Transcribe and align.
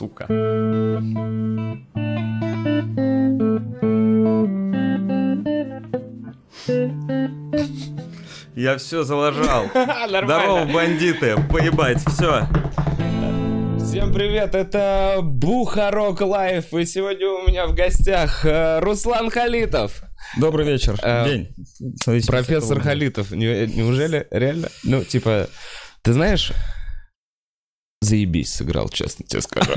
сука. 0.00 0.26
Я 8.56 8.78
все 8.78 9.02
залажал. 9.04 9.66
Здорово, 10.08 10.64
бандиты, 10.72 11.36
поебать, 11.50 11.98
все. 12.08 12.46
Всем 13.78 14.14
привет, 14.14 14.54
это 14.54 15.18
Бухарог 15.22 16.22
Live, 16.22 16.72
и 16.72 16.86
сегодня 16.86 17.28
у 17.28 17.46
меня 17.46 17.66
в 17.66 17.74
гостях 17.74 18.46
э, 18.46 18.78
Руслан 18.80 19.28
Халитов. 19.30 20.02
Добрый 20.38 20.64
вечер. 20.64 20.98
Э, 21.02 21.26
День. 21.26 21.54
Профессор 22.26 22.80
Халитов. 22.80 23.32
Не- 23.32 23.66
Неужели 23.66 24.26
реально? 24.30 24.68
Ну, 24.84 25.04
типа, 25.04 25.48
ты 26.02 26.12
знаешь, 26.14 26.52
заебись 28.10 28.52
сыграл, 28.52 28.88
честно 28.88 29.24
тебе 29.26 29.40
скажу. 29.40 29.70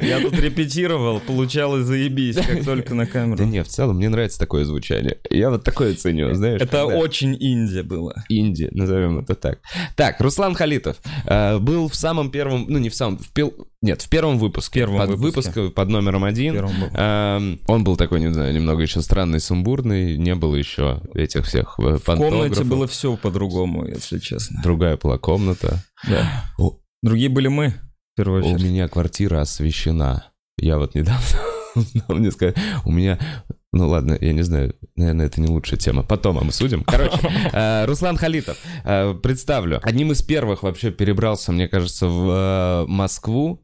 Я 0.00 0.20
тут 0.20 0.34
репетировал, 0.38 1.20
получалось 1.20 1.84
заебись, 1.84 2.36
как 2.36 2.64
только 2.64 2.94
на 2.94 3.04
Да 3.06 3.10
камеру. 3.12 3.44
не, 3.44 3.62
в 3.62 3.68
целом 3.68 3.96
мне 3.96 4.08
нравится 4.08 4.38
такое 4.38 4.64
звучание. 4.64 5.18
Я 5.30 5.50
вот 5.50 5.64
такое 5.64 5.94
ценю, 5.94 6.34
знаешь. 6.34 6.60
Это 6.60 6.86
очень 6.86 7.36
инди 7.38 7.80
было. 7.80 8.14
Инди, 8.28 8.68
назовем 8.72 9.18
это 9.20 9.34
так. 9.34 9.60
Так, 9.96 10.20
Руслан 10.20 10.54
Халитов 10.54 10.96
э, 11.26 11.58
был 11.58 11.88
в 11.88 11.94
самом 11.94 12.30
первом, 12.30 12.66
ну 12.68 12.78
не 12.78 12.88
в 12.88 12.94
самом, 12.94 13.18
в 13.18 13.32
пел- 13.32 13.54
нет, 13.80 14.02
в 14.02 14.08
первом 14.08 14.38
выпуске. 14.38 14.80
первом 14.80 14.98
под 14.98 15.10
выпуске. 15.10 15.50
выпуске 15.52 15.74
под 15.74 15.88
номером 15.88 16.24
один. 16.24 16.56
Эм, 16.94 17.60
он 17.68 17.84
был 17.84 17.96
такой, 17.96 18.18
не 18.20 18.32
знаю, 18.32 18.52
немного 18.52 18.82
еще 18.82 19.00
странный, 19.02 19.38
сумбурный, 19.40 20.16
не 20.16 20.34
было 20.34 20.56
еще 20.56 21.00
этих 21.14 21.46
всех 21.46 21.74
э, 21.78 21.98
В 22.04 22.16
комнате 22.16 22.64
было 22.64 22.88
все 22.88 23.16
по-другому, 23.16 23.86
если 23.86 24.18
честно. 24.18 24.60
Другая 24.64 24.96
была 24.96 25.18
комната. 25.18 25.84
Да. 26.08 26.44
О. 26.58 26.76
Другие 27.02 27.28
были 27.28 27.48
мы, 27.48 27.70
в 27.70 28.16
первую 28.16 28.44
У 28.44 28.48
очередь. 28.54 28.70
меня 28.70 28.88
квартира 28.88 29.40
освещена. 29.40 30.32
Я 30.58 30.78
вот 30.78 30.94
недавно 30.94 31.24
мне 32.08 32.30
сказали, 32.30 32.56
у 32.84 32.92
меня... 32.92 33.18
Ну 33.72 33.86
ладно, 33.86 34.16
я 34.18 34.32
не 34.32 34.40
знаю, 34.42 34.74
наверное, 34.96 35.26
это 35.26 35.42
не 35.42 35.46
лучшая 35.48 35.78
тема. 35.78 36.02
Потом 36.02 36.38
обсудим. 36.38 36.84
Короче, 36.84 37.18
э, 37.52 37.84
Руслан 37.84 38.16
Халитов, 38.16 38.56
э, 38.84 39.12
представлю. 39.22 39.78
Одним 39.82 40.12
из 40.12 40.22
первых 40.22 40.62
вообще 40.62 40.90
перебрался, 40.90 41.52
мне 41.52 41.68
кажется, 41.68 42.06
в 42.08 42.30
э, 42.30 42.86
Москву 42.88 43.62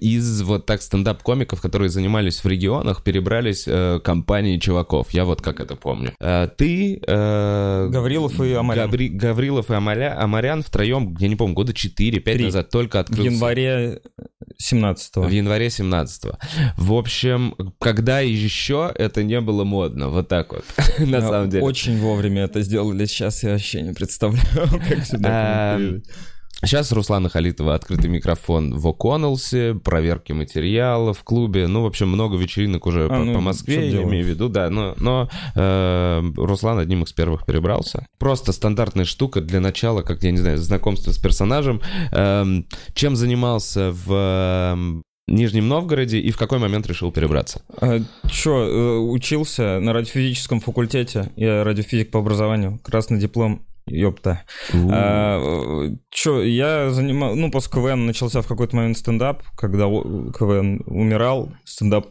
из 0.00 0.42
вот 0.42 0.66
так 0.66 0.80
стендап-комиков, 0.80 1.60
которые 1.60 1.88
занимались 1.90 2.42
в 2.44 2.46
регионах, 2.46 3.02
перебрались 3.02 3.64
э, 3.66 3.98
компании 4.04 4.56
чуваков. 4.58 5.10
Я 5.10 5.24
вот 5.24 5.42
как 5.42 5.58
это 5.58 5.74
помню. 5.74 6.12
Э, 6.20 6.48
Ты... 6.56 7.02
э, 7.04 7.88
Гаврилов 7.90 8.40
и 8.40 8.52
Амарян. 8.52 8.88
Габри- 8.88 9.08
Гаврилов 9.10 9.68
и 9.70 9.74
Амаля- 9.74 10.16
Амарян 10.16 10.62
втроем, 10.62 11.16
я 11.18 11.26
не 11.28 11.34
помню, 11.36 11.54
года 11.56 11.72
4-5 11.72 12.20
Три. 12.22 12.44
назад 12.44 12.70
только 12.70 12.98
В 12.98 13.00
открылся. 13.00 13.30
январе 13.32 14.00
17 14.58 15.16
В 15.16 15.28
январе 15.28 15.66
17-го. 15.66 16.38
В 16.76 16.92
общем, 16.94 17.54
когда 17.80 18.20
еще 18.20 18.92
это 18.94 19.22
не 19.24 19.39
было 19.40 19.64
модно, 19.64 20.08
вот 20.08 20.28
так 20.28 20.52
вот, 20.52 20.64
на 20.98 21.20
самом 21.20 21.50
деле. 21.50 21.64
Очень 21.64 21.98
вовремя 21.98 22.42
это 22.42 22.62
сделали, 22.62 23.06
сейчас 23.06 23.42
я 23.42 23.52
вообще 23.52 23.82
не 23.82 23.92
представляю, 23.92 24.68
как 24.88 25.04
сюда. 25.04 25.76
Эм, 25.78 26.02
Сейчас 26.62 26.92
Руслана 26.92 27.30
Халитова 27.30 27.74
открытый 27.74 28.10
микрофон 28.10 28.74
в 28.78 28.86
О'Коннелсе, 28.86 29.78
проверки 29.78 30.32
материалов 30.32 31.18
в 31.18 31.24
клубе. 31.24 31.66
Ну, 31.66 31.82
в 31.82 31.86
общем, 31.86 32.08
много 32.08 32.36
вечеринок 32.36 32.86
уже 32.86 33.06
А, 33.06 33.08
по, 33.08 33.16
ну, 33.16 33.34
по 33.34 33.40
Москве, 33.40 33.88
я 33.88 34.02
имею 34.02 34.26
в 34.26 34.28
виду, 34.28 34.50
да. 34.50 34.68
Но, 34.68 34.94
но 34.98 35.30
э, 35.54 36.22
Руслан 36.36 36.78
одним 36.78 37.04
из 37.04 37.12
первых 37.14 37.46
перебрался. 37.46 38.04
Просто 38.18 38.52
стандартная 38.52 39.06
штука 39.06 39.40
для 39.40 39.60
начала, 39.60 40.02
как, 40.02 40.22
я 40.22 40.32
не 40.32 40.38
знаю, 40.38 40.58
знакомство 40.58 41.12
с 41.12 41.18
персонажем. 41.18 41.80
Эм, 42.12 42.66
чем 42.92 43.16
занимался 43.16 43.92
в 43.92 45.02
Нижнем 45.30 45.68
Новгороде 45.68 46.18
и 46.18 46.30
в 46.30 46.36
какой 46.36 46.58
момент 46.58 46.86
решил 46.86 47.12
перебраться? 47.12 47.62
А, 47.80 48.00
Чё, 48.30 48.58
э, 48.58 48.98
учился 48.98 49.78
на 49.80 49.92
радиофизическом 49.92 50.60
факультете. 50.60 51.30
Я 51.36 51.64
радиофизик 51.64 52.10
по 52.10 52.18
образованию. 52.18 52.78
Красный 52.82 53.18
диплом. 53.18 53.66
Ёпта. 53.86 54.42
А, 54.72 55.40
э, 55.90 55.96
чё, 56.10 56.42
я 56.42 56.90
занимал... 56.90 57.34
Ну, 57.34 57.50
после 57.50 57.72
КВН 57.72 58.06
начался 58.06 58.42
в 58.42 58.46
какой-то 58.46 58.76
момент 58.76 58.98
стендап, 58.98 59.42
когда 59.56 59.86
КВН 59.86 60.82
умирал, 60.86 61.52
стендап... 61.64 62.08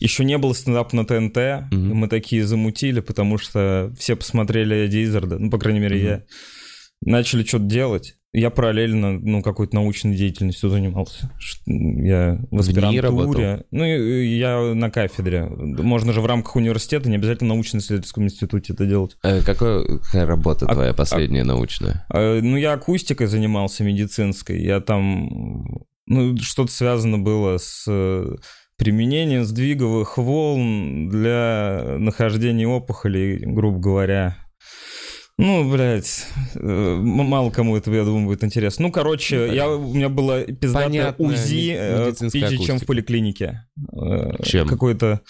Еще 0.00 0.24
не 0.24 0.38
было 0.38 0.52
стендапа 0.54 0.94
на 0.94 1.04
ТНТ, 1.04 1.72
Мгм. 1.72 1.94
мы 1.96 2.08
такие 2.08 2.46
замутили, 2.46 3.00
потому 3.00 3.36
что 3.36 3.92
все 3.98 4.14
посмотрели 4.14 4.76
Эдди 4.84 5.02
Иззарда, 5.04 5.38
ну, 5.40 5.50
по 5.50 5.58
крайней 5.58 5.80
мере, 5.80 5.96
Мгм. 5.96 6.06
я. 6.06 6.22
Начали 7.00 7.42
что-то 7.44 7.64
делать. 7.64 8.14
Я 8.34 8.50
параллельно, 8.50 9.12
ну, 9.12 9.42
какой-то 9.42 9.74
научной 9.74 10.14
деятельностью 10.14 10.68
занимался. 10.68 11.30
Я 11.66 12.38
в 12.50 12.58
аспирантуре. 12.58 13.64
Ну, 13.70 13.84
я 13.84 14.74
на 14.74 14.90
кафедре. 14.90 15.46
Можно 15.46 16.12
же 16.12 16.20
в 16.20 16.26
рамках 16.26 16.56
университета, 16.56 17.08
не 17.08 17.16
обязательно 17.16 17.54
в 17.54 17.56
научно-исследовательском 17.56 18.24
институте 18.24 18.74
это 18.74 18.84
делать. 18.84 19.16
Какой- 19.22 19.98
какая 20.00 20.26
работа 20.26 20.66
А- 20.66 20.74
твоя 20.74 20.92
последняя 20.92 21.44
научная? 21.44 22.04
А, 22.10 22.40
Ну, 22.40 22.56
я 22.58 22.74
акустикой 22.74 23.28
занимался, 23.28 23.82
медицинской. 23.82 24.60
Я 24.62 24.80
там... 24.80 25.86
Ну, 26.06 26.36
что-то 26.38 26.70
связано 26.72 27.18
было 27.18 27.56
с 27.58 27.84
э, 27.86 28.36
применением 28.78 29.44
сдвиговых 29.44 30.16
волн 30.18 31.08
для 31.08 31.96
нахождения 31.98 32.66
опухолей, 32.66 33.38
грубо 33.38 33.78
говоря. 33.78 34.36
Ну, 35.38 35.70
блядь, 35.70 36.26
э, 36.56 36.96
мало 37.00 37.50
кому 37.50 37.76
это, 37.76 37.92
я 37.92 38.04
думаю, 38.04 38.26
будет 38.26 38.42
интересно. 38.42 38.86
Ну, 38.86 38.92
короче, 38.92 39.54
я, 39.54 39.70
у 39.70 39.94
меня 39.94 40.08
было 40.08 40.42
пиздатое 40.42 41.14
УЗИ 41.16 41.76
э, 41.78 42.12
пизже, 42.32 42.58
чем 42.58 42.78
в 42.80 42.86
поликлинике. 42.86 43.64
Э, 43.92 44.42
Чем? 44.42 44.66
Какое-то... 44.66 45.20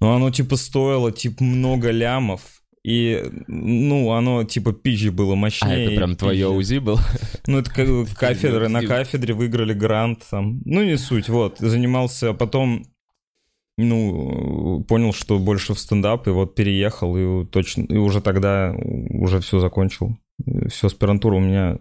Ну, 0.00 0.10
оно, 0.14 0.30
типа, 0.30 0.56
стоило, 0.56 1.12
типа, 1.12 1.44
много 1.44 1.90
лямов. 1.90 2.40
И, 2.82 3.22
ну, 3.46 4.10
оно, 4.12 4.42
типа, 4.44 4.72
пизже 4.72 5.12
было 5.12 5.34
А 5.34 5.36
мощнее. 5.36 5.84
это 5.84 5.96
прям 5.96 6.16
твое. 6.16 6.48
УЗИ 6.48 6.78
был? 6.78 6.98
Ну, 7.46 7.58
это 7.58 7.70
как 7.70 7.86
кафедра. 8.18 8.68
На 8.68 8.82
кафедре 8.82 9.34
выиграли 9.34 9.74
грант 9.74 10.24
там. 10.30 10.62
Ну, 10.64 10.82
не 10.82 10.96
суть, 10.96 11.28
вот. 11.28 11.58
Занимался, 11.58 12.30
а 12.30 12.34
потом, 12.34 12.86
ну, 13.82 14.84
понял, 14.88 15.12
что 15.12 15.38
больше 15.38 15.74
в 15.74 15.78
стендап, 15.78 16.26
и 16.26 16.30
вот 16.30 16.54
переехал, 16.54 17.16
и 17.16 17.44
точно, 17.46 17.82
и 17.82 17.96
уже 17.96 18.20
тогда 18.20 18.74
уже 18.74 19.40
все 19.40 19.60
закончил. 19.60 20.16
Все, 20.68 20.86
аспирантура 20.86 21.36
у 21.36 21.40
меня... 21.40 21.78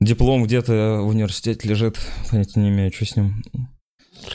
Диплом 0.00 0.42
где-то 0.42 0.98
в 1.02 1.08
университете 1.08 1.68
лежит, 1.68 1.96
понятия 2.28 2.58
не 2.58 2.70
имею, 2.70 2.92
что 2.92 3.04
с 3.04 3.14
ним. 3.14 3.44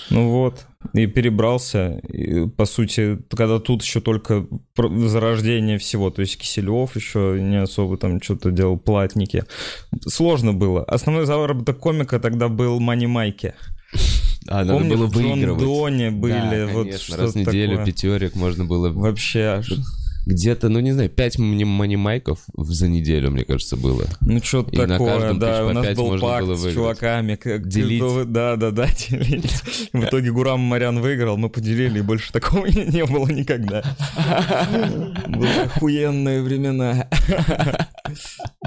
Ну 0.10 0.30
вот, 0.30 0.66
и 0.94 1.08
перебрался, 1.08 2.00
и, 2.08 2.48
по 2.48 2.66
сути, 2.66 3.18
когда 3.30 3.60
тут 3.60 3.84
еще 3.84 4.00
только 4.00 4.48
зарождение 4.76 5.78
всего, 5.78 6.10
то 6.10 6.22
есть 6.22 6.38
Киселев 6.38 6.96
еще 6.96 7.38
не 7.42 7.62
особо 7.62 7.98
там 7.98 8.22
что-то 8.22 8.52
делал, 8.52 8.78
платники. 8.78 9.44
Сложно 10.02 10.54
было. 10.54 10.84
Основной 10.84 11.26
заработок 11.26 11.80
комика 11.80 12.20
тогда 12.20 12.48
был 12.48 12.80
Мани 12.80 13.08
Майки. 13.08 13.54
А, 14.48 14.64
надо 14.64 14.74
Помнишь, 14.80 14.98
было 14.98 15.06
в 15.08 15.12
выигрывать. 15.12 15.64
Доне 15.64 16.12
были, 16.12 16.34
Да, 16.34 16.68
вот 16.74 16.84
конечно, 16.86 17.18
раз 17.18 17.34
в 17.34 17.36
неделю 17.36 17.72
такое. 17.72 17.86
пятерик 17.86 18.36
можно 18.36 18.66
было... 18.66 18.90
Вообще, 18.90 19.62
Где-то, 20.28 20.68
ну 20.68 20.82
не 20.82 20.92
знаю, 20.92 21.10
пять 21.10 21.40
манимайков 21.40 22.40
за 22.54 22.90
неделю, 22.90 23.32
мне 23.32 23.46
кажется, 23.46 23.78
было. 23.78 24.04
ну 24.20 24.44
что-то 24.44 24.72
И 24.72 24.86
такое, 24.86 25.34
да, 25.36 25.66
у 25.66 25.72
нас 25.72 25.96
был 25.96 26.20
пакт 26.20 26.48
с 26.50 26.74
чуваками. 26.74 27.36
Как, 27.36 27.66
Делить. 27.66 28.04
Да, 28.34 28.58
да, 28.58 28.72
да, 28.72 28.88
делить. 29.10 29.62
В 29.94 30.04
итоге 30.04 30.32
Гурам 30.34 30.60
Марян 30.60 31.00
выиграл, 31.00 31.38
мы 31.38 31.50
поделили, 31.50 32.00
и 32.00 32.02
больше 32.02 32.34
такого 32.34 32.66
не, 32.68 32.84
не 32.88 33.06
было 33.06 33.30
никогда. 33.30 33.84
Были 35.28 35.66
охуенные 35.66 36.42
времена. 36.42 37.08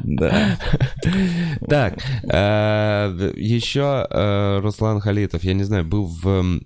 Да. 0.03 0.59
Так, 1.67 1.99
э, 2.25 3.33
еще 3.37 4.07
э, 4.11 4.61
Руслан 4.61 5.01
Халитов, 5.01 5.45
я 5.45 5.55
не 5.55 5.65
знаю, 5.65 5.85
был 5.85 6.07
в, 6.07 6.61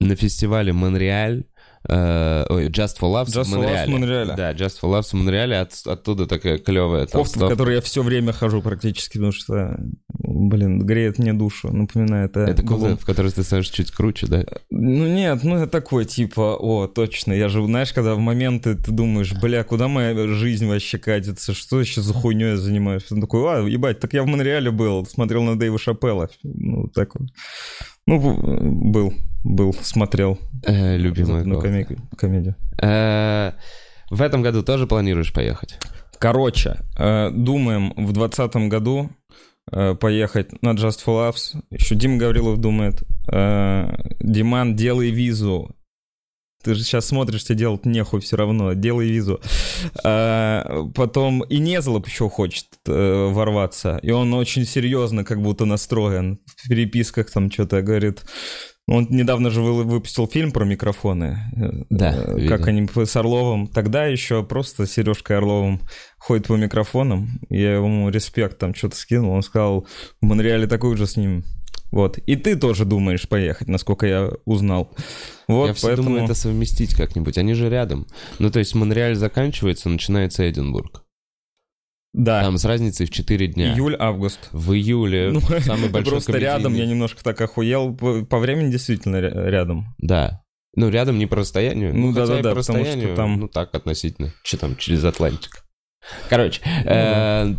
на 0.00 0.16
фестивале 0.16 0.72
Монреаль, 0.72 1.44
ой, 1.88 2.68
Just 2.68 2.98
for 3.00 3.10
Laughs 3.12 3.26
Just 3.28 3.44
в 3.44 3.54
for 3.54 3.58
Монреале. 3.58 3.86
в 3.86 3.88
Монреале. 3.88 4.34
Да, 4.36 4.52
Just 4.52 4.80
for 4.82 4.90
Laughs 4.92 5.10
в 5.10 5.14
Монреале, 5.14 5.58
от- 5.60 5.86
оттуда 5.86 6.26
такая 6.26 6.58
клевая 6.58 7.06
Кофта, 7.06 7.46
в 7.46 7.48
которой 7.48 7.76
я 7.76 7.80
все 7.80 8.02
время 8.02 8.32
хожу 8.32 8.62
практически, 8.62 9.14
потому 9.18 9.32
что, 9.32 9.78
блин, 10.08 10.84
греет 10.84 11.18
мне 11.18 11.32
душу, 11.32 11.72
напоминает. 11.72 12.36
Это 12.36 12.62
кофта, 12.62 12.96
в 12.96 13.04
которой 13.04 13.30
ты 13.32 13.42
становишься 13.42 13.74
чуть 13.74 13.90
круче, 13.90 14.26
да? 14.26 14.44
Ну 14.70 15.06
нет, 15.06 15.42
ну 15.44 15.56
это 15.56 15.66
такой 15.68 16.04
типа, 16.04 16.56
о, 16.58 16.86
точно, 16.86 17.32
я 17.32 17.48
же, 17.48 17.64
знаешь, 17.64 17.92
когда 17.92 18.14
в 18.14 18.18
моменты 18.18 18.74
ты 18.74 18.90
думаешь, 18.90 19.32
бля, 19.32 19.62
куда 19.64 19.88
моя 19.88 20.26
жизнь 20.28 20.66
вообще 20.66 20.98
катится, 20.98 21.54
что 21.54 21.80
еще 21.80 22.00
за 22.00 22.12
хуйней 22.14 22.50
я 22.50 22.56
занимаюсь? 22.56 23.10
Он 23.10 23.20
такой, 23.20 23.40
а, 23.48 23.66
ебать, 23.66 24.00
так 24.00 24.12
я 24.14 24.22
в 24.22 24.26
Монреале 24.26 24.70
был, 24.70 25.04
смотрел 25.06 25.42
на 25.42 25.58
Дэйва 25.58 25.78
Шапелла, 25.78 26.28
ну 26.42 26.88
так 26.88 27.14
вот. 27.18 27.28
Ну, 28.06 28.18
был, 28.20 29.12
был, 29.44 29.72
смотрел 29.74 30.38
Э, 30.64 30.96
любимая 30.96 31.44
на 31.44 31.54
кофта. 31.54 31.68
коме- 31.68 31.98
комедию. 32.16 32.54
Э, 32.80 33.52
В 34.10 34.22
этом 34.22 34.42
году 34.42 34.62
тоже 34.62 34.86
планируешь 34.86 35.32
поехать? 35.32 35.78
Короче, 36.18 36.76
э, 36.98 37.30
думаем 37.30 37.92
в 37.96 38.12
двадцатом 38.12 38.68
году 38.68 39.10
э, 39.72 39.94
поехать 39.96 40.62
на 40.62 40.70
Just 40.74 41.00
for 41.04 41.28
Laughs. 41.28 41.60
Еще 41.70 41.96
Дима 41.96 42.18
Гаврилов 42.18 42.58
думает, 42.60 43.02
э, 43.32 43.88
Диман, 44.20 44.76
делай 44.76 45.10
визу. 45.10 45.74
Ты 46.66 46.74
же 46.74 46.82
сейчас 46.82 47.06
смотришь, 47.06 47.44
тебе 47.44 47.58
делать 47.58 47.86
нехуй 47.86 48.20
все 48.20 48.34
равно, 48.36 48.72
делай 48.72 49.06
визу. 49.06 49.40
А, 50.02 50.84
потом 50.96 51.44
и 51.44 51.58
Незлоб 51.58 52.08
еще 52.08 52.28
хочет 52.28 52.66
э, 52.88 53.28
ворваться, 53.30 54.00
и 54.02 54.10
он 54.10 54.34
очень 54.34 54.66
серьезно 54.66 55.22
как 55.22 55.40
будто 55.40 55.64
настроен. 55.64 56.40
В 56.56 56.68
переписках 56.68 57.30
там 57.30 57.52
что-то 57.52 57.82
говорит, 57.82 58.24
он 58.88 59.06
недавно 59.10 59.50
же 59.50 59.62
выпустил 59.62 60.26
фильм 60.26 60.50
про 60.50 60.64
микрофоны. 60.64 61.38
Да. 61.88 62.16
Э, 62.16 62.48
как 62.48 62.66
они 62.66 62.88
с 62.92 63.14
Орловым. 63.14 63.68
Тогда 63.68 64.06
еще 64.06 64.42
просто 64.42 64.88
Сережкой 64.88 65.36
Орловым 65.36 65.82
ходит 66.18 66.48
по 66.48 66.54
микрофонам. 66.54 67.38
Я 67.48 67.76
ему 67.76 68.08
респект 68.08 68.58
там 68.58 68.74
что-то 68.74 68.96
скинул. 68.96 69.30
Он 69.30 69.44
сказал, 69.44 69.86
в 70.20 70.26
Монреале 70.26 70.66
такой 70.66 70.96
же 70.96 71.06
с 71.06 71.16
ним. 71.16 71.44
Вот. 71.90 72.18
И 72.18 72.36
ты 72.36 72.56
тоже 72.56 72.84
думаешь 72.84 73.28
поехать, 73.28 73.68
насколько 73.68 74.06
я 74.06 74.30
узнал. 74.44 74.94
Вот, 75.48 75.68
я 75.68 75.74
все 75.74 75.88
поэтому... 75.88 76.08
думаю 76.08 76.24
это 76.24 76.34
совместить 76.34 76.94
как-нибудь. 76.94 77.38
Они 77.38 77.54
же 77.54 77.68
рядом. 77.68 78.06
Ну, 78.38 78.50
то 78.50 78.58
есть 78.58 78.74
Монреаль 78.74 79.14
заканчивается, 79.14 79.88
начинается 79.88 80.48
Эдинбург. 80.48 81.04
Да. 82.12 82.42
Там 82.42 82.56
с 82.56 82.64
разницей 82.64 83.06
в 83.06 83.10
4 83.10 83.46
дня. 83.48 83.74
Июль-август. 83.74 84.48
В 84.52 84.72
июле 84.72 85.30
ну, 85.32 85.40
самый 85.60 85.90
большой 85.90 86.12
Просто 86.12 86.32
комедийный... 86.32 86.54
рядом, 86.54 86.74
я 86.74 86.86
немножко 86.86 87.22
так 87.22 87.40
охуел. 87.40 87.94
По, 87.94 88.24
по 88.24 88.38
времени 88.38 88.70
действительно 88.70 89.16
рядом. 89.18 89.94
Да. 89.98 90.42
Ну, 90.74 90.88
рядом 90.88 91.18
не 91.18 91.26
по 91.26 91.36
расстоянию. 91.36 91.94
Ну, 91.94 92.12
да-да-да, 92.12 92.54
потому 92.54 92.84
что 92.84 93.14
там... 93.14 93.40
Ну, 93.40 93.48
так, 93.48 93.74
относительно. 93.74 94.32
Что 94.42 94.58
там, 94.58 94.76
через 94.76 95.04
Атлантик. 95.04 95.64
Короче, 96.28 96.60
ну 96.64 96.90
э, 96.90 97.54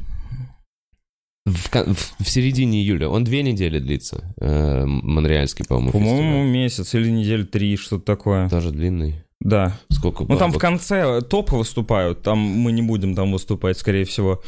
в, 1.48 1.72
в, 1.72 2.24
в 2.24 2.30
середине 2.30 2.82
июля. 2.82 3.08
Он 3.08 3.24
две 3.24 3.42
недели 3.42 3.80
длится. 3.80 4.34
Э, 4.40 4.86
Монреальский, 4.86 5.66
по-моему, 5.66 5.92
По-моему, 5.92 6.44
месяц 6.44 6.94
или 6.94 7.10
недель 7.10 7.46
три, 7.46 7.78
что-то 7.78 8.04
такое. 8.04 8.50
Тоже 8.50 8.72
длинный. 8.72 9.24
Да. 9.40 9.80
Сколько 9.90 10.26
Ну, 10.28 10.38
там 10.38 10.52
в 10.52 10.58
конце 10.58 11.22
топы 11.22 11.56
выступают, 11.56 12.24
там 12.24 12.40
мы 12.40 12.72
не 12.72 12.82
будем 12.82 13.16
там 13.16 13.32
выступать, 13.32 13.78
скорее 13.78 14.04
всего. 14.04 14.42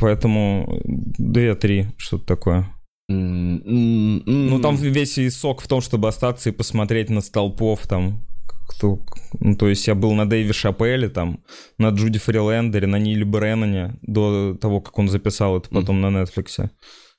Поэтому 0.00 0.82
2-3, 1.18 1.86
что-то 1.96 2.26
такое. 2.26 2.72
Ну, 3.08 4.60
там 4.60 4.76
весь 4.76 5.16
и 5.18 5.30
сок 5.30 5.62
в 5.62 5.68
том, 5.68 5.80
чтобы 5.80 6.08
остаться 6.08 6.50
и 6.50 6.52
посмотреть 6.52 7.08
на 7.08 7.20
столпов, 7.20 7.86
там, 7.86 8.26
кто... 8.66 9.00
Ну, 9.40 9.56
то 9.56 9.68
есть 9.68 9.86
я 9.86 9.94
был 9.94 10.12
на 10.12 10.28
Дэйви 10.28 10.52
Шапеле, 10.52 11.08
там, 11.08 11.44
на 11.78 11.90
Джуди 11.90 12.18
Фрилендере, 12.18 12.86
на 12.86 12.98
Ниле 12.98 13.24
Бреннане, 13.24 13.98
до 14.02 14.56
того, 14.60 14.80
как 14.80 14.98
он 14.98 15.08
записал 15.08 15.58
это 15.58 15.68
потом 15.70 15.98
mm. 15.98 16.10
на 16.10 16.20
Нетфликсе. 16.20 16.70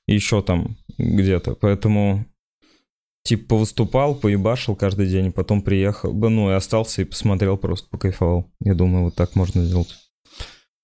И 0.07 0.15
еще 0.15 0.41
там 0.41 0.77
где-то. 0.97 1.55
Поэтому 1.55 2.25
типа 3.23 3.57
выступал, 3.57 4.15
поебашил 4.15 4.75
каждый 4.75 5.07
день, 5.07 5.33
потом 5.33 5.61
приехал, 5.61 6.13
ну 6.13 6.49
и 6.49 6.53
остался 6.53 7.01
и 7.01 7.05
посмотрел, 7.05 7.57
просто 7.57 7.89
покайфовал. 7.89 8.49
Я 8.61 8.73
думаю, 8.73 9.05
вот 9.05 9.15
так 9.15 9.35
можно 9.35 9.65
сделать. 9.65 9.95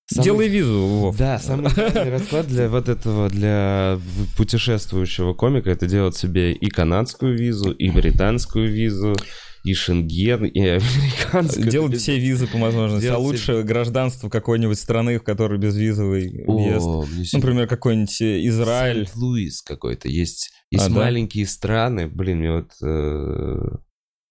Самый... 0.06 0.24
Делай 0.24 0.48
визу, 0.48 0.80
Вов. 0.80 1.16
Да, 1.16 1.38
самый 1.38 1.72
главный 1.72 2.10
расклад 2.10 2.46
для 2.46 2.68
вот 2.68 2.90
этого, 2.90 3.30
для 3.30 3.98
путешествующего 4.36 5.32
комика, 5.32 5.70
это 5.70 5.86
делать 5.86 6.14
себе 6.14 6.52
и 6.52 6.68
канадскую 6.68 7.34
визу, 7.38 7.72
и 7.72 7.90
британскую 7.90 8.70
визу, 8.70 9.16
и 9.64 9.72
Шенген, 9.72 10.44
и 10.44 10.60
американскую. 10.60 11.70
Делать 11.70 11.96
все 11.96 12.18
визы 12.18 12.46
по 12.46 12.58
возможности. 12.58 13.06
Делать 13.06 13.18
а 13.18 13.22
лучше 13.22 13.42
все... 13.42 13.62
гражданство 13.62 14.28
какой-нибудь 14.28 14.78
страны, 14.78 15.18
в 15.18 15.22
которой 15.22 15.58
безвизовый 15.58 16.44
въезд. 16.46 17.32
Например, 17.32 17.66
какой-нибудь 17.66 18.20
Израиль. 18.20 19.06
Сент-Луис 19.06 19.62
какой-то. 19.62 20.08
Есть, 20.08 20.50
есть 20.70 20.86
а, 20.86 20.90
маленькие 20.90 21.46
да? 21.46 21.50
страны. 21.50 22.06
Блин, 22.06 22.38
мне 22.40 22.52
вот... 22.52 22.72
Э... 22.82 23.78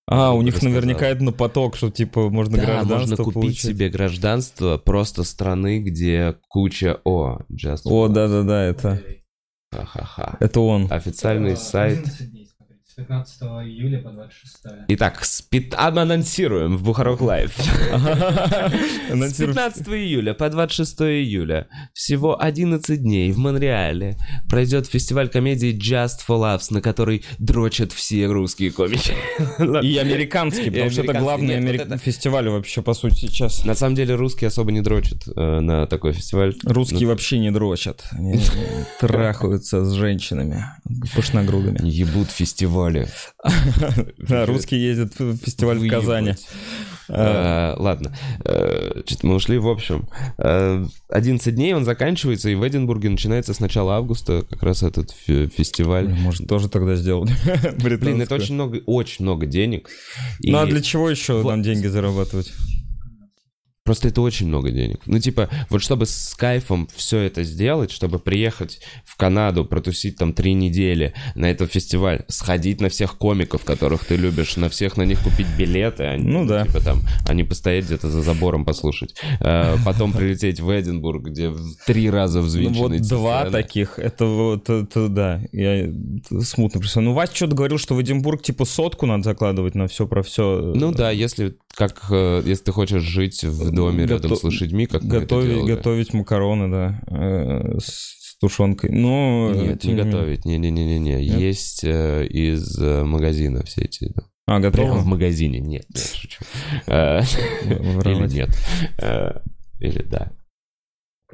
А, 0.05 0.33
у 0.33 0.41
них 0.43 0.55
рассказал. 0.55 0.75
наверняка 0.75 1.07
это 1.07 1.23
на 1.23 1.31
поток, 1.31 1.77
что 1.77 1.89
типа 1.89 2.29
можно 2.29 2.57
да, 2.57 2.65
гражданство 2.65 2.97
можно 2.97 3.15
купить 3.17 3.33
получить. 3.33 3.61
себе 3.61 3.89
гражданство 3.89 4.77
просто 4.77 5.23
страны, 5.23 5.79
где 5.79 6.35
куча... 6.47 6.99
О, 7.05 7.39
Just 7.51 7.81
О, 7.85 8.07
да-да-да, 8.07 8.63
это... 8.65 9.01
Ха-ха-ха. 9.71 10.37
Это 10.39 10.59
он. 10.59 10.87
Официальный 10.91 11.57
сайт. 11.57 12.05
Дней. 12.95 13.05
15 13.05 13.41
июля 13.41 13.99
по 13.99 14.11
26. 14.11 14.57
Итак, 14.89 15.23
спит... 15.23 15.73
анонсируем 15.75 16.77
в 16.77 16.83
Бухарок 16.83 17.21
Лайв. 17.21 17.55
С 19.09 19.33
15 19.37 19.87
июля 19.89 20.33
по 20.33 20.49
26 20.49 21.01
июля 21.01 21.67
всего 21.93 22.41
11 22.41 23.01
дней 23.01 23.31
в 23.31 23.37
Монреале 23.37 24.17
пройдет 24.49 24.87
фестиваль 24.87 25.29
комедии 25.29 25.73
Just 25.73 26.19
for 26.27 26.39
Laughs, 26.39 26.67
на 26.71 26.81
который 26.81 27.23
дрочат 27.39 27.91
все 27.91 28.27
русские 28.27 28.71
комики. 28.71 29.13
И 29.83 29.97
американские, 29.97 30.71
потому 30.71 30.89
что 30.91 31.03
это 31.03 31.13
главный 31.13 31.97
фестиваль 31.97 32.49
вообще, 32.49 32.81
по 32.81 32.93
сути, 32.93 33.15
сейчас. 33.27 33.65
На 33.65 33.75
самом 33.75 33.95
деле 33.95 34.15
русские 34.15 34.47
особо 34.47 34.71
не 34.71 34.81
дрочат 34.81 35.27
э, 35.35 35.59
на 35.59 35.87
такой 35.87 36.13
фестиваль. 36.13 36.55
Русские 36.63 37.07
вообще 37.07 37.39
не 37.39 37.51
дрочат. 37.51 38.05
Они 38.11 38.39
трахаются 38.99 39.85
с 39.85 39.93
женщинами 39.93 40.65
пышногрудыми. 41.15 41.79
Ебут 41.83 42.29
фестиваль 42.29 42.82
фестивале. 42.83 43.07
Да, 44.17 44.45
русские 44.45 44.83
ездят 44.83 45.19
в 45.19 45.37
фестиваль 45.37 45.77
в 45.77 45.89
Казани. 45.89 46.35
А, 47.09 47.75
ладно, 47.77 48.15
э, 48.45 49.01
что-то 49.05 49.27
мы 49.27 49.35
ушли. 49.35 49.57
В 49.57 49.67
общем, 49.67 50.07
11 50.37 51.47
э, 51.47 51.51
дней 51.51 51.73
он 51.73 51.83
заканчивается, 51.83 52.49
и 52.49 52.55
в 52.55 52.65
Эдинбурге 52.65 53.09
начинается 53.09 53.53
с 53.53 53.59
начала 53.59 53.97
августа 53.97 54.45
как 54.49 54.63
раз 54.63 54.83
этот 54.83 55.11
фестиваль. 55.11 56.07
Может, 56.07 56.47
тоже 56.47 56.69
тогда 56.69 56.95
сделать 56.95 57.31
Блин, 57.83 58.21
это 58.21 58.35
очень 58.35 58.55
много, 58.55 58.81
очень 58.85 59.25
много 59.25 59.45
денег. 59.45 59.89
Ну 60.41 60.57
а 60.57 60.65
для 60.65 60.81
чего 60.81 61.09
еще 61.09 61.43
нам 61.43 61.61
деньги 61.61 61.87
зарабатывать? 61.87 62.53
Просто 63.85 64.07
это 64.07 64.21
очень 64.21 64.47
много 64.47 64.71
денег. 64.71 65.01
Ну, 65.07 65.19
типа, 65.19 65.49
вот 65.69 65.81
чтобы 65.81 66.05
с 66.05 66.35
кайфом 66.35 66.87
все 66.95 67.19
это 67.19 67.43
сделать, 67.43 67.91
чтобы 67.91 68.17
приехать 68.17 68.79
в 69.03 69.17
Канаду, 69.17 69.65
протусить 69.65 70.15
там 70.15 70.31
три 70.31 70.53
недели 70.53 71.13
на 71.35 71.51
этот 71.51 71.69
фестиваль, 71.69 72.23
сходить 72.29 72.79
на 72.79 72.87
всех 72.87 73.17
комиков, 73.17 73.65
которых 73.65 74.05
ты 74.05 74.15
любишь, 74.15 74.55
на 74.55 74.69
всех 74.69 74.95
на 74.95 75.03
них 75.03 75.19
купить 75.21 75.47
билеты, 75.57 76.03
а 76.03 76.17
ну 76.17 76.45
да. 76.45 76.65
Типа 76.65 76.79
там, 76.79 77.01
а 77.27 77.33
не 77.33 77.43
постоять 77.43 77.83
где-то 77.85 78.09
за 78.09 78.21
забором 78.21 78.63
послушать. 78.63 79.15
А, 79.41 79.75
потом 79.83 80.13
прилететь 80.13 80.61
в 80.61 80.71
Эдинбург, 80.71 81.25
где 81.25 81.49
в 81.49 81.75
три 81.85 82.09
раза 82.09 82.39
взвинченный 82.39 82.99
Ну, 82.99 83.03
вот 83.03 83.09
два 83.09 83.49
таких, 83.49 83.99
это 83.99 84.25
вот, 84.25 84.69
это, 84.69 85.09
да, 85.09 85.41
я 85.51 85.91
смутно 86.41 86.79
представляю. 86.79 87.09
Ну, 87.09 87.15
Вася 87.15 87.35
что-то 87.35 87.55
говорил, 87.57 87.77
что 87.77 87.95
в 87.95 88.01
Эдинбург, 88.01 88.43
типа, 88.43 88.63
сотку 88.63 89.07
надо 89.07 89.23
закладывать 89.23 89.75
на 89.75 89.89
все 89.89 90.07
про 90.07 90.23
все. 90.23 90.71
Ну 90.73 90.93
да, 90.93 91.11
если 91.11 91.57
как, 91.75 92.05
э, 92.11 92.43
если 92.45 92.65
ты 92.65 92.71
хочешь 92.71 93.01
жить 93.01 93.43
в 93.43 93.72
доме 93.73 94.05
рядом 94.05 94.35
с 94.35 94.43
лошадьми, 94.43 94.85
как 94.85 95.03
готовить, 95.03 95.55
мы 95.55 95.57
это 95.57 95.75
готовить 95.75 96.13
макароны, 96.13 96.69
да, 96.69 97.01
э, 97.07 97.77
с 97.79 98.37
тушенкой. 98.39 98.91
Но 98.91 99.51
нет, 99.53 99.83
не 99.83 99.95
готовить, 99.95 100.45
не, 100.45 100.57
не, 100.57 100.71
не, 100.71 100.85
не, 100.85 100.99
не. 100.99 101.23
Есть 101.23 101.83
э, 101.83 102.25
из 102.27 102.77
э, 102.79 103.03
магазина 103.03 103.63
все 103.63 103.81
эти. 103.83 104.11
Да. 104.13 104.23
А, 104.45 104.59
готово? 104.59 104.87
Прямо 104.87 104.99
в 104.99 105.05
магазине, 105.05 105.59
нет, 105.59 105.87
шучу. 106.15 106.43
Э, 106.87 107.21
или 107.65 108.33
нет, 108.33 108.49
э, 108.99 109.39
или 109.79 110.03
да. 110.03 110.31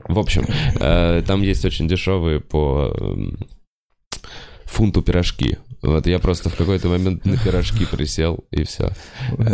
В 0.07 0.17
общем, 0.17 0.45
там 1.25 1.41
есть 1.41 1.65
очень 1.65 1.89
дешевые 1.89 2.39
по 2.39 2.95
фунту 4.63 5.01
пирожки. 5.01 5.57
Вот 5.81 6.07
я 6.07 6.19
просто 6.19 6.49
в 6.49 6.55
какой-то 6.55 6.89
момент 6.89 7.25
на 7.25 7.37
пирожки 7.37 7.85
присел, 7.85 8.45
и 8.51 8.63
все. 8.63 8.91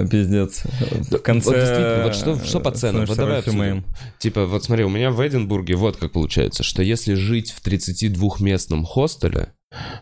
Пиздец. 0.09 0.63
В 1.11 1.19
конце... 1.19 1.49
Вот 1.49 1.55
действительно, 1.59 2.03
вот 2.03 2.15
что, 2.15 2.43
что 2.43 2.59
по 2.59 2.71
ценам? 2.71 3.05
Вот 3.05 3.17
давай 3.17 3.39
обсудим. 3.39 3.85
Типа, 4.19 4.45
вот 4.45 4.63
смотри, 4.63 4.83
у 4.85 4.89
меня 4.89 5.11
в 5.11 5.25
Эдинбурге 5.25 5.75
вот 5.75 5.97
как 5.97 6.11
получается, 6.11 6.63
что 6.63 6.81
если 6.81 7.13
жить 7.13 7.51
в 7.51 7.65
32-местном 7.65 8.85
хостеле, 8.85 9.53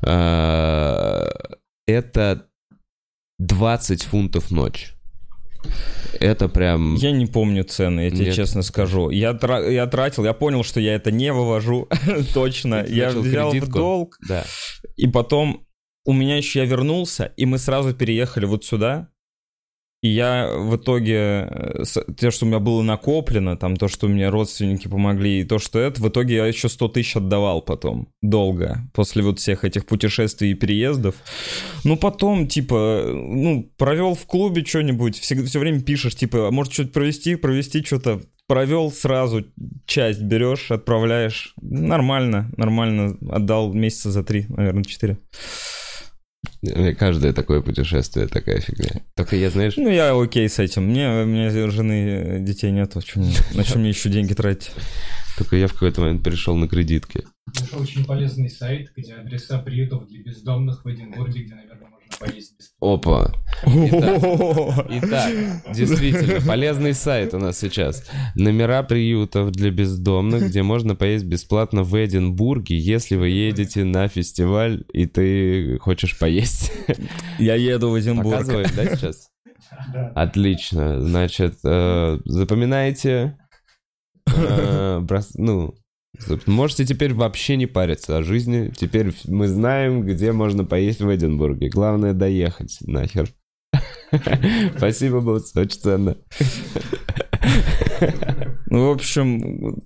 э, 0.01 1.30
это 1.88 2.46
20 3.39 4.03
фунтов 4.03 4.51
ночь. 4.51 4.94
Это 6.20 6.48
прям... 6.48 6.96
Я 6.96 7.12
не 7.12 7.25
помню 7.25 7.63
цены, 7.63 8.01
я 8.01 8.10
тебе 8.12 8.27
Нет. 8.27 8.36
честно 8.36 8.62
скажу. 8.62 9.10
Я, 9.10 9.34
тра- 9.34 9.70
я 9.70 9.88
тратил, 9.88 10.24
я 10.25 10.34
понял, 10.34 10.63
что 10.63 10.80
я 10.80 10.96
это 10.96 11.12
не 11.12 11.34
вывожу 11.34 11.89
точно. 12.34 12.86
Я 12.88 13.10
взял 13.10 13.51
кредитку. 13.51 13.72
в 13.72 13.74
долг. 13.74 14.18
Да. 14.27 14.46
И 14.96 15.08
потом 15.08 15.62
у 16.05 16.13
меня 16.13 16.38
еще 16.38 16.60
я 16.60 16.65
вернулся, 16.65 17.33
и 17.38 17.45
мы 17.45 17.57
сразу 17.57 17.93
переехали 17.93 18.45
вот 18.45 18.65
сюда. 18.65 19.10
И 20.01 20.10
я 20.10 20.51
в 20.53 20.75
итоге, 20.75 21.48
э, 21.50 21.83
то, 22.19 22.29
что 22.29 22.45
у 22.45 22.50
меня 22.50 22.60
было 22.60 22.81
накоплено, 22.81 23.55
там 23.55 23.77
то, 23.77 23.88
что 23.88 24.10
мне 24.10 24.27
родственники 24.27 24.89
помогли, 24.89 25.39
и 25.39 25.43
то, 25.45 25.60
что 25.60 25.79
это, 25.79 26.01
в 26.01 26.10
итоге 26.10 26.36
я 26.36 26.45
еще 26.45 26.67
100 26.67 26.89
тысяч 26.89 27.15
отдавал 27.15 27.62
потом, 27.62 28.10
долго, 28.22 28.81
после 28.93 29.24
вот 29.24 29.39
всех 29.39 29.63
этих 29.63 29.86
путешествий 29.86 30.51
и 30.51 30.55
переездов. 30.55 31.15
Ну, 31.86 31.95
потом, 31.95 32.48
типа, 32.48 33.03
ну, 33.13 33.72
провел 33.77 34.13
в 34.13 34.25
клубе 34.25 34.65
что-нибудь, 34.65 35.17
все, 35.17 35.41
все 35.41 35.60
время 35.60 35.79
пишешь, 35.79 36.15
типа, 36.15 36.50
а 36.50 36.51
может 36.51 36.74
что-то 36.74 36.89
провести, 36.89 37.36
провести 37.36 37.81
что-то, 37.81 38.22
провел 38.45 38.91
сразу 38.91 39.45
часть, 39.86 40.22
берешь, 40.22 40.69
отправляешь. 40.69 41.53
Нормально, 41.62 42.51
нормально. 42.57 43.17
Отдал 43.31 43.72
месяца 43.72 44.12
за 44.12 44.24
три, 44.24 44.48
наверное, 44.50 44.83
четыре. 44.83 45.17
Каждое 46.97 47.33
такое 47.33 47.62
путешествие 47.62 48.27
такая 48.27 48.59
фигня. 48.62 49.01
Только 49.15 49.35
я, 49.35 49.50
знаешь... 49.50 49.75
Ну, 49.75 49.89
я 49.89 50.19
окей 50.19 50.47
с 50.47 50.59
этим. 50.59 50.85
Мне, 50.85 51.23
у 51.23 51.25
меня 51.25 51.50
жены, 51.69 52.39
детей 52.39 52.71
нет. 52.71 52.93
Чем, 53.03 53.29
на 53.53 53.63
чем 53.63 53.81
мне 53.81 53.89
еще 53.89 54.09
деньги 54.09 54.33
тратить? 54.33 54.71
Только 55.38 55.55
я 55.57 55.67
в 55.67 55.73
какой-то 55.73 56.01
момент 56.01 56.23
перешел 56.23 56.55
на 56.55 56.67
кредитки. 56.67 57.25
Нашел 57.59 57.81
очень 57.81 58.05
полезный 58.05 58.50
сайт, 58.50 58.91
где 58.95 59.15
адреса 59.15 59.59
приютов 59.59 60.07
для 60.07 60.23
бездомных 60.23 60.85
в 60.85 60.89
Эдинбурге, 60.89 61.43
где, 61.43 61.55
наверное, 61.55 61.73
поесть 62.20 62.58
бесплатно. 62.58 62.74
Опа. 62.82 63.34
Итак, 63.65 64.86
итак, 64.89 65.32
действительно, 65.74 66.41
полезный 66.46 66.93
сайт 66.93 67.34
у 67.34 67.39
нас 67.39 67.58
сейчас. 67.60 68.03
Номера 68.36 68.84
приютов 68.84 69.51
для 69.51 69.72
бездомных, 69.72 70.48
где 70.50 70.63
можно 70.63 70.96
поесть 70.96 71.25
бесплатно 71.25 71.84
в 71.84 71.93
Эдинбурге, 71.96 72.77
если 72.77 73.15
вы 73.15 73.29
едете 73.29 73.84
на 73.84 74.08
фестиваль 74.08 74.84
и 74.91 75.05
ты 75.05 75.77
хочешь 75.79 76.17
поесть. 76.20 76.72
Я 77.39 77.55
еду 77.55 77.89
в 77.89 78.00
Эдинбург. 78.00 78.32
Показываем, 78.39 78.70
да, 78.75 78.96
сейчас? 78.96 79.29
Отлично. 80.15 81.01
Значит, 81.01 81.55
э, 81.63 82.20
запоминайте. 82.25 83.38
э, 84.36 85.01
Ну, 85.36 85.75
можете 86.46 86.86
теперь 86.86 87.13
вообще 87.13 87.55
не 87.58 87.65
париться 87.65 88.17
о 88.17 88.24
жизни. 88.24 88.72
Теперь 88.75 89.13
мы 89.25 89.48
знаем, 89.48 90.05
где 90.05 90.32
можно 90.32 90.63
поесть 90.65 91.01
в 91.01 91.13
Эдинбурге. 91.13 91.70
Главное 91.70 92.13
доехать 92.13 92.77
нахер. 92.82 93.29
Спасибо, 94.77 95.22
босс, 95.22 95.55
очень 95.55 95.79
ценно. 95.79 96.17
Ну, 98.67 98.88
в 98.89 98.91
общем, 98.91 99.82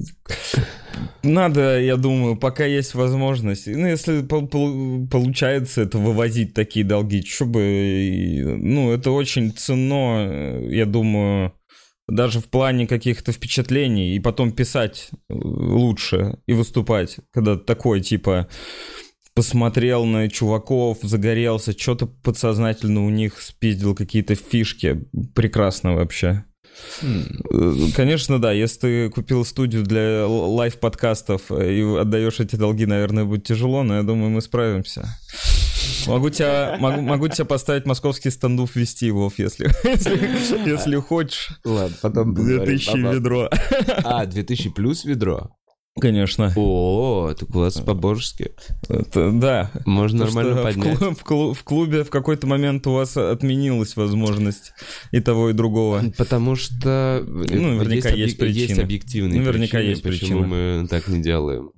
надо, 1.23 1.79
я 1.79 1.97
думаю, 1.97 2.37
пока 2.37 2.65
есть 2.65 2.93
возможность. 2.95 3.67
Ну, 3.67 3.85
если 3.87 4.21
пол- 4.21 4.47
пол- 4.47 5.07
получается 5.07 5.81
это 5.81 5.97
вывозить 5.97 6.53
такие 6.53 6.85
долги, 6.85 7.21
что 7.23 7.45
бы... 7.45 7.61
и- 7.61 8.41
Ну, 8.43 8.91
это 8.91 9.11
очень 9.11 9.51
ценно, 9.51 10.59
я 10.69 10.85
думаю, 10.85 11.53
даже 12.07 12.39
в 12.39 12.45
плане 12.45 12.87
каких-то 12.87 13.31
впечатлений. 13.31 14.15
И 14.15 14.19
потом 14.19 14.51
писать 14.51 15.09
э, 15.11 15.33
лучше 15.33 16.39
и 16.47 16.53
выступать, 16.53 17.17
когда 17.31 17.57
такой, 17.57 18.01
типа 18.01 18.47
посмотрел 19.33 20.05
на 20.05 20.29
чуваков, 20.29 20.97
загорелся, 21.03 21.77
что-то 21.77 22.07
подсознательно 22.07 23.05
у 23.05 23.11
них 23.11 23.39
спиздил 23.39 23.93
какие-то 23.93 24.33
фишки. 24.33 25.05
Прекрасно 25.35 25.93
вообще. 25.93 26.43
Э, 27.03 27.73
Конечно, 27.95 28.39
да. 28.39 28.51
Если 28.51 28.79
ты 28.79 29.09
купил 29.09 29.45
студию 29.45 29.83
для 29.83 30.25
лайв-подкастов 30.25 31.51
э, 31.51 31.73
и 31.73 31.97
отдаешь 31.97 32.39
эти 32.39 32.55
долги, 32.55 32.85
наверное, 32.85 33.25
будет 33.25 33.43
тяжело, 33.43 33.83
но 33.83 33.97
я 33.97 34.03
думаю, 34.03 34.29
мы 34.31 34.41
справимся. 34.41 35.07
Могу 36.07 36.29
тебя, 36.29 36.77
могу, 36.79 37.01
могу 37.01 37.27
тебя 37.27 37.45
поставить 37.45 37.85
московский 37.85 38.29
стендуп 38.31 38.75
вести, 38.75 39.11
Вов, 39.11 39.39
если, 39.39 39.69
если, 39.83 40.69
если 40.69 40.95
хочешь. 40.97 41.49
Ладно, 41.65 41.95
потом 42.01 42.33
2000 42.33 43.13
ведро. 43.13 43.49
А, 44.03 44.25
2000 44.25 44.69
плюс 44.69 45.03
ведро? 45.05 45.51
Конечно. 45.99 46.53
О, 46.55 47.33
так 47.37 47.49
у 47.49 47.59
вас 47.59 47.81
по-божески. 47.81 48.51
Да. 48.87 49.71
Можно 49.87 50.25
Потому 50.27 50.35
нормально 50.45 50.51
что 50.53 50.61
в 50.61 50.63
поднять. 50.63 50.97
клу- 50.99 51.15
В, 51.15 51.23
клу- 51.23 51.53
в 51.55 51.63
клубе 51.63 52.03
в 52.03 52.09
какой-то 52.11 52.45
момент 52.45 52.85
у 52.85 52.93
вас 52.93 53.17
отменилась 53.17 53.95
возможность 53.95 54.73
и 55.11 55.19
того, 55.21 55.49
и 55.49 55.53
другого. 55.53 56.03
Потому 56.15 56.55
что 56.55 57.23
Ну, 57.25 57.77
наверняка 57.77 58.09
есть 58.09 58.35
объек- 58.35 58.39
причины. 58.39 58.61
есть 58.69 58.79
объективные 58.79 59.39
Наверняка 59.39 59.77
причины, 59.79 59.89
есть 59.89 60.03
почему 60.03 60.41
причины. 60.43 60.81
мы 60.81 60.87
так 60.87 61.07
не 61.07 61.19
делаем. 61.21 61.71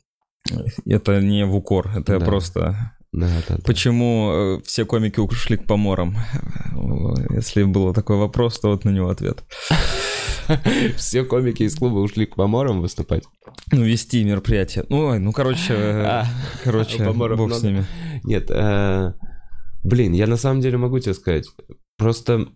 Это 0.86 1.22
не 1.22 1.46
в 1.46 1.56
укор, 1.56 1.90
это 1.96 2.20
Да. 2.20 2.26
просто... 2.26 2.92
Да, 3.12 3.28
да, 3.28 3.56
да. 3.56 3.62
Почему 3.66 4.32
э, 4.32 4.62
все 4.64 4.86
комики 4.86 5.20
ушли 5.20 5.58
к 5.58 5.66
поморам? 5.66 6.16
Если 7.32 7.64
был 7.64 7.94
такой 7.94 8.18
вопрос, 8.18 8.60
то 8.60 8.70
вот 8.70 8.86
на 8.86 8.92
него 8.92 9.10
ответ. 9.10 9.44
Все 10.96 11.24
комики 11.24 11.64
из 11.64 11.76
клуба 11.76 12.00
ушли 12.00 12.26
к 12.26 12.36
поморам 12.36 12.82
выступать. 12.82 13.24
Ну, 13.72 13.84
вести 13.84 14.24
мероприятие. 14.24 14.86
Ну, 14.90 15.08
ой, 15.08 15.20
ну, 15.20 15.32
короче, 15.32 15.74
А, 15.76 16.26
короче, 16.64 17.10
бог 17.12 17.54
с 17.54 17.64
ними. 17.64 17.86
Нет, 18.24 18.50
э, 18.50 19.14
блин, 19.84 20.14
я 20.14 20.28
на 20.28 20.38
самом 20.38 20.62
деле 20.62 20.78
могу 20.78 21.00
тебе 21.00 21.14
сказать, 21.14 21.48
просто 21.98 22.48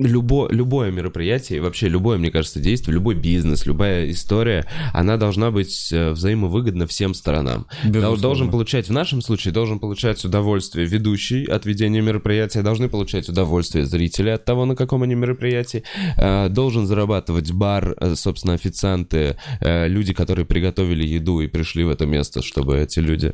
любо, 0.00 0.48
любое 0.50 0.90
мероприятие, 0.90 1.60
вообще 1.60 1.88
любое, 1.88 2.18
мне 2.18 2.30
кажется, 2.30 2.60
действие, 2.60 2.94
любой 2.94 3.14
бизнес, 3.14 3.66
любая 3.66 4.10
история, 4.10 4.66
она 4.92 5.16
должна 5.16 5.50
быть 5.50 5.92
э, 5.92 6.12
взаимовыгодна 6.12 6.86
всем 6.86 7.14
сторонам. 7.14 7.66
Безусловно. 7.84 8.20
Должен 8.20 8.50
получать, 8.50 8.88
в 8.88 8.92
нашем 8.92 9.20
случае, 9.20 9.52
должен 9.52 9.78
получать 9.78 10.24
удовольствие 10.24 10.86
ведущий 10.86 11.44
от 11.44 11.66
ведения 11.66 12.00
мероприятия, 12.00 12.62
должны 12.62 12.88
получать 12.88 13.28
удовольствие 13.28 13.84
зрители 13.84 14.30
от 14.30 14.44
того, 14.44 14.64
на 14.64 14.74
каком 14.74 15.02
они 15.02 15.14
мероприятии, 15.14 15.84
Э, 16.16 16.48
должен 16.48 16.86
зарабатывать 16.86 17.52
бар, 17.52 17.94
э, 17.98 18.14
собственно, 18.14 18.54
официанты, 18.54 19.36
люди, 19.60 20.12
которые 20.12 20.44
приготовили 20.46 21.04
еду 21.04 21.40
и 21.40 21.46
пришли 21.46 21.84
в 21.84 21.90
это 21.90 22.06
место, 22.06 22.42
чтобы 22.42 22.78
эти 22.78 22.98
люди... 23.00 23.32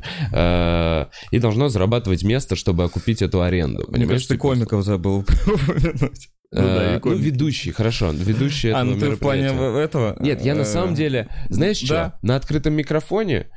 И 1.31 1.39
должно 1.39 1.69
зарабатывать 1.69 2.23
место, 2.23 2.55
чтобы 2.55 2.83
окупить 2.83 3.21
эту 3.21 3.41
аренду. 3.41 3.83
Мне 3.87 3.93
понимаешь? 3.93 4.09
кажется, 4.09 4.33
ты 4.33 4.37
комиков 4.37 4.83
забыл 4.83 5.19
упомянуть. 5.47 6.29
Э, 6.51 6.61
Ну 6.61 6.67
да, 6.67 6.95
и 6.95 6.99
Ну, 7.03 7.15
ведущий, 7.15 7.71
хорошо, 7.71 8.11
ведущий 8.11 8.69
А, 8.69 8.81
этого 8.81 8.83
ну 8.93 8.99
ты 8.99 9.09
в 9.11 9.19
плане 9.19 9.47
этого? 9.47 10.15
Нет, 10.19 10.41
я 10.41 10.55
на 10.55 10.61
Э, 10.61 10.65
самом 10.65 10.95
деле, 10.95 11.29
знаешь 11.49 11.77
что? 11.77 12.17
На 12.21 12.35
открытом 12.35 12.73
микрофоне 12.73 13.35
э, 13.35 13.47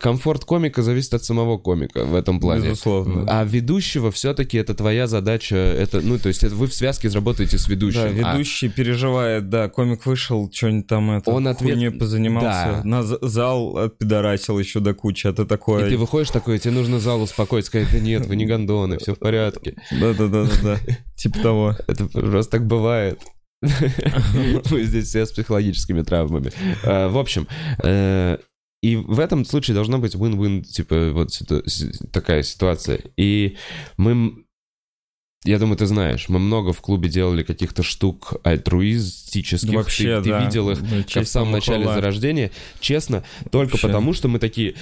комфорт 0.00 0.44
комика 0.44 0.82
зависит 0.82 1.14
от 1.14 1.22
самого 1.24 1.58
комика 1.58 2.04
в 2.04 2.14
этом 2.14 2.40
плане. 2.40 2.68
Безусловно. 2.68 3.24
А 3.28 3.44
ведущего 3.44 4.10
все-таки 4.10 4.56
это 4.58 4.74
твоя 4.74 5.06
задача, 5.06 5.56
это, 5.56 6.00
ну, 6.00 6.18
то 6.18 6.28
есть 6.28 6.42
это 6.42 6.54
вы 6.54 6.66
в 6.66 6.74
связке 6.74 7.08
заработаете 7.10 7.58
с 7.58 7.68
ведущим. 7.68 8.00
Да, 8.00 8.30
А 8.30 8.32
ведущий 8.34 8.68
переживает, 8.68 9.48
да, 9.50 9.68
комик 9.68 10.06
вышел, 10.06 10.50
что-нибудь 10.52 10.86
там 10.86 11.10
это, 11.10 11.30
Он 11.30 11.46
ответ- 11.46 11.74
хуйней 11.74 11.90
позанимался, 11.90 12.80
Да. 12.82 12.82
на 12.84 13.02
за- 13.02 13.18
зал 13.20 13.76
отпидорасил 13.78 14.58
еще 14.58 14.80
до 14.80 14.94
кучи, 14.94 15.26
а 15.26 15.32
ты 15.32 15.44
такой... 15.44 15.86
и 15.86 15.90
ты 15.90 15.96
выходишь 15.98 16.30
такой, 16.30 16.58
тебе 16.58 16.74
нужно 16.74 16.98
зал 16.98 17.20
успокоить, 17.22 17.66
сказать, 17.66 17.88
да 17.92 17.98
нет, 18.00 18.26
вы 18.26 18.36
не 18.36 18.46
гондоны, 18.46 18.98
все 18.98 19.14
в 19.14 19.18
порядке. 19.18 19.76
Да-да-да-да, 19.92 20.78
типа 21.16 21.38
того. 21.40 21.76
Это 21.86 22.06
просто 22.06 22.52
так 22.58 22.66
бывает. 22.66 23.20
Мы 24.70 24.84
здесь 24.84 25.08
все 25.08 25.26
с 25.26 25.32
психологическими 25.32 26.00
травмами. 26.02 26.50
А, 26.82 27.08
В 27.10 27.18
общем, 27.18 27.46
э, 27.82 28.38
и 28.82 28.96
в 28.96 29.20
этом 29.20 29.44
случае 29.44 29.74
должна 29.74 29.98
быть 29.98 30.14
win-win, 30.14 30.62
типа, 30.62 31.10
вот 31.12 31.30
такая 32.12 32.42
ситуация. 32.42 33.00
И 33.16 33.56
мы... 33.96 34.44
Я 35.44 35.58
думаю, 35.58 35.76
ты 35.76 35.86
знаешь, 35.86 36.28
мы 36.28 36.38
много 36.38 36.74
в 36.74 36.80
клубе 36.82 37.08
делали 37.08 37.42
каких-то 37.42 37.82
штук 37.82 38.34
альтруистических. 38.44 39.72
Вообще, 39.72 40.18
ты, 40.18 40.24
ты 40.24 40.30
да. 40.30 40.44
видел 40.44 40.70
их 40.70 40.82
Ну, 40.82 41.02
как 41.10 41.24
в 41.24 41.28
самом 41.28 41.52
начале 41.52 41.84
хвала. 41.84 41.94
зарождения. 41.94 42.50
Честно, 42.78 43.24
только 43.50 43.72
Вообще. 43.72 43.86
потому, 43.86 44.12
что 44.12 44.28
мы 44.28 44.38
такие... 44.38 44.74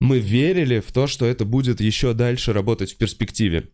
Мы 0.00 0.18
верили 0.18 0.80
в 0.80 0.90
то, 0.92 1.06
что 1.06 1.26
это 1.26 1.44
будет 1.44 1.80
еще 1.80 2.14
дальше 2.14 2.52
работать 2.52 2.92
в 2.92 2.96
перспективе. 2.96 3.70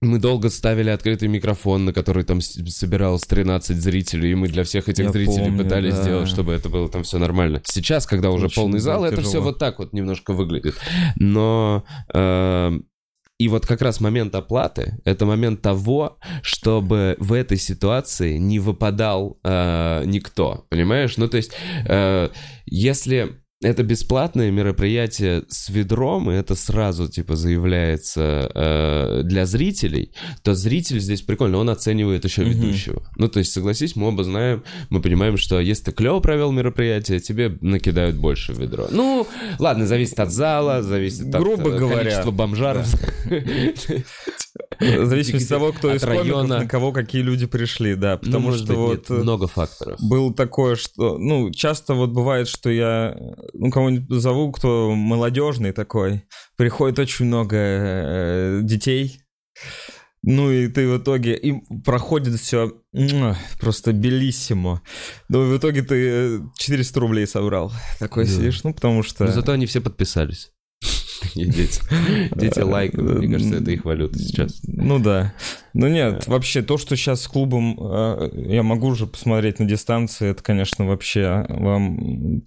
Мы 0.00 0.20
долго 0.20 0.48
ставили 0.48 0.90
открытый 0.90 1.26
микрофон, 1.26 1.84
на 1.84 1.92
который 1.92 2.22
там 2.22 2.40
собиралось 2.40 3.22
13 3.22 3.76
зрителей, 3.76 4.30
и 4.30 4.34
мы 4.36 4.46
для 4.46 4.62
всех 4.62 4.88
этих 4.88 5.06
Я 5.06 5.10
зрителей 5.10 5.46
помню, 5.46 5.64
пытались 5.64 5.94
да. 5.94 6.02
сделать, 6.02 6.28
чтобы 6.28 6.52
это 6.52 6.68
было 6.68 6.88
там 6.88 7.02
все 7.02 7.18
нормально. 7.18 7.62
Сейчас, 7.64 8.06
когда 8.06 8.30
уже 8.30 8.46
Очень 8.46 8.54
полный 8.54 8.78
зал, 8.78 9.04
это 9.04 9.22
все 9.22 9.42
вот 9.42 9.58
так 9.58 9.80
вот 9.80 9.92
немножко 9.92 10.32
выглядит. 10.32 10.76
Но... 11.16 11.84
э, 12.14 12.78
и 13.38 13.46
вот 13.46 13.66
как 13.66 13.82
раз 13.82 14.00
момент 14.00 14.34
оплаты— 14.34 14.98
это 15.04 15.24
момент 15.24 15.62
того, 15.62 16.18
чтобы 16.42 17.16
в 17.20 17.32
этой 17.32 17.56
ситуации 17.56 18.36
не 18.36 18.58
выпадал 18.58 19.38
э, 19.44 20.02
никто, 20.06 20.66
понимаешь? 20.70 21.16
Ну, 21.16 21.28
то 21.28 21.36
есть, 21.36 21.52
э, 21.86 22.30
если 22.66 23.40
это 23.60 23.82
бесплатное 23.82 24.52
мероприятие 24.52 25.42
с 25.48 25.68
ведром, 25.68 26.30
и 26.30 26.34
это 26.34 26.54
сразу, 26.54 27.08
типа, 27.08 27.34
заявляется 27.34 28.50
э, 28.54 29.22
для 29.24 29.46
зрителей, 29.46 30.12
то 30.42 30.54
зритель 30.54 31.00
здесь 31.00 31.22
прикольно, 31.22 31.58
он 31.58 31.68
оценивает 31.68 32.24
еще 32.24 32.42
Мгм. 32.42 32.50
ведущего. 32.52 33.02
Ну, 33.16 33.28
то 33.28 33.40
есть, 33.40 33.52
согласись, 33.52 33.96
мы 33.96 34.06
оба 34.08 34.22
знаем, 34.22 34.62
мы 34.90 35.00
понимаем, 35.02 35.36
что 35.36 35.58
если 35.58 35.84
ты 35.86 35.92
клево 35.92 36.20
провел 36.20 36.52
мероприятие, 36.52 37.18
тебе 37.18 37.58
накидают 37.60 38.14
больше 38.16 38.52
в 38.52 38.60
ведро. 38.60 38.86
Ну, 38.92 39.26
ладно, 39.58 39.86
зависит 39.86 40.20
от 40.20 40.30
зала, 40.30 40.82
зависит 40.82 41.28
Грубо 41.28 41.70
от 41.70 41.74
э, 41.74 41.78
говоря. 41.78 41.98
количества 41.98 42.30
бомжаров. 42.30 42.86
В 44.80 45.06
зависимости 45.06 45.52
от 45.52 45.58
того, 45.58 45.72
кто 45.72 45.94
из 45.94 46.02
комиков, 46.02 46.48
на 46.48 46.66
кого 46.66 46.92
какие 46.92 47.22
люди 47.22 47.46
пришли, 47.46 47.94
да. 47.94 48.18
Ну, 48.22 48.26
Потому 48.26 48.52
что 48.52 48.74
вот... 48.74 49.10
э, 49.10 49.14
много 49.14 49.48
факторов. 49.48 50.00
Было 50.00 50.32
такое, 50.32 50.76
что, 50.76 51.18
ну, 51.18 51.50
часто 51.50 51.94
вот 51.94 52.10
бывает, 52.10 52.48
что 52.48 52.70
я, 52.70 53.16
ну, 53.52 53.70
кого-нибудь 53.70 54.20
зову, 54.20 54.52
кто 54.52 54.94
молодежный 54.94 55.72
такой, 55.72 56.24
приходит 56.56 56.98
очень 56.98 57.26
много 57.26 57.56
э, 57.56 58.60
детей, 58.62 59.20
Ну 60.22 60.50
и 60.50 60.68
ты 60.68 60.88
в 60.88 60.98
итоге, 60.98 61.36
и 61.36 61.54
проходит 61.84 62.38
все 62.40 62.72
просто 63.60 63.92
белиссимо. 63.92 64.82
Ну 65.28 65.44
и 65.44 65.54
в 65.54 65.58
итоге 65.58 65.82
ты 65.82 66.40
400 66.58 67.00
рублей 67.00 67.26
собрал. 67.26 67.72
Такой 67.98 68.24
Да. 68.26 68.30
сидишь, 68.30 68.62
ну 68.64 68.74
потому 68.74 69.02
что... 69.02 69.24
Но 69.24 69.32
зато 69.32 69.52
они 69.52 69.66
все 69.66 69.80
подписались. 69.80 70.50
Такие 71.20 71.46
дети. 71.46 71.80
Дети 72.34 72.60
лайкают. 72.60 73.18
Мне 73.18 73.32
кажется, 73.32 73.56
это 73.56 73.70
их 73.70 73.84
валюта 73.84 74.18
сейчас. 74.18 74.60
Ну 74.66 74.98
да. 74.98 75.34
Ну 75.74 75.88
нет, 75.88 76.26
вообще 76.26 76.62
то, 76.62 76.78
что 76.78 76.96
сейчас 76.96 77.22
с 77.22 77.28
клубом 77.28 77.78
э, 77.80 78.30
я 78.48 78.62
могу 78.62 78.88
уже 78.88 79.06
посмотреть 79.06 79.58
на 79.58 79.66
дистанции, 79.66 80.30
это, 80.30 80.42
конечно, 80.42 80.86
вообще 80.86 81.46
вам... 81.48 82.42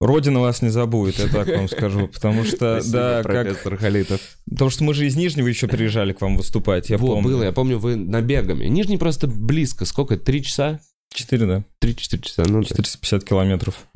Родина 0.00 0.40
вас 0.40 0.60
не 0.60 0.68
забудет, 0.68 1.18
я 1.18 1.28
так 1.28 1.46
вам 1.48 1.68
скажу, 1.68 2.08
потому 2.08 2.44
что, 2.44 2.80
Спасибо, 2.80 2.92
да, 2.92 3.22
как... 3.22 3.78
Халитов. 3.80 4.20
Потому 4.50 4.70
что 4.70 4.84
мы 4.84 4.92
же 4.92 5.06
из 5.06 5.16
Нижнего 5.16 5.46
еще 5.46 5.68
приезжали 5.68 6.12
к 6.12 6.20
вам 6.20 6.36
выступать, 6.36 6.90
я 6.90 6.98
Во, 6.98 7.06
помню. 7.14 7.22
было, 7.22 7.42
я 7.44 7.52
помню, 7.52 7.78
вы 7.78 7.96
набегами. 7.96 8.66
Нижний 8.66 8.98
просто 8.98 9.28
близко. 9.28 9.84
Сколько? 9.84 10.16
Три 10.16 10.42
часа? 10.42 10.80
Четыре, 11.14 11.46
да. 11.46 11.62
Три-четыре 11.78 12.22
часа. 12.22 12.42
Ну, 12.48 12.60
да. 12.60 12.66
450 12.66 13.22
километров. 13.22 13.86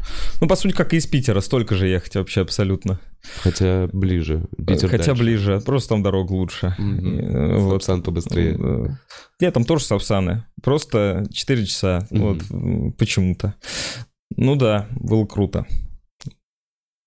Ну, 0.40 0.46
по 0.46 0.54
сути, 0.54 0.72
как 0.72 0.94
и 0.94 0.98
из 0.98 1.06
Питера, 1.08 1.40
столько 1.40 1.74
же 1.74 1.88
ехать 1.88 2.14
вообще 2.14 2.42
абсолютно. 2.42 3.00
хотя 3.42 3.88
ближе. 3.92 4.46
Питер 4.56 4.88
Хотя 4.88 5.06
дальше. 5.06 5.22
ближе, 5.22 5.60
просто 5.66 5.88
там 5.90 6.04
дорога 6.04 6.30
лучше. 6.32 6.76
Мгм. 6.78 7.08
И, 7.08 7.20
э, 7.20 7.56
вот. 7.58 7.82
Сапсан 7.82 8.02
побыстрее. 8.04 8.56
Э, 8.56 8.86
Нет, 9.40 9.52
там 9.52 9.64
тоже 9.64 9.84
сапсаны. 9.84 10.44
Просто 10.62 11.26
4 11.32 11.66
часа. 11.66 12.06
Мгм. 12.10 12.38
Вот 12.50 12.96
почему-то. 12.96 13.54
Ну 14.36 14.54
да, 14.54 14.86
было 14.92 15.26
круто. 15.26 15.66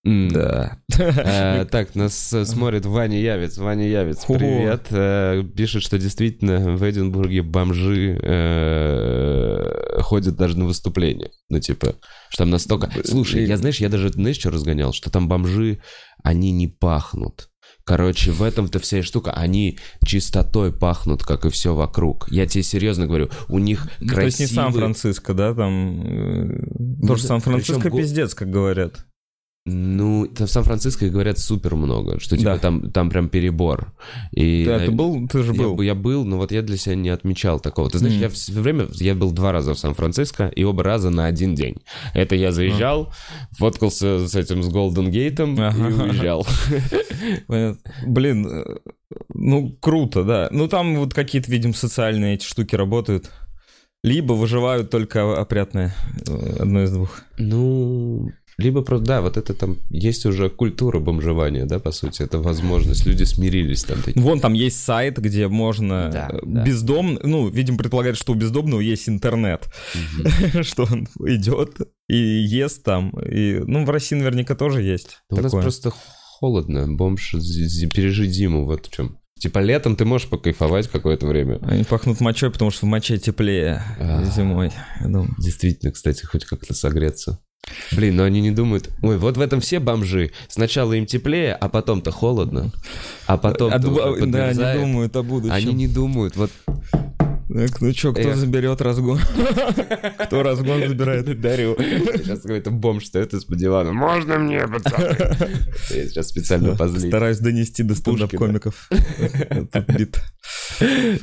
М. 0.03 0.29
Да. 0.29 0.79
Э, 0.97 1.63
Так, 1.71 1.93
нас 1.95 2.33
э, 2.33 2.43
смотрит 2.45 2.85
Ваня 2.87 3.19
Явец. 3.19 3.57
Ваня 3.59 3.87
Явец, 3.87 4.25
привет. 4.25 4.87
Э, 4.89 5.43
Пишет, 5.55 5.83
что 5.83 5.99
действительно 5.99 6.75
в 6.75 6.89
Эдинбурге 6.89 7.43
бомжи 7.43 8.19
э, 8.19 9.90
ходят 10.11 10.35
даже 10.35 10.57
на 10.57 10.65
выступления. 10.65 11.31
Ну, 11.47 11.61
типа, 11.61 11.95
что 12.27 12.39
там 12.39 12.49
настолько... 12.49 12.91
Слушай, 13.05 13.45
я, 13.45 13.55
знаешь, 13.55 13.77
я 13.79 13.87
даже, 13.87 14.09
знаешь, 14.09 14.35
что 14.35 14.51
разгонял? 14.51 14.91
Что 14.91 15.09
там 15.09 15.29
бомжи, 15.29 15.79
они 16.21 16.51
не 16.51 16.67
пахнут. 16.67 17.47
Короче, 17.85 18.31
в 18.31 18.43
этом-то 18.43 18.79
вся 18.79 19.03
штука. 19.03 19.31
Они 19.31 19.79
чистотой 20.05 20.73
пахнут, 20.73 21.23
как 21.23 21.45
и 21.45 21.49
все 21.49 21.73
вокруг. 21.73 22.29
Я 22.29 22.45
тебе 22.45 22.61
серьезно 22.61 23.07
говорю, 23.07 23.29
у 23.47 23.57
них 23.57 23.87
Ну, 24.01 24.13
То 24.13 24.19
есть 24.19 24.41
не. 24.41 24.47
Сан-Франциско, 24.47 25.33
да, 25.33 25.53
там... 25.53 26.01
э, 26.01 27.07
Тоже 27.07 27.21
да, 27.21 27.27
Сан-Франциско 27.29 27.79
причем 27.83 27.97
пиздец, 27.97 28.33
как 28.33 28.49
говорят. 28.49 29.05
Ну, 29.67 30.27
в 30.27 30.47
Сан-Франциско 30.47 31.07
говорят 31.09 31.37
супер 31.37 31.75
много, 31.75 32.19
что 32.19 32.35
типа 32.35 32.53
Да. 32.53 32.57
там, 32.57 32.89
там 32.91 33.11
прям 33.11 33.29
перебор. 33.29 33.93
И, 34.31 34.63
Да, 34.65 34.79
на- 34.79 34.85
ты 34.87 34.91
был, 34.91 35.27
ты 35.27 35.43
же 35.43 35.53
Я, 35.53 35.59
был. 35.59 35.75
бы- 35.75 35.85
я 35.85 35.93
был, 35.93 36.25
но 36.25 36.37
вот 36.37 36.51
я 36.51 36.63
для 36.63 36.77
себя 36.77 36.95
не 36.95 37.09
отмечал 37.09 37.59
такого. 37.59 37.87
Ты 37.87 37.99
знаешь, 37.99 38.15
Мгм. 38.15 38.23
я 38.23 38.29
все 38.29 38.53
время, 38.53 38.87
я 38.93 39.13
был 39.13 39.31
два 39.31 39.51
раза 39.51 39.75
в 39.75 39.79
Сан-Франциско, 39.79 40.47
и 40.47 40.63
оба 40.63 40.81
раза 40.83 41.11
на 41.11 41.27
один 41.27 41.53
день. 41.53 41.75
Это 42.15 42.35
я 42.35 42.51
заезжал, 42.51 43.13
фоткался 43.51 44.27
с 44.27 44.33
этим, 44.33 44.63
с 44.63 44.67
Голден 44.67 45.11
Гейтом 45.11 45.53
и 45.55 45.61
Ага. 45.61 46.03
уезжал. 46.05 46.47
Понятно. 47.47 47.91
Блин, 48.07 48.47
э, 48.47 48.63
ну 49.35 49.77
круто, 49.79 50.23
да. 50.23 50.49
Ну 50.51 50.67
там 50.69 50.95
вот 50.95 51.13
какие-то, 51.13 51.51
видим, 51.51 51.75
социальные 51.75 52.33
эти 52.35 52.45
штуки 52.45 52.73
работают. 52.75 53.29
Либо 54.03 54.33
выживают 54.33 54.89
только 54.89 55.39
опрятные. 55.39 55.93
Э, 56.27 56.61
Одно 56.61 56.81
из 56.81 56.91
двух. 56.91 57.21
Ну, 57.37 58.31
либо 58.57 58.81
просто, 58.81 59.05
да, 59.05 59.21
вот 59.21 59.37
это 59.37 59.53
там, 59.53 59.77
есть 59.89 60.25
уже 60.25 60.49
культура 60.49 60.99
бомжевания, 60.99 61.65
да, 61.65 61.79
по 61.79 61.91
сути, 61.91 62.21
это 62.23 62.39
возможность, 62.39 63.05
люди 63.05 63.23
смирились 63.23 63.83
там. 63.83 64.01
такие. 64.01 64.21
Вон 64.21 64.39
там 64.39 64.53
есть 64.53 64.79
сайт, 64.83 65.17
где 65.19 65.47
можно 65.47 66.09
Да, 66.11 66.29
э, 66.31 66.39
да. 66.43 66.63
бездом... 66.63 67.19
Ну, 67.23 67.47
видимо, 67.49 67.77
предполагает, 67.77 68.17
что 68.17 68.33
у 68.33 68.35
бездомного 68.35 68.81
есть 68.81 69.09
интернет. 69.09 69.67
Что 70.61 70.83
он 70.83 71.07
идет 71.27 71.77
и 72.07 72.15
ест 72.17 72.83
там. 72.83 73.09
И, 73.21 73.59
ну, 73.65 73.85
в 73.85 73.89
России 73.89 74.15
наверняка 74.15 74.55
тоже 74.55 74.81
есть 74.81 75.17
У 75.29 75.35
нас 75.37 75.51
просто 75.51 75.91
холодно, 76.39 76.87
бомж, 76.91 77.33
зи- 77.33 77.65
зи- 77.65 77.87
пережи 77.87 78.27
зиму, 78.27 78.65
вот 78.65 78.87
в 78.87 78.91
чем. 78.91 79.17
Типа 79.39 79.59
летом 79.59 79.95
ты 79.95 80.05
можешь 80.05 80.27
покайфовать 80.27 80.87
какое-то 80.87 81.25
время. 81.25 81.57
Они 81.63 81.83
пахнут 81.83 82.19
мочой, 82.19 82.51
потому 82.51 82.69
что 82.69 82.85
в 82.85 82.89
моче 82.89 83.17
теплее 83.17 83.81
А. 83.99 84.23
зимой, 84.25 84.71
я 84.99 85.07
думаю. 85.07 85.33
Действительно, 85.39 85.91
кстати, 85.91 86.25
хоть 86.25 86.45
как-то 86.45 86.73
согреться. 86.75 87.39
Блин, 87.91 88.15
но 88.15 88.23
они 88.23 88.41
не 88.41 88.51
думают... 88.51 88.89
Ой, 89.01 89.17
вот 89.17 89.37
в 89.37 89.41
этом 89.41 89.59
все 89.59 89.79
бомжи. 89.79 90.31
Сначала 90.47 90.93
им 90.93 91.05
теплее, 91.05 91.53
а 91.53 91.69
потом-то 91.69 92.11
холодно. 92.11 92.71
А 93.27 93.37
потом 93.37 93.71
А 93.73 93.79
да, 93.79 94.53
не 94.53 94.79
думают 94.79 95.15
о 95.15 95.23
будущем. 95.23 95.53
Они 95.53 95.73
не 95.73 95.87
думают, 95.87 96.35
вот... 96.35 96.51
Так, 97.53 97.81
ну 97.81 97.91
чё, 97.91 98.13
кто 98.13 98.29
Эх. 98.29 98.35
заберет 98.35 98.81
разгон? 98.81 99.19
Кто 100.25 100.43
разгон 100.43 100.87
забирает? 100.87 101.41
Дарю. 101.41 101.75
Сейчас 101.77 102.41
какой-то 102.41 102.71
бомж 102.71 103.05
стоит 103.05 103.33
из-под 103.33 103.57
дивана. 103.57 103.91
Можно 103.91 104.39
мне, 104.39 104.65
пацаны? 104.67 105.17
Я 105.89 106.07
сейчас 106.07 106.29
специально 106.29 106.75
позлить. 106.75 107.09
Стараюсь 107.09 107.39
донести 107.39 107.83
до 107.83 107.95
стендап-комиков. 107.95 108.89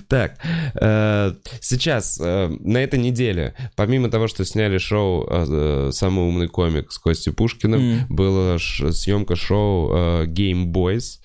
Так, 0.09 0.39
э, 0.75 1.33
сейчас, 1.61 2.21
э, 2.21 2.49
на 2.61 2.79
этой 2.79 2.99
неделе, 2.99 3.55
помимо 3.77 4.11
того, 4.11 4.29
что 4.29 4.45
сняли 4.45 4.79
шоу 4.79 5.27
э, 5.29 5.91
«Самый 5.93 6.27
умный 6.27 6.49
комик» 6.49 6.93
с 6.93 6.99
Костей 6.99 7.33
Пушкиным, 7.33 8.07
была 8.09 8.59
съемка 8.59 9.37
шоу 9.37 10.25
Game 10.27 10.67
Boys, 10.67 11.19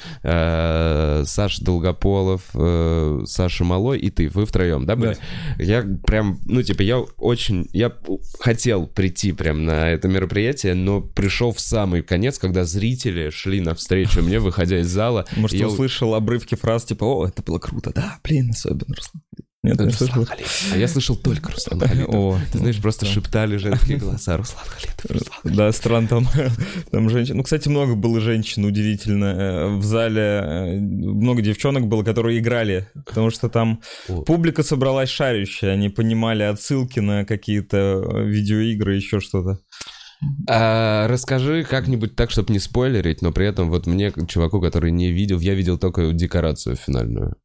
Саша 1.26 1.64
Долгополов, 1.64 2.42
Саша 3.26 3.64
Малой 3.64 4.00
и 4.00 4.10
ты, 4.10 4.30
вы 4.30 4.46
втроем, 4.46 4.86
да, 4.86 4.93
были? 4.96 5.18
Я 5.60 5.84
прям, 6.06 6.40
ну, 6.46 6.62
типа, 6.62 6.82
я 6.82 7.00
очень, 7.00 7.68
я 7.74 7.92
хотел 8.40 8.88
прийти 8.88 9.32
прям 9.32 9.66
на 9.66 9.90
это 9.90 10.08
мероприятие, 10.08 10.74
но 10.74 11.02
пришел 11.02 11.52
в 11.52 11.60
самый 11.60 12.02
конец, 12.02 12.40
когда 12.40 12.64
зрители 12.64 13.30
шли 13.30 13.62
навстречу 13.62 14.22
мне, 14.22 14.40
выходя 14.40 14.80
из 14.80 14.88
зала. 14.88 15.26
Может, 15.36 15.60
я 15.60 15.68
услышал 15.68 16.16
обрывки 16.16 16.56
фраз 16.56 16.86
типа 16.86 17.04
«О, 17.04 17.28
это 17.28 17.42
было 17.42 17.60
круто». 17.60 17.92
Да, 17.94 18.20
блин, 18.24 18.52
особенно, 18.52 18.96
Руслан. 18.96 19.24
Нет, 19.64 19.80
не 19.80 19.92
слышал? 19.92 20.28
А 20.74 20.78
я 20.78 20.90
слышал 20.90 21.16
только 21.16 21.54
Руслан 21.54 21.80
Халитов. 21.80 22.14
О, 22.14 22.38
Ты 22.52 22.58
знаешь, 22.58 22.82
просто 22.82 23.06
шептали 23.06 23.56
женские 23.56 23.98
голоса. 23.98 24.36
Руслан 24.38 24.66
Халитов, 24.66 25.06
Руслан 25.10 25.40
Халитов. 25.42 25.58
Да, 25.58 25.72
стран 25.72 26.08
там, 26.08 26.28
там 26.92 27.10
женщин. 27.10 27.38
Ну, 27.38 27.44
кстати, 27.44 27.70
много 27.70 27.96
было 27.96 28.20
женщин, 28.20 28.66
удивительно. 28.66 29.26
Э, 29.26 29.78
В 29.78 29.84
зале 29.84 30.22
э, 30.22 30.80
много 30.80 31.42
девчонок 31.42 31.88
было, 31.88 32.04
которые 32.04 32.40
играли, 32.40 32.90
потому 33.06 33.30
что 33.30 33.48
там 33.48 33.82
публика 34.26 34.64
собралась 34.64 35.10
шарящая, 35.10 35.72
они 35.72 35.88
понимали 35.88 36.44
отсылки 36.44 37.00
на 37.00 37.24
какие-то 37.24 37.78
э, 37.78 38.26
видеоигры, 38.26 38.96
еще 38.96 39.22
что-то. 39.22 39.60
А, 40.50 41.08
расскажи 41.08 41.64
как-нибудь 41.64 42.16
так, 42.16 42.32
чтобы 42.32 42.52
не 42.52 42.60
спойлерить, 42.60 43.22
но 43.22 43.32
при 43.32 43.48
этом 43.48 43.70
вот 43.70 43.88
мне, 43.88 44.12
чуваку, 44.28 44.62
который 44.62 44.92
не 44.92 45.12
видел, 45.12 45.40
я 45.40 45.54
видел 45.54 45.78
только 45.78 46.12
декорацию 46.12 46.76
финальную. 46.76 47.36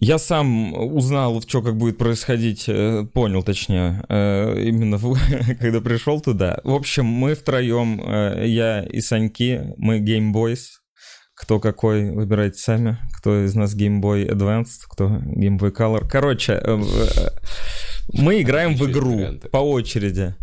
Я 0.00 0.18
сам 0.18 0.74
узнал, 0.74 1.42
что 1.42 1.60
как 1.60 1.76
будет 1.76 1.98
происходить, 1.98 2.68
э, 2.68 3.04
понял 3.12 3.42
точнее, 3.42 4.04
э, 4.08 4.62
именно 4.62 4.96
когда 5.60 5.80
пришел 5.80 6.20
туда. 6.20 6.58
В 6.62 6.72
общем, 6.72 7.04
мы 7.06 7.34
втроем, 7.34 8.00
э, 8.00 8.44
я 8.46 8.84
и 8.84 9.00
Саньки, 9.00 9.74
мы 9.76 9.98
Boys. 10.32 10.66
Кто 11.34 11.58
какой, 11.60 12.10
выбирайте 12.10 12.58
сами. 12.58 12.98
Кто 13.16 13.44
из 13.44 13.54
нас 13.54 13.76
Game 13.76 14.00
Boy 14.00 14.28
Advanced, 14.28 14.86
кто 14.88 15.06
Game 15.06 15.58
Boy 15.58 15.72
Color. 15.72 16.08
Короче, 16.08 16.60
мы 18.12 18.40
играем 18.40 18.74
в 18.76 18.90
игру 18.90 19.20
по 19.50 19.58
очереди. 19.58 20.34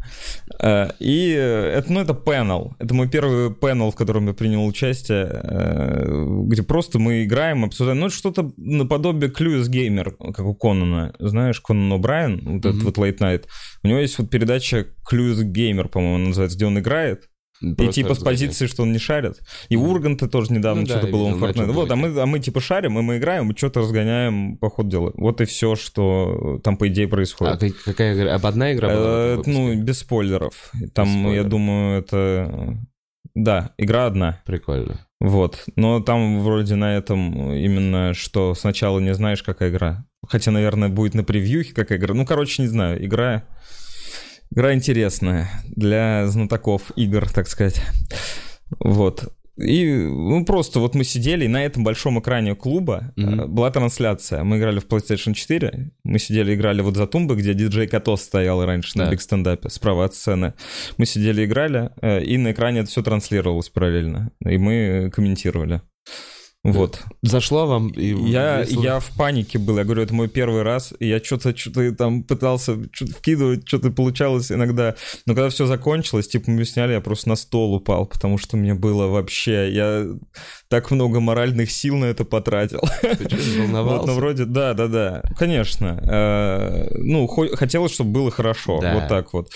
Э, 0.61 0.89
И 0.99 1.29
это, 1.29 1.91
ну, 1.91 1.99
это 1.99 2.13
панел. 2.13 2.75
Это 2.79 2.93
мой 2.93 3.09
первый 3.09 3.49
панел, 3.51 3.91
в 3.91 3.95
котором 3.95 4.27
я 4.27 4.33
принял 4.33 4.65
участие, 4.65 5.27
э, 5.43 6.25
где 6.47 6.63
просто 6.63 6.99
мы 6.99 7.23
играем, 7.23 7.65
обсуждаем. 7.65 7.99
Ну, 7.99 8.09
что-то 8.09 8.51
наподобие 8.57 9.31
Clueless 9.31 9.69
Gamer, 9.69 10.11
как 10.33 10.45
у 10.45 10.53
Конана. 10.53 11.13
Знаешь, 11.19 11.59
Конан 11.61 11.93
О'Брайен, 11.99 12.41
вот 12.45 12.59
этот 12.65 12.75
Мгм. 12.75 12.85
вот 12.85 12.97
Late 12.97 13.17
Night. 13.19 13.43
У 13.83 13.87
него 13.87 13.99
есть 13.99 14.17
вот 14.19 14.29
передача 14.29 14.87
Clueless 15.11 15.43
Gamer, 15.43 15.87
по-моему, 15.89 16.27
называется, 16.27 16.57
где 16.57 16.65
он 16.65 16.79
играет. 16.79 17.29
И 17.73 17.87
типа 17.89 18.13
с 18.13 18.19
позиции, 18.19 18.67
что 18.67 18.83
он 18.83 18.91
не 18.91 18.99
шарит. 18.99 19.41
И 19.69 19.75
у 19.75 19.83
Урганта 19.89 20.27
тоже 20.27 20.53
недавно 20.53 20.81
Ну 20.81 20.87
да, 20.87 20.93
что-то 20.93 21.07
я 21.07 21.13
было 21.13 21.23
он 21.23 21.43
Fortnite. 21.43 21.71
Вот, 21.71 21.91
а 21.91 21.95
мы, 21.95 22.19
а 22.19 22.25
мы 22.25 22.39
типа 22.39 22.61
шарим, 22.61 22.99
и 22.99 23.01
мы 23.01 23.17
играем, 23.17 23.51
и 23.51 23.57
что-то 23.57 23.81
разгоняем 23.81 24.57
по 24.57 24.69
ходу 24.69 24.89
дела. 24.89 25.11
Вот 25.15 25.41
и 25.41 25.45
все, 25.45 25.75
что 25.75 26.59
там, 26.63 26.77
по 26.77 26.87
идее, 26.87 27.05
А 27.05 27.09
происходит. 27.09 27.59
как- 27.59 27.83
какая 27.83 28.15
игра? 28.15 28.35
Об 28.35 28.45
одна 28.45 28.73
игра 28.73 28.89
была? 28.89 29.07
Э, 29.07 29.41
ну, 29.45 29.75
без 29.81 29.99
спойлеров. 29.99 30.71
Там, 30.93 31.31
я 31.31 31.43
думаю, 31.43 31.99
это... 31.99 32.77
Да, 33.33 33.71
игра 33.77 34.05
одна. 34.05 34.41
Прикольно. 34.45 34.99
Вот. 35.19 35.65
Но 35.75 35.99
там 35.99 36.41
вроде 36.41 36.75
на 36.75 36.95
этом 36.95 37.51
именно, 37.51 38.13
что 38.13 38.53
сначала 38.55 38.99
не 38.99 39.13
знаешь, 39.13 39.43
какая 39.43 39.69
игра. 39.69 40.05
Хотя, 40.27 40.51
наверное, 40.51 40.89
будет 40.89 41.15
на 41.15 41.23
превьюхе 41.23 41.73
какая 41.73 41.97
игра. 41.97 42.13
Ну, 42.13 42.25
короче, 42.25 42.61
не 42.61 42.67
знаю. 42.67 43.03
Игра... 43.03 43.43
Игра 44.51 44.73
интересная 44.73 45.49
для 45.75 46.27
знатоков 46.27 46.91
игр, 46.95 47.29
так 47.29 47.47
сказать. 47.47 47.81
Вот. 48.79 49.31
и 49.57 49.85
ну 49.85 50.43
просто 50.45 50.79
вот 50.79 50.95
мы 50.95 51.03
сидели, 51.03 51.45
и 51.45 51.49
на 51.49 51.63
этом 51.63 51.83
большом 51.83 52.19
экране 52.19 52.55
клуба 52.55 53.13
э, 53.15 53.45
была 53.45 53.71
трансляция. 53.71 54.43
Мы 54.43 54.57
играли 54.57 54.79
в 54.79 54.87
PlayStation 54.87 55.33
4, 55.33 55.91
мы 56.03 56.19
сидели, 56.19 56.55
играли 56.55 56.81
вот 56.81 56.95
за 56.97 57.07
тумбой, 57.07 57.37
где 57.37 57.53
диджей 57.53 57.87
Котос 57.87 58.21
стоял 58.21 58.63
раньше 58.65 58.97
на 58.97 59.05
Да. 59.05 59.11
биг 59.11 59.21
стендапе, 59.21 59.69
справа 59.69 60.05
от 60.05 60.13
сцены. 60.15 60.53
Мы 60.97 61.05
сидели, 61.05 61.45
играли, 61.45 61.91
э, 62.01 62.23
и 62.23 62.37
на 62.37 62.51
экране 62.51 62.81
это 62.81 62.89
все 62.89 63.01
транслировалось 63.01 63.69
параллельно, 63.69 64.31
и 64.45 64.57
мы 64.57 65.09
комментировали. 65.13 65.81
Вот. 66.73 67.03
Зашло 67.21 67.67
вам? 67.67 67.89
И 67.89 68.07
Я, 68.29 68.61
весело? 68.61 68.83
я 68.83 68.99
в 68.99 69.11
панике 69.15 69.59
был. 69.59 69.77
Я 69.77 69.83
говорю, 69.83 70.01
это 70.01 70.13
мой 70.15 70.27
первый 70.27 70.63
раз. 70.63 70.93
И 70.99 71.07
я 71.07 71.23
что-то 71.23 71.55
что 71.55 71.91
там 71.93 72.23
пытался 72.23 72.77
что-то 72.91 73.13
вкидывать, 73.13 73.67
что-то 73.67 73.91
получалось 73.91 74.51
иногда. 74.51 74.95
Но 75.27 75.35
когда 75.35 75.49
все 75.49 75.67
закончилось, 75.67 76.27
типа 76.27 76.49
мы 76.49 76.65
сняли, 76.65 76.93
я 76.93 77.01
просто 77.01 77.29
на 77.29 77.35
стол 77.35 77.75
упал, 77.75 78.07
потому 78.07 78.37
что 78.39 78.57
мне 78.57 78.73
было 78.73 79.07
вообще... 79.07 79.71
Я 79.71 80.07
так 80.67 80.89
много 80.89 81.19
моральных 81.19 81.69
сил 81.71 81.97
на 81.97 82.05
это 82.05 82.25
потратил. 82.25 82.81
Ты 83.01 83.15
что, 83.15 83.35
Вот, 83.35 83.57
волновался? 83.59 84.07
ну, 84.07 84.13
вроде, 84.15 84.45
да, 84.45 84.73
да, 84.73 84.87
да. 84.87 85.21
Конечно. 85.37 85.99
Э, 86.09 86.87
Ну, 86.97 87.27
хо- 87.27 87.55
хотелось, 87.55 87.93
чтобы 87.93 88.09
было 88.11 88.31
хорошо. 88.31 88.79
Да. 88.81 88.95
Вот 88.95 89.07
так 89.07 89.33
вот. 89.33 89.49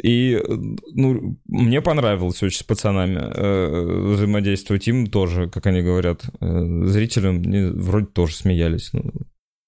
И, 0.00 0.32
э, 0.42 0.54
ну, 0.94 1.38
мне 1.46 1.80
понравилось 1.82 2.42
очень 2.42 2.58
с 2.58 2.62
пацанами 2.62 3.20
э, 3.22 4.12
взаимодействовать. 4.14 4.88
Им 4.88 5.06
тоже, 5.06 5.50
как 5.50 5.66
они 5.66 5.82
говорят, 5.82 6.24
э, 6.40 6.84
зрителям 6.86 7.42
не- 7.42 7.70
вроде 7.70 8.06
тоже 8.06 8.34
смеялись. 8.34 8.90
Ну, 8.94 9.12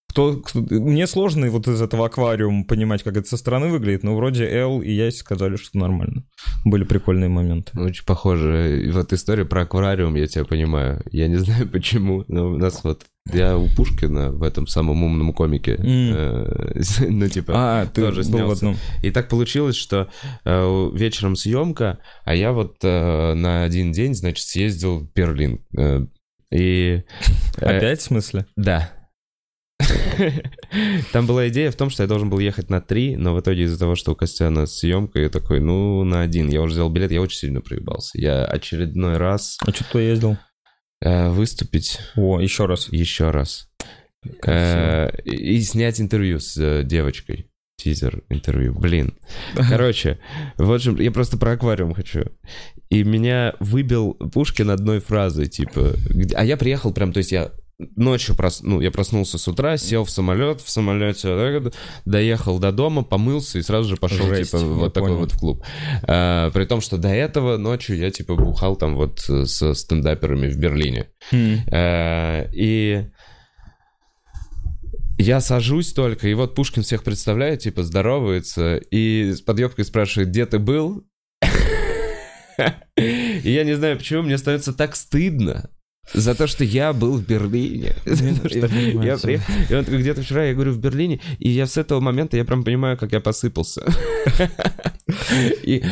кто, 0.09 0.37
кто- 0.37 0.61
мне 0.61 1.07
сложно 1.07 1.51
вот 1.51 1.67
из 1.69 1.83
этого 1.83 2.07
аквариума 2.07 2.65
понимать, 2.65 3.03
как 3.03 3.17
это 3.17 3.29
со 3.29 3.37
стороны 3.37 3.69
выглядит, 3.69 4.03
но 4.05 4.15
вроде 4.17 4.45
Эл 4.47 4.81
и 4.81 4.91
Ясь 4.93 5.19
сказали, 5.19 5.57
что 5.57 5.77
нормально. 5.79 6.25
Были 6.65 6.85
прикольные 6.85 7.29
моменты. 7.29 7.79
Очень 7.79 8.07
похоже. 8.07 8.83
И 8.87 8.91
Вот 8.91 9.13
история 9.13 9.45
про 9.45 9.63
аквариум, 9.63 10.15
я 10.15 10.27
тебя 10.27 10.45
понимаю. 10.45 11.03
Я 11.11 11.29
не 11.29 11.37
знаю 11.37 11.69
почему, 11.73 12.25
но 12.29 12.49
у 12.53 12.57
нас 12.57 12.83
вот... 12.85 13.05
Я 13.33 13.57
у 13.57 13.69
Пушкина 13.69 14.33
в 14.33 14.43
этом 14.43 14.67
самом 14.67 15.03
умном 15.03 15.33
комике, 15.33 15.79
э, 15.83 16.81
ну, 17.09 17.29
типа... 17.29 17.53
А, 17.57 17.87
ты 17.87 18.03
тоже 18.03 18.23
снялся. 18.23 18.77
И 19.03 19.11
так 19.11 19.29
получилось, 19.29 19.77
что 19.77 20.11
э, 20.45 20.91
вечером 20.93 21.35
съемка, 21.35 22.01
а 22.25 22.35
я 22.35 22.53
вот 22.53 22.77
э, 22.83 23.35
на 23.35 23.65
один 23.65 23.93
день, 23.93 24.15
значит, 24.15 24.47
съездил 24.47 25.01
в 25.01 25.13
Берлин. 25.15 25.65
Э, 25.77 26.07
и... 26.53 27.03
Опять 27.57 28.01
в 28.01 28.05
смысле? 28.05 28.47
Да. 28.57 28.93
Там 31.13 31.27
была 31.27 31.49
идея 31.49 31.71
в 31.71 31.77
том, 31.77 31.91
что 31.91 32.03
я 32.03 32.09
должен 32.09 32.29
был 32.31 32.39
ехать 32.39 32.69
на 32.69 32.81
три, 32.81 33.17
но 33.17 33.35
в 33.35 33.41
итоге 33.41 33.63
из-за 33.63 33.79
того, 33.79 33.95
что 33.95 34.13
у 34.13 34.17
Костяна 34.17 34.67
съемка, 34.67 35.19
я 35.19 35.29
такой, 35.31 35.61
ну, 35.61 36.05
на 36.05 36.21
один. 36.21 36.49
Я 36.49 36.63
уже 36.63 36.75
взял 36.75 36.91
билет, 36.91 37.11
я 37.11 37.23
очень 37.23 37.39
сильно 37.39 37.61
проебался. 37.61 38.19
Я 38.21 38.45
очередной 38.45 39.17
раз 39.17 39.57
А 39.65 39.71
что 39.73 39.85
ты 39.93 40.01
ездил? 40.01 40.37
Э, 41.05 41.29
выступить 41.29 42.01
О, 42.17 42.41
еще 42.41 42.67
раз. 42.67 42.89
еще 42.91 43.31
раз. 43.31 43.69
Э, 44.47 45.11
и 45.25 45.61
снять 45.61 46.01
интервью 46.01 46.41
с 46.41 46.57
э, 46.57 46.83
девочкой. 46.85 47.47
Тизер 47.77 48.23
интервью. 48.29 48.73
Блин. 48.75 49.15
Короче, 49.69 50.19
в 50.57 50.73
общем, 50.73 50.97
я 50.97 51.11
просто 51.11 51.37
про 51.37 51.53
аквариум 51.53 51.93
хочу. 51.93 52.25
И 52.89 53.03
меня 53.03 53.55
выбил 53.61 54.15
Пушкин 54.15 54.71
одной 54.71 55.01
фразой, 55.01 55.47
типа... 55.47 55.95
А 56.35 56.45
я 56.45 56.57
приехал 56.57 56.93
прям, 56.93 57.13
то 57.13 57.19
есть 57.19 57.33
я 57.33 57.51
ночью 57.97 58.35
прос... 58.35 58.63
ну, 58.63 58.81
я 58.81 58.91
проснулся 58.91 59.39
с 59.39 59.49
утра, 59.49 59.77
сел 59.77 60.05
в 60.05 60.11
самолет, 60.11 60.61
в 60.61 60.71
самолете 60.71 61.73
доехал 62.05 62.59
до 62.59 62.73
дома, 62.73 63.03
помылся 63.03 63.59
и 63.59 63.63
сразу 63.63 63.89
же 63.89 63.97
пошел, 63.97 64.27
Жесть, 64.27 64.51
типа, 64.51 64.63
вот 64.65 64.95
такой 64.95 65.11
понял. 65.11 65.21
вот 65.21 65.33
в 65.33 65.39
клуб. 65.39 65.65
А, 66.03 66.51
при 66.51 66.65
том, 66.65 66.81
что 66.81 66.97
до 66.97 67.09
этого 67.09 67.57
ночью 67.57 67.97
я, 67.97 68.11
типа, 68.11 68.35
бухал 68.37 68.77
там 68.77 68.97
вот 68.97 69.25
э, 69.29 69.45
со 69.47 69.75
стендаперами 69.75 70.49
в 70.49 70.57
Берлине. 70.57 71.09
Хм. 71.31 71.59
Э, 71.71 72.49
И 72.53 73.07
я 75.19 75.41
сажусь 75.41 75.93
только, 75.93 76.29
и 76.29 76.35
вот 76.35 76.55
Пушкин 76.55 76.83
всех 76.83 77.05
представляет, 77.05 77.61
типа, 77.61 77.83
здоровается, 77.85 78.77
и 78.77 79.33
с 79.33 79.41
подъебкой 79.41 79.85
спрашивает, 79.85 80.31
где 80.31 80.47
ты 80.47 80.59
был? 80.59 81.05
И 82.97 83.51
я 83.51 83.65
не 83.65 83.75
знаю, 83.75 83.99
почему 83.99 84.23
мне 84.23 84.39
становится 84.39 84.73
так 84.73 84.95
стыдно 84.95 85.71
за 86.13 86.35
то, 86.35 86.47
что 86.47 86.65
я 86.65 86.93
был 86.93 87.17
в 87.17 87.27
Берлине. 87.27 87.95
Я 89.05 89.17
приехал, 89.17 89.53
и 89.71 89.75
он 89.75 89.85
такой, 89.85 90.01
где-то 90.01 90.23
вчера, 90.23 90.45
я 90.45 90.55
говорю, 90.55 90.73
в 90.73 90.79
Берлине, 90.79 91.21
и 91.39 91.51
я 91.51 91.67
с 91.67 91.77
этого 91.77 92.01
момента, 92.01 92.37
я 92.37 92.45
прям 92.45 92.63
понимаю, 92.65 92.99
как 92.99 93.13
я 93.13 93.21
посыпался. 93.21 93.83
И, 95.63 95.83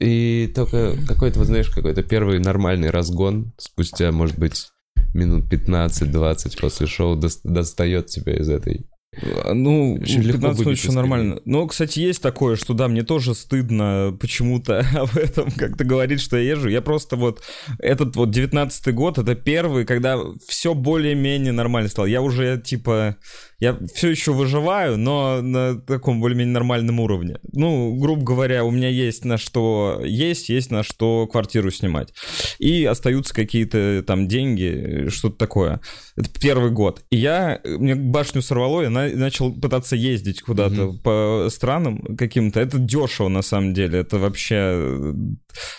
и 0.00 0.52
только 0.54 0.96
какой-то, 1.06 1.38
вот 1.38 1.46
знаешь, 1.46 1.68
какой-то 1.68 2.02
первый 2.02 2.38
нормальный 2.38 2.90
разгон 2.90 3.52
спустя, 3.56 4.12
может 4.12 4.38
быть, 4.38 4.68
минут 5.14 5.50
15-20 5.50 6.60
после 6.60 6.86
шоу 6.86 7.18
дос- 7.18 7.40
достает 7.44 8.06
тебя 8.06 8.36
из 8.36 8.48
этой. 8.48 8.86
Ну, 9.12 9.94
Очень 10.00 10.22
легко 10.22 10.42
15 10.42 10.58
выбить 10.58 10.66
минут 10.66 10.78
еще 10.78 10.92
нормально. 10.92 11.40
Но, 11.44 11.66
кстати, 11.66 11.98
есть 11.98 12.22
такое, 12.22 12.54
что 12.54 12.74
да, 12.74 12.86
мне 12.86 13.02
тоже 13.02 13.34
стыдно 13.34 14.16
почему-то 14.20 14.86
об 14.94 15.16
этом 15.16 15.50
как-то 15.50 15.84
говорить, 15.84 16.20
что 16.20 16.36
я 16.36 16.50
езжу. 16.52 16.68
Я 16.68 16.80
просто 16.80 17.16
вот... 17.16 17.42
Этот 17.80 18.14
вот 18.14 18.30
19 18.30 18.94
год, 18.94 19.18
это 19.18 19.34
первый, 19.34 19.84
когда 19.84 20.18
все 20.46 20.74
более-менее 20.74 21.52
нормально 21.52 21.88
стало. 21.88 22.06
Я 22.06 22.22
уже, 22.22 22.60
типа... 22.60 23.16
Я 23.60 23.78
все 23.94 24.08
еще 24.10 24.32
выживаю, 24.32 24.96
но 24.98 25.40
на 25.42 25.78
таком 25.80 26.20
более-менее 26.20 26.54
нормальном 26.54 26.98
уровне. 27.00 27.36
Ну, 27.52 27.94
грубо 27.94 28.22
говоря, 28.24 28.64
у 28.64 28.70
меня 28.70 28.88
есть 28.88 29.24
на 29.26 29.36
что 29.36 30.00
есть, 30.04 30.48
есть 30.48 30.70
на 30.70 30.82
что 30.82 31.26
квартиру 31.26 31.70
снимать. 31.70 32.12
И 32.58 32.84
остаются 32.86 33.34
какие-то 33.34 34.02
там 34.06 34.28
деньги, 34.28 35.08
что-то 35.10 35.36
такое. 35.36 35.80
Это 36.16 36.30
первый 36.40 36.70
год. 36.70 37.04
И 37.10 37.16
я, 37.18 37.60
мне 37.64 37.94
башню 37.94 38.40
сорвало, 38.42 38.82
я 38.82 38.90
на- 38.90 39.14
начал 39.14 39.52
пытаться 39.52 39.94
ездить 39.94 40.40
куда-то 40.42 40.92
по 41.02 41.48
странам 41.50 42.16
каким-то. 42.16 42.60
Это 42.60 42.78
дешево, 42.78 43.28
на 43.28 43.42
самом 43.42 43.74
деле. 43.74 44.00
Это 44.00 44.18
вообще... 44.18 44.54
э, 44.56 45.12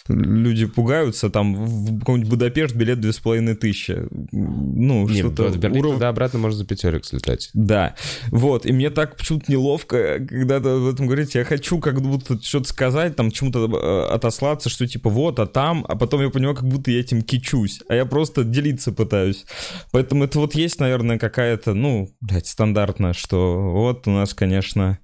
Люди 0.07 0.65
пугаются. 0.65 1.29
Там 1.29 1.55
в 1.65 1.99
какой-нибудь 1.99 2.29
Будапешт 2.29 2.75
билет 2.75 2.99
две 2.99 3.11
с 3.13 3.19
половиной 3.19 3.55
тысячи. 3.55 3.97
Ну, 4.31 5.07
Не, 5.07 5.19
что-то... 5.19 5.43
уров- 5.79 5.93
туда 5.93 6.09
обратно 6.09 6.39
можно 6.39 6.57
за 6.57 6.65
пятерик 6.65 7.05
слетать. 7.05 7.49
Да, 7.71 7.95
вот, 8.31 8.65
и 8.65 8.73
мне 8.73 8.89
так 8.89 9.15
почему-то 9.15 9.49
неловко, 9.49 10.19
когда 10.27 10.59
ты 10.59 10.67
об 10.67 10.87
этом 10.87 11.07
говорить, 11.07 11.35
я 11.35 11.45
хочу 11.45 11.79
как 11.79 12.01
будто 12.01 12.37
что-то 12.43 12.67
сказать, 12.67 13.15
там, 13.15 13.31
чему-то 13.31 13.65
э, 13.65 14.13
отослаться, 14.13 14.67
что 14.67 14.85
типа 14.85 15.09
вот, 15.09 15.39
а 15.39 15.45
там, 15.45 15.85
а 15.87 15.95
потом 15.95 16.21
я 16.21 16.29
понимаю, 16.29 16.53
как 16.53 16.67
будто 16.67 16.91
я 16.91 16.99
этим 16.99 17.21
кичусь, 17.21 17.79
а 17.87 17.95
я 17.95 18.05
просто 18.05 18.43
делиться 18.43 18.91
пытаюсь. 18.91 19.45
Поэтому 19.93 20.25
это 20.25 20.37
вот 20.39 20.53
есть, 20.53 20.81
наверное, 20.81 21.17
какая-то, 21.17 21.73
ну, 21.73 22.09
блядь, 22.19 22.47
стандартная, 22.47 23.13
что 23.13 23.71
вот 23.71 24.05
у 24.05 24.11
нас, 24.11 24.33
конечно, 24.33 24.99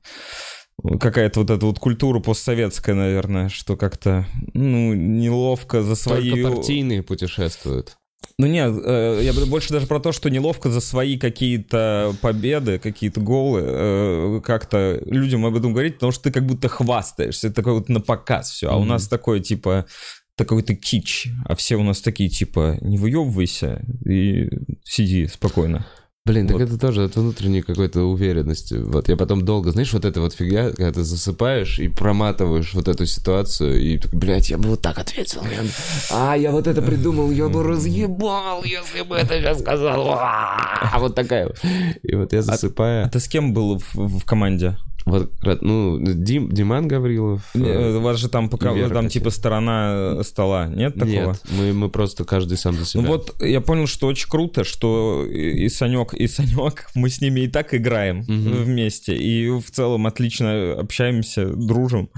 какая-то 1.00 1.40
вот 1.40 1.50
эта 1.50 1.66
вот 1.66 1.80
культура 1.80 2.20
постсоветская, 2.20 2.96
наверное, 2.96 3.48
что 3.48 3.78
как-то, 3.78 4.26
ну, 4.54 4.94
неловко 4.94 5.84
за 5.84 5.96
свои... 5.96 6.32
Только 6.32 6.52
партийные 6.52 7.02
путешествуют. 7.02 7.96
Ну 8.40 8.46
нет, 8.46 8.72
э, 8.86 9.22
я 9.24 9.34
буду 9.34 9.48
больше 9.48 9.74
даже 9.74 9.88
про 9.88 10.00
то, 10.00 10.12
что 10.12 10.30
неловко 10.30 10.70
за 10.70 10.80
свои 10.80 11.18
какие-то 11.18 12.14
победы, 12.22 12.78
какие-то 12.78 13.20
голы 13.20 13.62
э, 13.64 14.42
как-то 14.44 15.02
людям 15.06 15.44
об 15.44 15.56
этом 15.56 15.74
говорить, 15.74 15.96
потому 15.96 16.12
что 16.12 16.26
ты 16.26 16.32
как 16.32 16.46
будто 16.46 16.68
хвастаешься, 16.68 17.48
это 17.48 17.56
такой 17.56 17.74
вот 17.74 17.90
на 17.90 18.00
показ 18.00 18.52
все. 18.52 18.70
А 18.70 18.78
у 18.78 18.84
нас 18.84 19.08
такое 19.08 19.40
типа 19.40 19.88
такой-то 20.36 20.76
кич, 20.76 21.30
а 21.46 21.56
все 21.56 21.78
у 21.78 21.84
нас 21.84 22.00
такие 22.02 22.30
типа 22.30 22.78
не 22.82 23.00
выебывайся 23.00 23.84
и 24.06 24.48
сиди 24.84 25.26
спокойно. 25.26 25.88
Блин, 26.28 26.48
так 26.48 26.58
Вот. 26.58 26.62
это 26.64 26.78
тоже 26.78 27.06
от 27.06 27.16
внутренней 27.16 27.62
какой-то 27.62 28.02
уверенности. 28.04 28.74
Вот 28.76 29.08
я 29.10 29.16
потом 29.16 29.46
долго, 29.46 29.72
знаешь, 29.72 29.94
вот 29.94 30.04
эта 30.06 30.20
вот 30.22 30.34
фигня, 30.34 30.70
когда 30.72 30.92
ты 30.92 31.04
засыпаешь 31.04 31.80
и 31.80 31.88
проматываешь 31.88 32.74
вот 32.74 32.88
эту 32.88 33.06
ситуацию, 33.06 33.80
и 33.82 34.00
блядь, 34.12 34.50
я 34.50 34.58
бы 34.58 34.70
вот 34.70 34.82
так 34.82 35.00
ответил. 35.00 35.42
я 35.44 35.64
А, 36.12 36.36
я 36.36 36.52
вот 36.52 36.68
это 36.68 36.82
придумал, 36.82 37.32
я 37.32 37.48
бы 37.48 37.64
разъебал, 37.64 38.64
если 38.64 39.02
бы 39.04 39.16
это 39.16 39.36
сейчас 39.40 39.60
сказал. 39.60 40.10
А 40.12 40.98
вот 41.00 41.16
такая. 41.16 41.48
вот. 41.48 41.58
И 42.04 42.16
вот 42.16 42.34
я 42.34 42.40
А 42.40 42.42
засыпаю. 42.44 43.10
ты 43.10 43.20
с 43.20 43.28
кем 43.28 43.54
был 43.54 43.80
в, 43.80 43.96
в 44.20 44.26
команде? 44.26 44.76
Вот, 45.06 45.32
ну, 45.62 46.00
Дим, 46.02 46.52
Диман 46.52 46.88
Гаврилов. 46.90 47.42
э, 47.54 47.60
Не, 47.60 47.98
У 47.98 48.02
вас 48.02 48.18
же 48.20 48.28
там, 48.28 48.50
пока, 48.50 48.74
Вера 48.74 48.94
там 48.94 49.08
типа 49.08 49.30
сторона 49.30 50.22
стола, 50.24 50.68
нет 50.68 50.96
такого? 50.96 51.08
Нет, 51.32 51.42
мы, 51.58 51.74
мы 51.74 51.90
просто 51.90 52.26
каждый 52.26 52.58
сам 52.58 52.76
за 52.76 52.86
себя. 52.86 53.04
Ну 53.04 53.08
вот 53.08 53.42
я 53.42 53.62
понял, 53.62 53.88
что 53.88 54.08
очень 54.08 54.28
круто, 54.30 54.66
что 54.66 55.26
и 55.26 55.70
Санек, 55.70 56.14
и 56.14 56.28
Санек, 56.28 56.90
мы 56.96 57.10
с 57.10 57.22
ними 57.22 57.42
и 57.42 57.48
так 57.48 57.74
играем 57.74 58.26
Мгм. 58.28 58.64
вместе, 58.64 59.16
и 59.16 59.50
в 59.50 59.72
целом 59.72 60.08
отлично 60.08 60.74
общаемся, 60.74 61.48
дружим, 61.48 62.10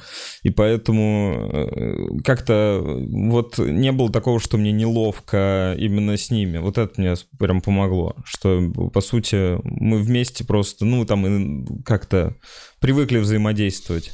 и 0.41 0.49
поэтому 0.49 1.49
э, 1.53 2.21
как-то 2.23 2.81
вот 3.07 3.59
не 3.59 3.91
было 3.91 4.11
такого, 4.11 4.39
что 4.39 4.57
мне 4.57 4.71
неловко 4.71 5.75
именно 5.77 6.17
с 6.17 6.31
ними. 6.31 6.57
Вот 6.57 6.77
это 6.79 6.99
мне 6.99 7.13
прям 7.37 7.61
помогло, 7.61 8.15
что 8.23 8.61
по 8.93 9.01
сути 9.01 9.59
мы 9.63 9.99
вместе 9.99 10.43
просто, 10.43 10.85
ну 10.85 11.05
там 11.05 11.83
как-то 11.85 12.35
привыкли 12.79 13.17
взаимодействовать. 13.17 14.11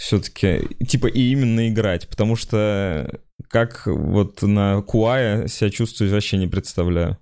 все-таки, 0.00 0.62
типа, 0.86 1.08
и 1.08 1.20
именно 1.30 1.68
играть, 1.68 2.08
потому 2.08 2.34
что 2.34 3.20
как 3.50 3.86
вот 3.86 4.40
на 4.40 4.80
Куае 4.80 5.46
себя 5.46 5.68
чувствовать 5.68 6.10
вообще 6.10 6.38
не 6.38 6.46
представляю. 6.46 7.18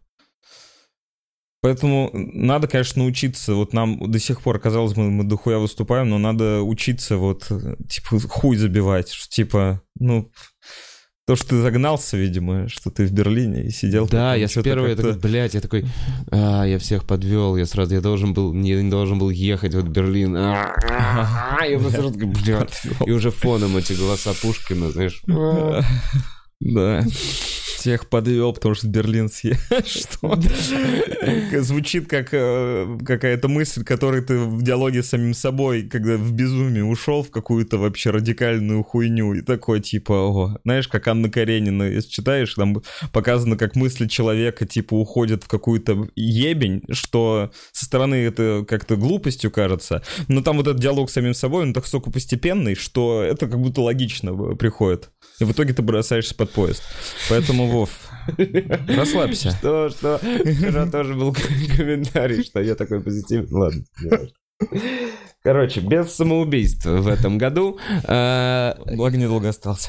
Поэтому 1.60 2.10
надо, 2.12 2.68
конечно, 2.68 3.02
научиться. 3.02 3.54
Вот 3.54 3.72
нам 3.72 4.10
до 4.10 4.20
сих 4.20 4.42
пор, 4.42 4.60
казалось 4.60 4.94
бы, 4.94 5.10
мы 5.10 5.24
дохуя 5.24 5.58
выступаем, 5.58 6.08
но 6.08 6.18
надо 6.18 6.62
учиться 6.62 7.16
вот, 7.16 7.50
типа, 7.88 8.20
хуй 8.28 8.56
забивать. 8.56 9.12
Типа, 9.28 9.82
ну, 9.98 10.30
то, 11.28 11.36
что 11.36 11.50
ты 11.50 11.60
загнался, 11.60 12.16
видимо, 12.16 12.70
что 12.70 12.90
ты 12.90 13.04
в 13.04 13.12
Берлине 13.12 13.64
и 13.64 13.70
сидел. 13.70 14.08
Да, 14.08 14.34
я 14.34 14.48
с 14.48 14.62
первого, 14.62 14.86
я 14.86 14.96
такой, 14.96 15.12
блядь, 15.18 15.52
я 15.52 15.60
такой, 15.60 15.84
а, 16.30 16.64
я 16.64 16.78
всех 16.78 17.04
подвел, 17.04 17.54
я 17.58 17.66
сразу, 17.66 17.94
я 17.94 18.00
должен 18.00 18.32
был, 18.32 18.54
не, 18.54 18.82
не 18.82 18.90
должен 18.90 19.18
был 19.18 19.28
ехать 19.28 19.74
вот 19.74 19.84
в 19.84 19.90
Берлин. 19.90 20.34
А, 20.38 20.74
я 21.66 21.78
сразу 21.90 22.12
такой, 22.12 22.28
блядь. 22.28 22.80
И 23.04 23.10
уже 23.10 23.30
фоном 23.30 23.76
эти 23.76 23.92
голоса 23.92 24.32
Пушкина, 24.40 24.90
знаешь. 24.90 25.22
Да. 26.60 27.04
Всех 27.78 28.08
подвел, 28.08 28.52
потому 28.52 28.74
что 28.74 28.88
Берлин. 28.88 29.28
Что? 29.84 30.40
Звучит 31.60 32.08
как 32.08 32.30
э, 32.32 32.98
какая-то 33.06 33.46
мысль, 33.46 33.84
которой 33.84 34.20
ты 34.20 34.36
в 34.36 34.62
диалоге 34.62 35.04
с 35.04 35.10
самим 35.10 35.32
собой, 35.32 35.82
когда 35.82 36.16
в 36.16 36.32
безумие 36.32 36.84
ушел 36.84 37.22
в 37.22 37.30
какую-то 37.30 37.78
вообще 37.78 38.10
радикальную 38.10 38.82
хуйню. 38.82 39.34
И 39.34 39.42
такой 39.42 39.80
типа, 39.80 40.12
ого. 40.12 40.58
Знаешь, 40.64 40.88
как 40.88 41.06
Анна 41.06 41.30
Каренина, 41.30 41.84
если 41.84 42.10
читаешь, 42.10 42.52
там 42.54 42.82
показано, 43.12 43.56
как 43.56 43.76
мысли 43.76 44.08
человека 44.08 44.66
типа 44.66 44.94
уходят 44.94 45.44
в 45.44 45.48
какую-то 45.48 46.08
ебень, 46.16 46.82
что 46.90 47.52
со 47.70 47.84
стороны 47.84 48.16
это 48.16 48.64
как-то 48.66 48.96
глупостью 48.96 49.52
кажется. 49.52 50.02
Но 50.26 50.42
там 50.42 50.56
вот 50.56 50.66
этот 50.66 50.80
диалог 50.80 51.10
с 51.10 51.12
самим 51.12 51.34
собой, 51.34 51.62
он 51.62 51.74
так 51.74 51.86
столько 51.86 52.10
постепенный, 52.10 52.74
что 52.74 53.22
это 53.22 53.46
как 53.46 53.60
будто 53.60 53.82
логично 53.82 54.34
приходит. 54.56 55.10
И 55.38 55.44
в 55.44 55.52
итоге 55.52 55.72
ты 55.74 55.82
бросаешься 55.82 56.34
под 56.34 56.50
поезд. 56.50 56.82
Поэтому, 57.28 57.67
Вов, 57.68 57.90
расслабься. 58.88 59.50
Что, 59.52 59.88
что? 59.90 60.18
Вчера 60.18 60.86
тоже 60.90 61.14
был 61.14 61.32
комментарий, 61.76 62.42
что 62.42 62.60
я 62.60 62.74
такой 62.74 63.00
позитивный. 63.00 63.48
Ладно, 63.50 63.84
Короче, 65.42 65.80
без 65.80 66.12
самоубийств 66.14 66.84
в 66.84 67.06
этом 67.06 67.38
году. 67.38 67.78
А, 68.04 68.76
Благо 68.86 69.16
недолго 69.16 69.48
остался. 69.48 69.88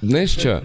Знаешь 0.00 0.30
что? 0.30 0.64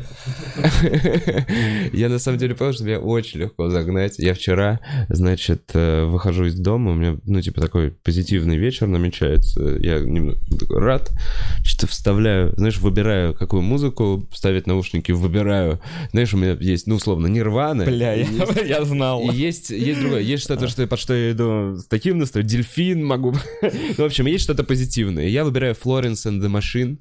Я 1.94 2.10
на 2.10 2.20
самом 2.20 2.40
деле 2.40 2.56
понял, 2.56 2.74
что 2.74 2.84
меня 2.84 3.00
очень 3.00 3.42
легко 3.42 3.70
загнать. 3.70 4.18
Я 4.18 4.34
вчера, 4.34 4.80
значит, 5.10 5.72
э, 5.74 6.06
выхожу 6.06 6.46
из 6.46 6.56
дома, 6.56 6.92
у 6.92 6.96
меня, 6.96 7.18
ну, 7.26 7.42
типа, 7.42 7.62
такой 7.62 7.92
позитивный 7.92 8.58
вечер 8.58 8.88
намечается. 8.88 9.78
Я 9.80 10.00
немного 10.00 10.40
такой 10.58 10.80
рад. 10.80 11.12
Что-то 11.64 11.88
вставляю, 11.88 12.54
знаешь, 12.58 12.78
выбираю, 12.78 13.34
какую 13.34 13.62
музыку 13.62 14.28
ставить 14.34 14.68
наушники, 14.68 15.12
выбираю. 15.12 15.80
Знаешь, 16.12 16.34
у 16.34 16.38
меня 16.38 16.58
есть, 16.60 16.88
ну, 16.88 16.96
условно, 16.96 17.28
нирвана. 17.28 17.86
Бля, 17.86 18.14
я, 18.14 18.26
я 18.66 18.84
знал. 18.84 19.30
И 19.30 19.36
есть, 19.36 19.70
есть 19.70 20.00
другое. 20.00 20.22
Есть 20.22 20.44
что-то, 20.44 20.68
что, 20.68 20.88
под 20.88 21.00
что 21.00 21.14
я 21.14 21.32
иду 21.32 21.78
с 21.78 21.86
таким 21.86 22.18
настроем. 22.18 22.48
Дельфин 22.48 23.06
могу. 23.06 23.34
ну, 23.62 23.70
в 23.98 24.06
общем, 24.06 24.26
есть 24.26 24.44
что-то 24.44 24.64
позитивное. 24.64 25.28
Я 25.28 25.44
выбираю 25.44 25.76
Florence 25.76 26.26
and 26.26 26.42
the 26.42 26.50
Machine. 26.50 26.98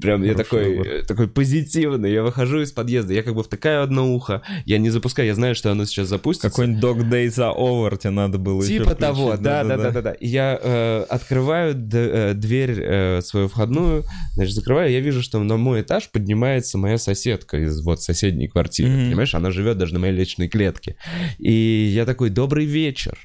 Прям 0.00 0.22
я 0.22 0.34
такой, 0.34 1.04
такой 1.06 1.27
позитивный. 1.28 2.12
Я 2.12 2.22
выхожу 2.22 2.60
из 2.60 2.72
подъезда, 2.72 3.14
я 3.14 3.22
как 3.22 3.34
бы 3.34 3.42
втыкаю 3.42 3.82
одно 3.82 4.12
ухо, 4.14 4.42
я 4.64 4.78
не 4.78 4.90
запускаю, 4.90 5.28
я 5.28 5.34
знаю, 5.34 5.54
что 5.54 5.70
оно 5.70 5.84
сейчас 5.84 6.08
запустится. 6.08 6.50
Какой-нибудь 6.50 6.82
Dog 6.82 7.10
Days 7.10 7.36
are 7.36 7.56
Over 7.56 7.98
тебе 7.98 8.10
надо 8.10 8.38
было 8.38 8.64
Типа 8.64 8.94
того, 8.94 9.36
да, 9.36 9.64
да, 9.64 9.76
да, 9.76 9.90
да, 9.90 10.02
да. 10.02 10.16
Я 10.20 10.58
э, 10.60 11.06
открываю 11.08 11.74
д- 11.74 11.98
э, 11.98 12.34
дверь 12.34 12.80
э, 12.80 13.20
свою 13.22 13.48
входную, 13.48 14.04
значит, 14.34 14.54
закрываю, 14.54 14.90
я 14.90 15.00
вижу, 15.00 15.22
что 15.22 15.42
на 15.42 15.56
мой 15.56 15.82
этаж 15.82 16.10
поднимается 16.10 16.78
моя 16.78 16.98
соседка 16.98 17.58
из 17.58 17.80
вот 17.82 18.02
соседней 18.02 18.48
квартиры, 18.48 18.90
mm-hmm. 18.90 19.08
понимаешь? 19.08 19.34
Она 19.34 19.50
живет 19.50 19.78
даже 19.78 19.94
на 19.94 20.00
моей 20.00 20.14
личной 20.14 20.48
клетке. 20.48 20.96
И 21.38 21.52
я 21.52 22.04
такой, 22.04 22.30
добрый 22.30 22.64
вечер. 22.64 23.18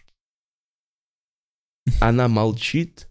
Она 2.00 2.28
молчит, 2.28 3.10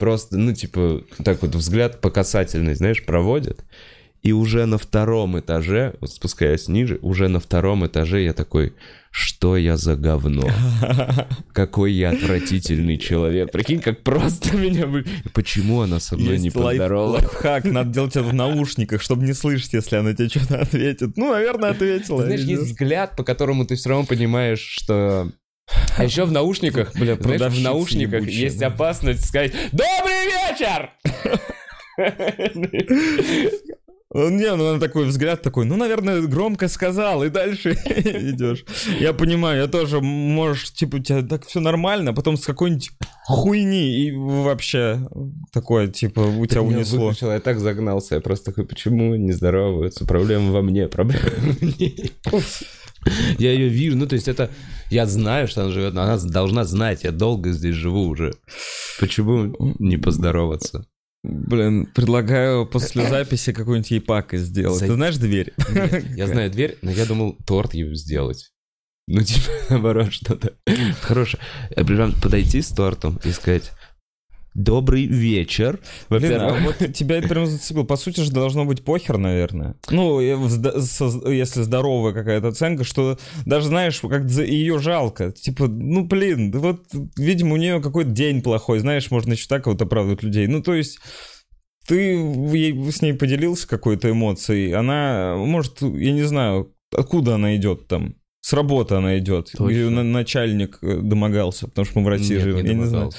просто, 0.00 0.38
ну, 0.38 0.52
типа, 0.52 1.04
так 1.22 1.42
вот 1.42 1.54
взгляд 1.54 2.00
по 2.00 2.10
касательной, 2.10 2.74
знаешь, 2.74 3.04
проводит. 3.04 3.64
И 4.22 4.32
уже 4.32 4.66
на 4.66 4.76
втором 4.76 5.38
этаже, 5.38 5.94
вот 6.00 6.10
спускаясь 6.10 6.68
ниже, 6.68 6.98
уже 7.00 7.28
на 7.28 7.40
втором 7.40 7.86
этаже 7.86 8.22
я 8.22 8.34
такой, 8.34 8.74
что 9.10 9.56
я 9.56 9.76
за 9.78 9.96
говно? 9.96 10.46
Какой 11.52 11.92
я 11.92 12.10
отвратительный 12.10 12.98
человек. 12.98 13.50
Прикинь, 13.50 13.80
как 13.80 14.02
просто 14.02 14.56
меня... 14.56 14.86
Почему 15.32 15.80
она 15.80 16.00
со 16.00 16.16
мной 16.16 16.34
Есть 16.34 16.44
не 16.44 16.50
поздоровалась? 16.50 17.22
Лайфхак, 17.22 17.64
надо 17.64 17.90
делать 17.90 18.14
это 18.14 18.22
в 18.22 18.34
наушниках, 18.34 19.00
чтобы 19.00 19.24
не 19.24 19.32
слышать, 19.32 19.72
если 19.72 19.96
она 19.96 20.12
тебе 20.12 20.28
что-то 20.28 20.60
ответит. 20.60 21.16
Ну, 21.16 21.32
наверное, 21.32 21.70
ответила. 21.70 22.22
Знаешь, 22.22 22.42
есть 22.42 22.62
взгляд, 22.62 23.16
по 23.16 23.24
которому 23.24 23.64
ты 23.64 23.74
все 23.74 23.88
равно 23.88 24.04
понимаешь, 24.04 24.60
что 24.60 25.32
а 25.96 26.04
еще 26.04 26.24
в 26.24 26.32
наушниках, 26.32 26.92
бля, 26.98 27.16
знаешь, 27.16 27.54
в 27.54 27.62
наушниках 27.62 28.22
ебучие, 28.22 28.42
есть 28.42 28.58
да. 28.58 28.66
опасность 28.68 29.26
сказать 29.26 29.52
«Добрый 29.72 30.26
вечер!» 30.26 30.90
Не, 34.12 34.56
ну 34.56 34.64
он 34.64 34.80
такой 34.80 35.06
взгляд 35.06 35.40
такой, 35.42 35.66
ну, 35.66 35.76
наверное, 35.76 36.20
громко 36.22 36.66
сказал, 36.66 37.22
и 37.22 37.28
дальше 37.28 37.72
идешь. 37.86 38.64
Я 38.98 39.12
понимаю, 39.12 39.62
я 39.62 39.68
тоже, 39.68 40.00
можешь, 40.00 40.72
типа, 40.72 40.96
у 40.96 40.98
тебя 40.98 41.22
так 41.22 41.46
все 41.46 41.60
нормально, 41.60 42.10
а 42.10 42.14
потом 42.14 42.36
с 42.36 42.44
какой-нибудь 42.44 42.90
хуйни 43.24 44.06
и 44.06 44.10
вообще 44.10 45.06
такое, 45.52 45.86
типа, 45.86 46.20
у 46.20 46.44
тебя 46.46 46.62
унесло. 46.62 47.06
Выключил, 47.06 47.30
я 47.30 47.38
так 47.38 47.60
загнался, 47.60 48.16
я 48.16 48.20
просто 48.20 48.46
такой, 48.46 48.66
почему 48.66 49.14
не 49.14 49.30
здороваются? 49.30 50.04
Проблема 50.04 50.50
во 50.50 50.62
мне, 50.62 50.88
проблема 50.88 51.30
во 51.38 51.66
мне. 51.66 51.94
Я 53.38 53.52
ее 53.52 53.68
вижу, 53.68 53.96
ну, 53.96 54.06
то 54.06 54.14
есть 54.14 54.28
это... 54.28 54.50
Я 54.90 55.06
знаю, 55.06 55.48
что 55.48 55.62
она 55.62 55.70
живет, 55.70 55.94
но 55.94 56.02
она 56.02 56.18
должна 56.18 56.64
знать, 56.64 57.04
я 57.04 57.12
долго 57.12 57.52
здесь 57.52 57.74
живу 57.74 58.08
уже. 58.08 58.34
Почему 58.98 59.74
не 59.78 59.96
поздороваться? 59.96 60.84
Блин, 61.22 61.86
предлагаю 61.86 62.66
после 62.66 63.06
записи 63.06 63.52
какую-нибудь 63.52 63.90
ей 63.90 64.00
пакость 64.00 64.44
сделать. 64.44 64.80
Ты 64.80 64.94
знаешь 64.94 65.18
дверь? 65.18 65.52
Нет, 65.70 66.16
я 66.16 66.26
знаю 66.26 66.50
дверь, 66.50 66.78
но 66.80 66.90
я 66.90 67.04
думал 67.04 67.36
торт 67.46 67.74
ей 67.74 67.94
сделать. 67.94 68.50
Ну, 69.06 69.22
типа, 69.22 69.50
наоборот, 69.70 70.12
что-то 70.12 70.54
хорошее. 71.02 71.42
Прям 71.74 72.12
подойти 72.20 72.62
с 72.62 72.68
тортом 72.68 73.20
и 73.24 73.32
сказать, 73.32 73.72
Добрый 74.54 75.06
вечер. 75.06 75.80
А 76.08 76.58
вот 76.64 76.92
тебя 76.94 77.18
это 77.18 77.28
прям 77.28 77.46
зацепило. 77.46 77.84
По 77.84 77.96
сути 77.96 78.20
же 78.20 78.32
должно 78.32 78.64
быть 78.64 78.84
похер, 78.84 79.16
наверное. 79.18 79.76
Ну, 79.90 80.20
если 80.20 81.62
здоровая 81.62 82.12
какая-то 82.12 82.48
оценка, 82.48 82.84
что 82.84 83.18
даже 83.46 83.66
знаешь, 83.66 84.00
как 84.00 84.28
ее 84.30 84.78
жалко. 84.78 85.32
Типа, 85.32 85.68
ну, 85.68 86.04
блин, 86.04 86.50
вот, 86.52 86.86
видимо, 87.16 87.54
у 87.54 87.56
нее 87.56 87.80
какой-то 87.80 88.10
день 88.10 88.42
плохой. 88.42 88.80
Знаешь, 88.80 89.10
можно 89.10 89.32
еще 89.32 89.46
так 89.48 89.66
вот 89.66 89.80
оправдывать 89.80 90.22
людей. 90.22 90.46
Ну, 90.46 90.62
то 90.62 90.74
есть 90.74 90.98
ты 91.86 92.16
с 92.92 93.02
ней 93.02 93.14
поделился 93.14 93.66
какой-то 93.66 94.10
эмоцией, 94.10 94.72
она, 94.74 95.34
может, 95.36 95.80
я 95.80 96.12
не 96.12 96.22
знаю, 96.22 96.72
откуда 96.96 97.34
она 97.34 97.56
идет 97.56 97.88
там, 97.88 98.14
с 98.40 98.52
работы 98.52 98.94
она 98.94 99.18
идет. 99.18 99.50
Точно. 99.56 100.02
Начальник 100.02 100.78
э, 100.82 101.00
домогался, 101.02 101.68
потому 101.68 101.84
что 101.84 101.98
мы 101.98 102.04
в 102.06 102.08
России 102.08 102.34
Нет, 102.34 102.42
живем. 102.42 102.64
Не 102.64 102.70
я 102.70 102.74
не 102.74 102.84
знаю. 102.84 103.10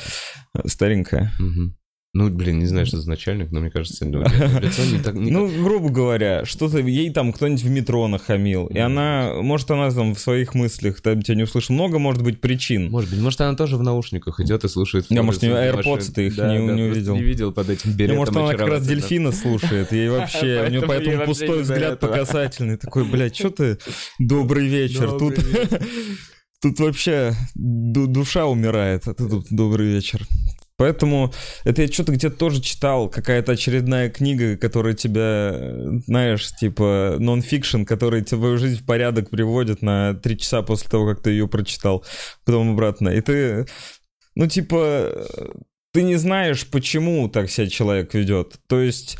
Старенькая. 0.66 1.32
Угу. 1.40 1.74
Ну, 2.14 2.30
блин, 2.30 2.60
не 2.60 2.66
знаю, 2.66 2.86
что 2.86 3.00
за 3.00 3.08
начальник, 3.08 3.52
но 3.52 3.62
мне 3.62 3.72
кажется, 3.72 4.04
ну, 4.06 4.22
лицо 4.60 4.84
не 4.84 5.00
так... 5.02 5.14
Не... 5.16 5.32
Ну, 5.32 5.48
грубо 5.48 5.90
говоря, 5.90 6.44
что-то 6.44 6.80
ей 6.80 7.10
там 7.10 7.32
кто-нибудь 7.32 7.64
в 7.64 7.70
метро 7.70 8.06
нахамил, 8.10 8.68
и 8.68 8.78
она, 8.80 9.36
может, 9.42 9.72
она 9.72 9.90
там 9.92 10.14
в 10.14 10.20
своих 10.20 10.54
мыслях 10.54 11.00
там 11.00 11.22
тебя 11.22 11.36
не 11.36 11.44
услышала. 11.44 11.76
Много 11.76 12.00
может 12.00 12.22
быть 12.22 12.42
причин. 12.42 12.92
Может 12.92 13.10
быть, 13.10 13.20
может, 13.22 13.40
она 13.40 13.56
тоже 13.56 13.78
в 13.78 13.84
наушниках 13.84 14.42
идет 14.42 14.66
и 14.66 14.68
слушает. 14.68 15.06
Я, 15.10 15.24
может, 15.24 15.42
у 15.44 15.46
нее 15.46 15.56
AirPods 15.56 16.12
ты 16.12 16.28
их 16.28 16.36
да, 16.36 16.54
не, 16.54 16.68
да, 16.68 16.74
не 16.74 16.84
увидел. 16.84 17.16
Не 17.16 17.24
видел 17.24 17.54
под 17.54 17.70
этим 17.70 17.94
билетом. 17.94 18.18
может, 18.18 18.36
она 18.36 18.56
как 18.56 18.68
раз 18.68 18.86
дельфина 18.86 19.32
слушает, 19.32 19.94
ей 19.94 20.10
вообще, 20.10 20.66
у 20.68 20.70
нее 20.70 20.82
поэтому 20.82 21.24
пустой 21.24 21.62
взгляд 21.62 22.02
показательный. 22.02 22.76
Такой, 22.76 23.06
блядь, 23.06 23.38
что 23.38 23.52
ты, 23.52 23.78
добрый 24.20 24.68
вечер, 24.68 25.12
тут... 25.18 25.36
Тут 26.62 26.80
вообще 26.80 27.34
душа 27.56 28.46
умирает, 28.46 29.08
а 29.08 29.16
ты 29.16 29.28
тут 29.28 29.48
добрый 29.50 29.88
вечер. 29.88 30.28
Поэтому 30.82 31.32
это 31.64 31.84
я 31.84 31.88
что-то 31.88 32.12
где-то 32.12 32.36
тоже 32.36 32.60
читал, 32.60 33.08
какая-то 33.08 33.52
очередная 33.52 34.10
книга, 34.10 34.58
которая 34.58 34.96
тебя, 34.96 35.54
знаешь, 36.08 36.50
типа 36.56 37.18
нон-фикшн, 37.20 37.84
который 37.84 38.24
твою 38.24 38.58
жизнь 38.58 38.82
в 38.82 38.86
порядок 38.88 39.30
приводит 39.30 39.84
на 39.84 40.16
три 40.16 40.40
часа 40.40 40.64
после 40.64 40.90
того, 40.90 41.06
как 41.06 41.22
ты 41.22 41.30
ее 41.30 41.48
прочитал, 41.48 42.04
потом 42.46 42.72
обратно. 42.72 43.10
И 43.10 43.22
ты, 43.22 43.68
ну, 44.34 44.48
типа, 44.48 45.28
ты 45.94 46.02
не 46.02 46.16
знаешь, 46.16 46.66
почему 46.66 47.30
так 47.30 47.52
себя 47.52 47.68
человек 47.68 48.16
ведет. 48.16 48.56
То 48.68 48.82
есть, 48.82 49.20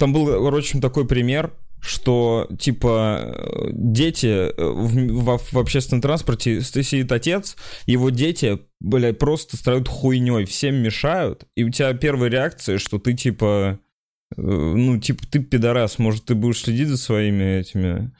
там 0.00 0.14
был, 0.14 0.46
общем, 0.56 0.80
такой 0.80 1.06
пример, 1.06 1.52
что, 1.80 2.48
типа, 2.58 3.70
дети 3.72 4.26
э, 4.26 4.52
в, 4.56 5.36
в, 5.36 5.52
в 5.52 5.58
общественном 5.58 6.02
транспорте 6.02 6.60
сидит 6.60 7.12
отец, 7.12 7.56
его 7.86 8.10
дети, 8.10 8.58
блядь, 8.80 9.18
просто 9.18 9.56
строят 9.56 9.88
хуйней, 9.88 10.44
всем 10.44 10.76
мешают, 10.76 11.44
и 11.54 11.64
у 11.64 11.70
тебя 11.70 11.92
первая 11.94 12.30
реакция, 12.30 12.78
что 12.78 12.98
ты, 12.98 13.14
типа, 13.14 13.78
э, 14.36 14.40
ну, 14.42 14.98
типа, 14.98 15.24
ты 15.30 15.38
пидорас, 15.38 15.98
может, 15.98 16.24
ты 16.24 16.34
будешь 16.34 16.62
следить 16.62 16.88
за 16.88 16.96
своими 16.96 17.60
этими 17.60 18.12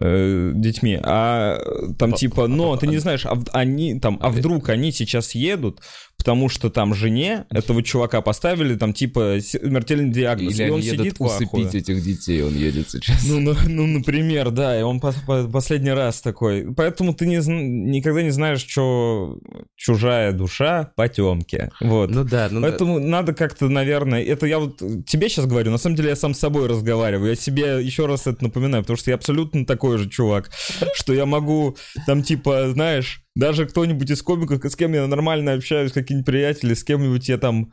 э, 0.00 0.52
детьми, 0.54 0.98
а 1.02 1.58
там 1.98 2.12
типа, 2.12 2.46
но 2.46 2.76
ты 2.76 2.86
не 2.86 2.98
знаешь, 2.98 3.26
а 3.26 3.34
в- 3.34 3.44
они 3.52 3.98
там, 4.00 4.18
а 4.22 4.30
вдруг 4.30 4.68
они 4.68 4.92
сейчас 4.92 5.34
едут, 5.34 5.80
потому 6.16 6.48
что 6.48 6.68
там 6.70 6.94
жене 6.94 7.44
этого 7.50 7.82
чувака 7.82 8.20
поставили 8.20 8.74
там 8.76 8.92
типа 8.92 9.38
смертельный 9.40 10.10
диагноз, 10.10 10.54
Или 10.58 10.66
и 10.66 10.70
он 10.70 10.80
едут 10.80 11.00
сидит 11.06 11.18
в 11.20 11.24
ахуе. 11.24 11.46
усыпить 11.46 11.74
этих 11.74 12.02
детей, 12.02 12.42
он 12.42 12.54
едет 12.54 12.90
сейчас. 12.90 13.24
Ну, 13.28 13.40
ну, 13.40 13.54
ну, 13.68 13.86
например, 13.86 14.50
да, 14.50 14.78
и 14.78 14.82
он 14.82 15.00
по- 15.00 15.14
по- 15.26 15.46
последний 15.48 15.92
раз 15.92 16.20
такой. 16.20 16.72
Поэтому 16.74 17.14
ты 17.14 17.26
не, 17.26 17.36
никогда 17.36 18.22
не 18.22 18.30
знаешь, 18.30 18.64
что 18.66 19.38
чужая 19.76 20.32
душа 20.32 20.92
потемки. 20.96 21.70
Вот. 21.80 22.10
Ну 22.10 22.24
да, 22.24 22.48
ну 22.50 22.60
да. 22.60 22.68
Поэтому 22.68 22.98
надо 22.98 23.32
как-то, 23.32 23.68
наверное, 23.68 24.22
это 24.22 24.46
я 24.46 24.58
вот 24.58 24.78
тебе 25.06 25.28
сейчас 25.28 25.46
говорю, 25.46 25.70
на 25.70 25.78
самом 25.78 25.96
деле 25.96 26.10
я 26.10 26.16
сам 26.16 26.34
с 26.34 26.38
собой 26.38 26.66
разговариваю, 26.66 27.30
я 27.30 27.36
себе 27.36 27.78
еще 27.84 28.06
раз 28.06 28.26
это 28.26 28.42
напоминаю, 28.44 28.82
потому 28.82 28.96
что 28.96 29.10
я 29.10 29.14
абсолютно 29.16 29.64
такой 29.64 29.87
же 29.96 30.10
чувак, 30.10 30.50
что 30.92 31.14
я 31.14 31.24
могу 31.24 31.76
там 32.06 32.22
типа, 32.22 32.70
знаешь, 32.72 33.22
даже 33.34 33.66
кто-нибудь 33.66 34.10
из 34.10 34.20
комиков, 34.22 34.62
с 34.62 34.76
кем 34.76 34.92
я 34.92 35.06
нормально 35.06 35.54
общаюсь, 35.54 35.92
какие-нибудь 35.92 36.26
приятели, 36.26 36.74
с 36.74 36.84
кем-нибудь 36.84 37.28
я 37.28 37.38
там 37.38 37.72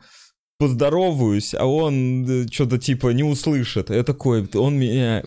поздороваюсь, 0.58 1.54
а 1.54 1.66
он 1.66 2.48
что-то 2.50 2.78
типа 2.78 3.08
не 3.08 3.24
услышит. 3.24 3.90
Я 3.90 4.02
такой, 4.02 4.48
он 4.54 4.78
меня 4.78 5.22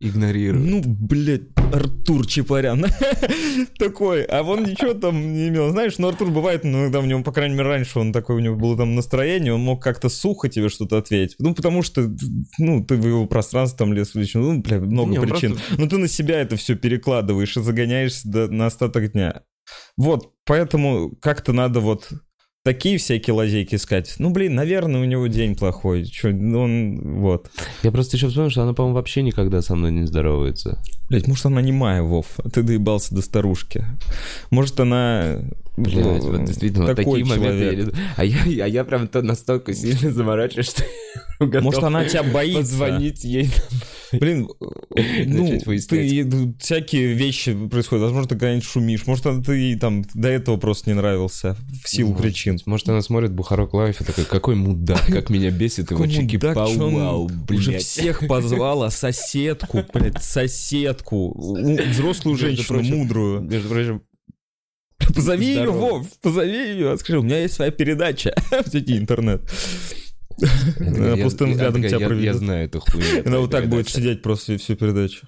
Игнорирует. 0.00 0.64
ну, 0.64 0.82
блядь, 0.84 1.48
Артур 1.72 2.26
Чапарян. 2.26 2.86
такой. 3.78 4.22
А 4.24 4.42
он 4.42 4.62
ничего 4.64 4.94
там 4.94 5.32
не 5.34 5.48
имел. 5.48 5.70
Знаешь, 5.70 5.98
ну, 5.98 6.08
Артур 6.08 6.30
бывает, 6.30 6.62
ну, 6.64 6.82
иногда 6.82 7.00
в 7.00 7.06
нем, 7.06 7.24
по 7.24 7.32
крайней 7.32 7.56
мере, 7.56 7.68
раньше 7.68 7.98
он 7.98 8.12
такой, 8.12 8.36
у 8.36 8.38
него 8.38 8.56
было 8.56 8.76
там 8.76 8.94
настроение, 8.94 9.52
он 9.52 9.60
мог 9.60 9.82
как-то 9.82 10.08
сухо 10.08 10.48
тебе 10.48 10.68
что-то 10.68 10.98
ответить. 10.98 11.36
Ну, 11.40 11.54
потому 11.54 11.82
что, 11.82 12.08
ну, 12.58 12.84
ты 12.84 12.96
в 12.96 13.06
его 13.06 13.26
пространство 13.26 13.78
там 13.78 13.92
лез 13.92 14.14
в 14.14 14.18
личную, 14.18 14.52
ну, 14.52 14.60
бля, 14.60 14.78
много 14.80 15.10
Не, 15.12 15.20
причин. 15.20 15.52
просто- 15.54 15.74
Но 15.80 15.88
ты 15.88 15.98
на 15.98 16.08
себя 16.08 16.40
это 16.40 16.56
все 16.56 16.76
перекладываешь 16.76 17.56
и 17.56 17.60
загоняешься 17.62 18.28
до- 18.28 18.48
на 18.48 18.66
остаток 18.66 19.12
дня. 19.12 19.42
Вот, 19.96 20.32
поэтому 20.46 21.10
как-то 21.20 21.52
надо 21.52 21.80
вот 21.80 22.08
такие 22.64 22.98
всякие 22.98 23.34
лазейки 23.34 23.76
искать. 23.76 24.14
Ну, 24.18 24.30
блин, 24.30 24.54
наверное, 24.54 25.00
у 25.00 25.04
него 25.04 25.26
день 25.26 25.56
плохой. 25.56 26.04
Чё, 26.04 26.30
ну, 26.30 26.62
он, 26.62 27.20
вот. 27.20 27.50
Я 27.82 27.90
просто 27.90 28.16
еще 28.16 28.28
вспомнил, 28.28 28.50
что 28.50 28.62
она, 28.62 28.74
по-моему, 28.74 28.96
вообще 28.96 29.22
никогда 29.22 29.62
со 29.62 29.74
мной 29.74 29.92
не 29.92 30.06
здоровается. 30.06 30.82
Блять, 31.08 31.26
может, 31.26 31.46
она 31.46 31.62
не 31.62 31.72
Майя, 31.72 32.02
Вов, 32.02 32.26
а 32.38 32.50
ты 32.50 32.62
доебался 32.62 33.14
до 33.14 33.22
старушки. 33.22 33.84
Может, 34.50 34.78
она... 34.80 35.40
Блять, 35.82 36.04
ну, 36.04 36.32
вот 36.32 36.44
действительно, 36.44 36.86
вот 36.86 36.96
такие 36.96 37.24
моменты. 37.24 37.76
человек. 37.76 37.86
не- 37.86 37.92
А 38.16 38.24
я, 38.24 38.64
а 38.64 38.68
я 38.68 38.84
прям 38.84 39.08
то 39.08 39.22
настолько 39.22 39.72
сильно 39.74 40.10
заморачиваюсь, 40.12 40.70
что 40.70 40.82
готов 41.40 41.62
Может, 41.64 41.82
она 41.84 42.04
тебя 42.04 42.22
боится. 42.24 42.60
позвонить 42.60 43.24
ей. 43.24 43.48
Блин, 44.10 44.48
ну, 45.26 45.58
ты, 45.88 46.24
ну, 46.24 46.54
всякие 46.58 47.12
вещи 47.12 47.54
происходят. 47.68 48.04
Возможно, 48.04 48.28
ты 48.28 48.34
когда-нибудь 48.36 48.64
шумишь. 48.64 49.06
Может, 49.06 49.26
она- 49.26 49.42
ты 49.42 49.52
ей 49.52 49.76
там 49.78 50.04
до 50.14 50.28
этого 50.28 50.56
просто 50.56 50.90
не 50.90 50.94
нравился 50.94 51.56
в 51.84 51.88
силу 51.88 52.10
Может 52.10 52.22
причин. 52.22 52.58
Может, 52.66 52.88
она 52.88 53.02
смотрит 53.02 53.32
Бухарог 53.32 53.74
Live 53.74 54.00
и 54.00 54.04
такой, 54.04 54.24
какой 54.24 54.54
мудак, 54.54 55.04
как 55.06 55.28
меня 55.30 55.50
бесит 55.50 55.90
его 55.90 56.02
он 56.02 56.08
чики-пау-вау, 56.08 57.30
Уже 57.50 57.78
всех 57.78 58.26
позвала, 58.26 58.90
соседку, 58.90 59.84
блядь, 59.92 60.22
соседку, 60.22 61.38
взрослую 61.90 62.36
женщину, 62.36 62.82
мудрую. 62.82 63.42
Между 63.42 63.68
прочим, 63.68 64.02
Позови 65.14 65.46
ее, 65.46 65.62
Здорово. 65.62 65.78
Вов, 65.78 66.18
позови 66.20 66.56
ее. 66.72 66.96
Скажи, 66.98 67.18
у 67.18 67.22
меня 67.22 67.40
есть 67.40 67.54
своя 67.54 67.70
передача 67.70 68.34
в 68.64 68.68
сети 68.68 68.96
интернет. 68.98 69.42
Она 70.78 71.16
пустым 71.16 71.52
взглядом 71.52 71.82
тебя 71.82 71.90
я- 71.96 71.98
Я 71.98 72.06
проведет. 72.06 72.36
знаю 72.36 72.64
эту 72.66 72.80
хуйню. 72.80 73.22
Она 73.26 73.38
вот 73.38 73.50
так 73.50 73.68
будет 73.68 73.88
сидеть 73.88 74.22
просто 74.22 74.56
всю 74.58 74.76
передачу. 74.76 75.26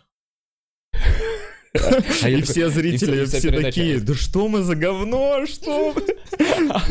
А 2.23 2.29
И 2.29 2.43
все 2.43 2.69
зрители, 2.69 3.25
все 3.27 3.51
такие, 3.53 4.01
да 4.01 4.15
что 4.15 4.49
мы 4.49 4.63
за 4.63 4.75
говно, 4.75 5.45
что 5.47 5.93
вы?» 5.93 6.03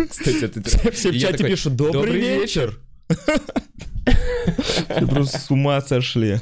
Кстати, 0.10 0.48
ты... 0.48 0.92
Все 0.92 1.12
в 1.12 1.20
чате 1.20 1.44
пишут, 1.46 1.76
добрый 1.76 1.94
«Добрый 2.13 2.22
вечер. 2.22 2.80
Все 4.63 5.06
просто 5.08 5.38
с 5.39 5.52
ума 5.52 5.82
сошли. 5.82 6.39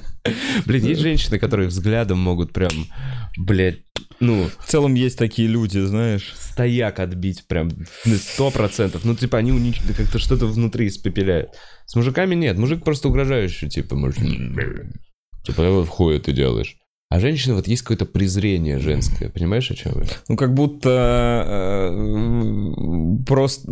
Блин, 0.66 0.86
есть 0.86 1.02
женщины, 1.02 1.40
которые 1.40 1.68
взглядом 1.68 2.20
могут 2.20 2.54
прям, 2.54 2.72
блядь, 3.38 3.80
ну, 4.20 4.50
В 4.60 4.66
целом 4.66 4.94
есть 4.96 5.18
такие 5.18 5.48
люди, 5.48 5.80
знаешь. 5.80 6.34
стояк 6.36 7.00
отбить 7.00 7.48
прям 7.48 7.70
на 8.06 8.16
сто 8.16 8.52
процентов. 8.52 9.06
Ну, 9.06 9.16
типа, 9.16 9.38
они 9.38 9.52
унич... 9.52 9.82
как-то 9.96 10.20
что-то 10.20 10.48
внутри 10.48 10.88
испепеляют. 10.88 11.52
С 11.86 11.96
мужиками 11.96 12.36
нет. 12.36 12.58
Мужик 12.58 12.84
просто 12.84 13.10
угрожающий, 13.10 13.70
типа, 13.70 13.96
может... 13.96 14.20
Типа, 15.46 15.66
«А 15.66 15.72
вот 15.72 15.88
хуй 15.88 16.20
ты 16.20 16.32
делаешь. 16.34 16.76
А 17.10 17.22
женщина, 17.22 17.56
вот 17.56 17.70
есть 17.70 17.84
какое-то 17.84 18.06
презрение 18.06 18.80
женское. 18.80 19.30
Понимаешь, 19.30 19.72
о 19.72 19.76
чем 19.76 19.94
я? 20.02 20.08
Ну, 20.28 20.36
как 20.36 20.54
будто 20.54 21.46
э, 21.48 23.24
просто 23.26 23.66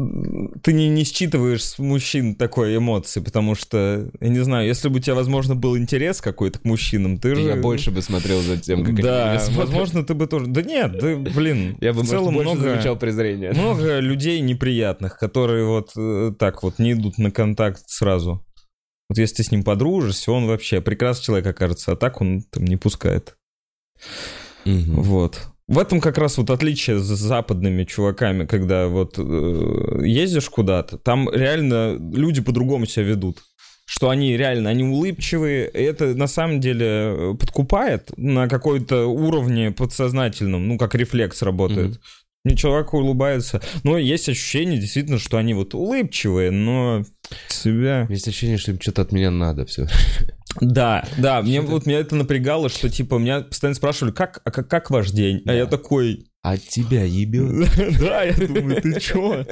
ты 0.64 0.72
не, 0.72 0.88
не 0.88 1.04
считываешь 1.04 1.62
с 1.66 1.78
мужчин 1.78 2.36
такой 2.36 2.78
эмоции, 2.78 3.20
потому 3.20 3.54
что, 3.56 4.10
я 4.22 4.30
не 4.30 4.40
знаю, 4.40 4.66
если 4.68 4.88
бы 4.88 4.98
у 4.98 5.00
тебя, 5.00 5.16
возможно, 5.16 5.54
был 5.54 5.78
интерес 5.78 6.22
какой-то 6.22 6.60
к 6.60 6.64
мужчинам, 6.64 7.18
ты 7.18 7.36
же... 7.36 7.42
Я 7.42 7.58
больше 7.58 7.92
бы 7.92 8.02
смотрел 8.02 8.40
за 8.42 8.56
тем, 8.56 8.86
как 8.86 8.94
они 8.94 9.02
Да, 9.02 9.38
смотрят. 9.40 9.68
возможно, 9.68 10.06
ты 10.06 10.14
бы 10.14 10.28
тоже... 10.28 10.48
Да 10.48 10.62
нет, 10.62 10.98
да, 10.98 11.16
блин, 11.18 11.76
Я 11.82 11.92
бы, 11.92 11.96
в 12.00 12.04
может, 12.04 12.12
целом 12.12 12.36
больше 12.36 12.54
много... 12.54 12.70
замечал 12.70 12.96
презрение. 12.96 13.52
Много 13.52 14.00
людей 14.00 14.40
неприятных, 14.40 15.18
которые 15.20 15.66
вот 15.66 15.92
э, 15.98 16.32
так 16.40 16.64
вот 16.64 16.80
не 16.80 16.94
идут 16.94 17.18
на 17.18 17.32
контакт 17.32 17.84
сразу. 17.88 18.46
Вот 19.10 19.18
если 19.18 19.36
ты 19.36 19.44
с 19.44 19.52
ним 19.52 19.64
подружишься, 19.64 20.32
он 20.32 20.48
вообще 20.48 20.82
прекрасный 20.82 21.26
человек 21.26 21.48
окажется, 21.48 21.92
а 21.92 21.96
так 21.96 22.22
он 22.22 22.42
там 22.42 22.66
не 22.66 22.78
пускает. 22.78 23.38
Мгм. 24.66 25.02
Вот. 25.02 25.48
В 25.68 25.80
этом 25.80 26.00
как 26.00 26.18
раз 26.18 26.38
вот 26.38 26.50
отличие 26.52 27.00
с 27.00 27.06
западными 27.06 27.86
чуваками, 27.86 28.46
когда 28.46 28.88
вот 28.88 29.16
э, 29.18 30.02
ездишь 30.04 30.50
куда-то, 30.50 30.98
там 30.98 31.28
реально 31.32 31.98
люди 31.98 32.42
по-другому 32.42 32.86
себя 32.86 33.06
ведут. 33.06 33.40
Что 33.88 34.10
они 34.10 34.36
реально, 34.36 34.72
они 34.72 34.84
улыбчивые, 34.84 35.70
и 35.70 35.82
это 35.82 36.16
на 36.16 36.28
самом 36.28 36.60
деле 36.60 36.86
э, 36.88 37.36
подкупает 37.40 38.12
на 38.18 38.48
какой-то 38.48 39.06
уровне 39.06 39.72
подсознательном, 39.72 40.68
ну, 40.68 40.78
как 40.78 40.96
рефлекс 40.96 41.42
работает. 41.42 41.92
Мгм. 41.92 42.00
Не 42.46 42.56
человек 42.56 42.94
улыбается. 42.94 43.62
Но 43.84 43.98
есть 43.98 44.30
ощущение 44.30 44.80
действительно, 44.80 45.18
что 45.18 45.38
они 45.38 45.54
вот 45.54 45.74
улыбчивые, 45.74 46.52
но 46.52 47.04
себя... 47.48 48.06
Есть 48.10 48.28
ощущение, 48.28 48.58
что 48.58 48.72
им 48.72 48.80
что-то 48.80 49.02
от 49.02 49.12
меня 49.12 49.32
надо 49.32 49.66
все. 49.66 49.88
Да, 50.62 51.06
да, 51.18 51.42
мне 51.42 51.62
вот 51.62 51.86
меня 51.86 52.00
это 52.00 52.16
напрягало, 52.16 52.70
что 52.70 52.90
типа 52.90 53.16
меня 53.16 53.42
постоянно 53.42 53.76
спрашивали, 53.76 54.12
как, 54.12 54.42
а 54.44 54.52
как, 54.52 54.68
как 54.68 54.90
ваш 54.90 55.12
день? 55.12 55.42
А 55.46 55.54
я 55.54 55.66
такой, 55.66 56.28
А 56.44 56.58
тебя 56.58 57.04
ебет. 57.04 57.68
да, 58.00 58.24
я 58.24 58.34
думаю, 58.34 58.82
ты 58.82 59.00
чё? 59.00 59.46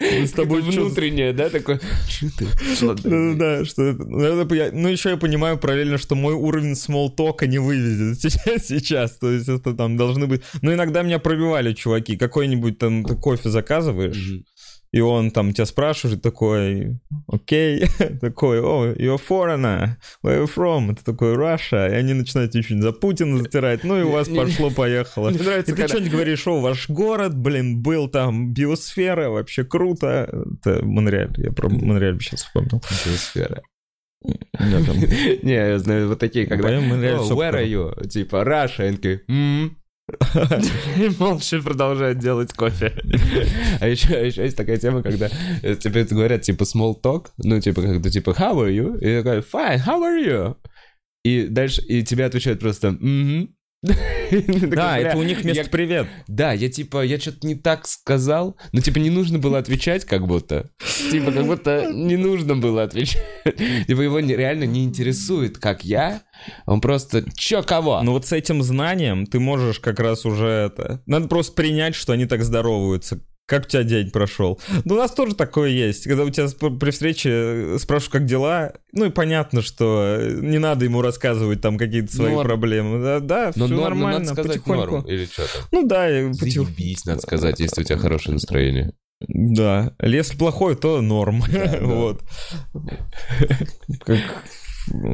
С 0.00 0.32
тобой 0.32 0.62
чё?» 0.64 0.86
внутреннее, 0.86 1.32
да, 1.32 1.48
такое? 1.48 1.80
Че 2.08 2.28
ты? 2.36 2.46
Что 2.74 2.92
это... 2.92 4.04
Ну, 4.04 4.40
это 4.40 4.54
я- 4.56 4.70
ну, 4.72 4.88
еще 4.88 5.10
я 5.10 5.16
понимаю 5.16 5.58
параллельно, 5.58 5.96
что 5.96 6.16
мой 6.16 6.34
уровень 6.34 6.74
смолтока 6.74 7.46
не 7.46 7.58
вывезет 7.58 8.20
сейчас. 8.64 9.16
То 9.18 9.30
есть 9.30 9.48
это 9.48 9.74
там 9.74 9.96
должны 9.96 10.26
быть... 10.26 10.42
Ну, 10.60 10.72
иногда 10.74 11.02
меня 11.02 11.20
пробивали 11.20 11.72
чуваки. 11.72 12.16
Какой-нибудь 12.16 12.78
там 12.78 13.04
кофе 13.04 13.48
заказываешь, 13.48 14.40
и 14.92 15.00
он 15.00 15.30
там 15.30 15.52
тебя 15.52 15.66
спрашивает, 15.66 16.22
такой, 16.22 16.98
окей, 17.28 17.84
такой, 18.20 18.60
о, 18.60 18.92
you're 18.94 19.20
foreigner, 19.20 19.96
where 20.24 20.44
you 20.44 20.50
from? 20.52 20.92
Это 20.92 21.04
такой, 21.04 21.34
Russia, 21.34 21.88
и 21.90 21.94
они 21.94 22.12
начинают 22.14 22.52
что-нибудь 22.52 22.82
за 22.82 22.92
Путина 22.92 23.38
затирать, 23.38 23.84
ну 23.84 23.98
и 23.98 24.02
у 24.02 24.10
вас 24.10 24.28
пошло-поехало. 24.28 25.30
Мне 25.30 25.38
нравится, 25.38 25.72
И 25.72 25.74
ты 25.76 25.88
что-нибудь 25.88 26.12
говоришь, 26.12 26.46
о, 26.46 26.60
ваш 26.60 26.88
город, 26.88 27.36
блин, 27.36 27.82
был 27.82 28.08
там 28.08 28.52
биосфера, 28.52 29.30
вообще 29.30 29.64
круто. 29.64 30.28
Это 30.64 30.84
Монреаль, 30.84 31.34
я 31.36 31.52
про 31.52 31.68
Монреаль 31.68 32.20
сейчас 32.20 32.42
вспомнил. 32.42 32.82
Биосфера. 33.06 33.62
Не, 34.22 35.54
я 35.54 35.78
знаю, 35.78 36.08
вот 36.08 36.18
такие, 36.18 36.46
когда... 36.46 36.68
Поем 36.68 36.88
Монреаль, 36.88 37.16
«Oh, 37.16 37.24
всё 37.24 37.36
where 37.36 37.54
are 37.54 37.66
you? 37.66 38.06
Типа, 38.06 38.42
Russia. 38.44 38.90
И 40.96 41.10
молча 41.18 41.60
продолжают 41.62 42.18
делать 42.18 42.52
кофе. 42.52 42.94
А 43.80 43.86
еще, 43.86 44.14
а 44.14 44.20
еще 44.20 44.44
есть 44.44 44.56
такая 44.56 44.76
тема, 44.76 45.02
когда 45.02 45.28
э, 45.62 45.74
тебе 45.76 46.04
говорят, 46.04 46.42
типа, 46.42 46.64
small 46.64 47.00
talk, 47.00 47.28
ну, 47.38 47.60
типа, 47.60 47.82
когда, 47.82 48.10
типа, 48.10 48.30
how 48.30 48.56
are 48.56 48.70
you? 48.70 48.98
И 48.98 49.22
такой, 49.22 49.38
fine, 49.40 49.84
how 49.84 50.00
are 50.02 50.24
you? 50.24 50.56
И 51.24 51.46
дальше, 51.46 51.82
и 51.82 52.02
тебе 52.02 52.24
отвечают 52.24 52.60
просто, 52.60 52.92
«Мгм». 52.92 53.54
Да, 53.82 54.98
это 54.98 55.16
у 55.16 55.22
них 55.22 55.44
место 55.44 55.70
привет. 55.70 56.06
Да, 56.28 56.52
я 56.52 56.68
типа, 56.68 57.04
я 57.04 57.18
что-то 57.18 57.46
не 57.46 57.54
так 57.54 57.86
сказал, 57.86 58.56
но 58.72 58.80
типа 58.80 58.98
не 58.98 59.10
нужно 59.10 59.38
было 59.38 59.58
отвечать 59.58 60.04
как 60.04 60.26
будто. 60.26 60.70
Типа 61.10 61.32
как 61.32 61.46
будто 61.46 61.90
не 61.90 62.16
нужно 62.16 62.56
было 62.56 62.82
отвечать. 62.82 63.24
Типа 63.86 64.02
его 64.02 64.18
реально 64.18 64.64
не 64.64 64.84
интересует, 64.84 65.58
как 65.58 65.84
я. 65.84 66.22
Он 66.66 66.80
просто, 66.80 67.24
чё, 67.34 67.62
кого? 67.62 68.00
Ну 68.02 68.12
вот 68.12 68.26
с 68.26 68.32
этим 68.32 68.62
знанием 68.62 69.26
ты 69.26 69.40
можешь 69.40 69.80
как 69.80 69.98
раз 69.98 70.24
уже 70.26 70.46
это... 70.46 71.02
Надо 71.06 71.28
просто 71.28 71.54
принять, 71.54 71.94
что 71.94 72.12
они 72.12 72.26
так 72.26 72.42
здороваются. 72.44 73.20
Как 73.50 73.64
у 73.64 73.68
тебя 73.68 73.82
день 73.82 74.12
прошел? 74.12 74.60
Ну, 74.84 74.94
у 74.94 74.96
нас 74.96 75.10
тоже 75.10 75.34
такое 75.34 75.70
есть. 75.70 76.04
Когда 76.04 76.22
у 76.22 76.30
тебя 76.30 76.46
при 76.78 76.92
встрече 76.92 77.78
спрашивают, 77.80 78.12
как 78.12 78.24
дела, 78.24 78.74
ну 78.92 79.06
и 79.06 79.10
понятно, 79.10 79.60
что 79.60 80.20
не 80.40 80.58
надо 80.58 80.84
ему 80.84 81.02
рассказывать 81.02 81.60
там 81.60 81.76
какие-то 81.76 82.14
свои 82.14 82.32
норм. 82.32 82.46
проблемы. 82.46 83.02
Да, 83.02 83.18
да 83.18 83.52
но 83.56 83.66
все 83.66 83.74
норм, 83.74 83.98
нормально, 83.98 84.18
надо 84.20 84.30
сказать 84.34 84.62
потихоньку. 84.62 84.94
Норм, 84.98 85.06
или 85.08 85.24
что 85.24 85.42
там? 85.52 85.62
Ну 85.72 85.88
да, 85.88 86.06
потихоньку. 86.06 86.64
Заебись, 86.76 87.04
надо 87.06 87.22
сказать, 87.22 87.58
если 87.58 87.80
у 87.80 87.84
тебя 87.84 87.98
хорошее 87.98 88.34
настроение. 88.34 88.92
Да, 89.26 89.94
если 90.00 90.36
плохое, 90.36 90.76
то 90.76 91.00
норм. 91.00 91.42
вот. 91.80 92.22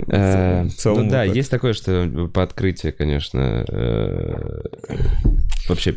Э, 0.08 0.68
ну 0.84 1.08
да, 1.08 1.24
есть 1.24 1.50
такое, 1.50 1.72
что 1.72 2.28
по 2.34 2.42
открытию, 2.42 2.94
конечно, 2.94 3.64
э, 3.66 4.60
вообще 5.68 5.96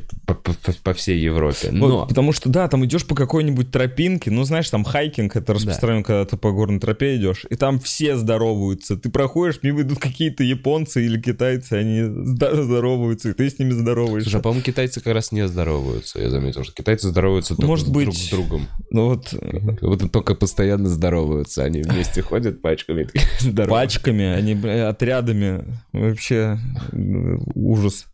по, 0.83 0.93
всей 0.93 1.19
Европе. 1.19 1.69
Но... 1.71 2.05
потому 2.05 2.31
что, 2.31 2.49
да, 2.49 2.67
там 2.67 2.85
идешь 2.85 3.05
по 3.05 3.15
какой-нибудь 3.15 3.71
тропинке, 3.71 4.31
ну, 4.31 4.43
знаешь, 4.43 4.69
там 4.69 4.83
хайкинг, 4.83 5.35
это 5.35 5.53
распространено, 5.53 6.03
когда 6.03 6.25
ты 6.25 6.37
по 6.37 6.51
горной 6.51 6.79
тропе 6.79 7.15
идешь, 7.15 7.45
и 7.49 7.55
там 7.55 7.79
все 7.79 8.17
здороваются. 8.17 8.97
Ты 8.97 9.09
проходишь, 9.09 9.59
мимо 9.61 9.81
идут 9.81 9.99
какие-то 9.99 10.43
японцы 10.43 11.05
или 11.05 11.19
китайцы, 11.21 11.73
они 11.73 12.03
здороваются, 12.25 13.29
и 13.29 13.33
ты 13.33 13.49
с 13.49 13.59
ними 13.59 13.71
здороваешься. 13.71 14.29
Слушай, 14.29 14.41
а, 14.41 14.43
по-моему, 14.43 14.63
китайцы 14.63 15.01
как 15.01 15.13
раз 15.13 15.31
не 15.31 15.47
здороваются. 15.47 16.19
Я 16.19 16.29
заметил, 16.29 16.63
что 16.63 16.73
китайцы 16.73 17.09
здороваются 17.09 17.55
только 17.55 17.67
Может 17.67 17.91
быть, 17.91 18.05
друг 18.05 18.15
с 18.15 18.29
другом. 18.29 18.67
Ну 18.89 19.09
вот... 19.09 19.33
Вот 19.81 20.11
только 20.11 20.35
постоянно 20.35 20.89
здороваются. 20.89 21.63
Они 21.63 21.81
вместе 21.81 22.21
ходят 22.21 22.61
пачками. 22.61 23.07
Пачками, 23.67 24.25
они 24.25 24.53
отрядами. 24.67 25.63
Вообще 25.91 26.57
ужас. 27.55 28.05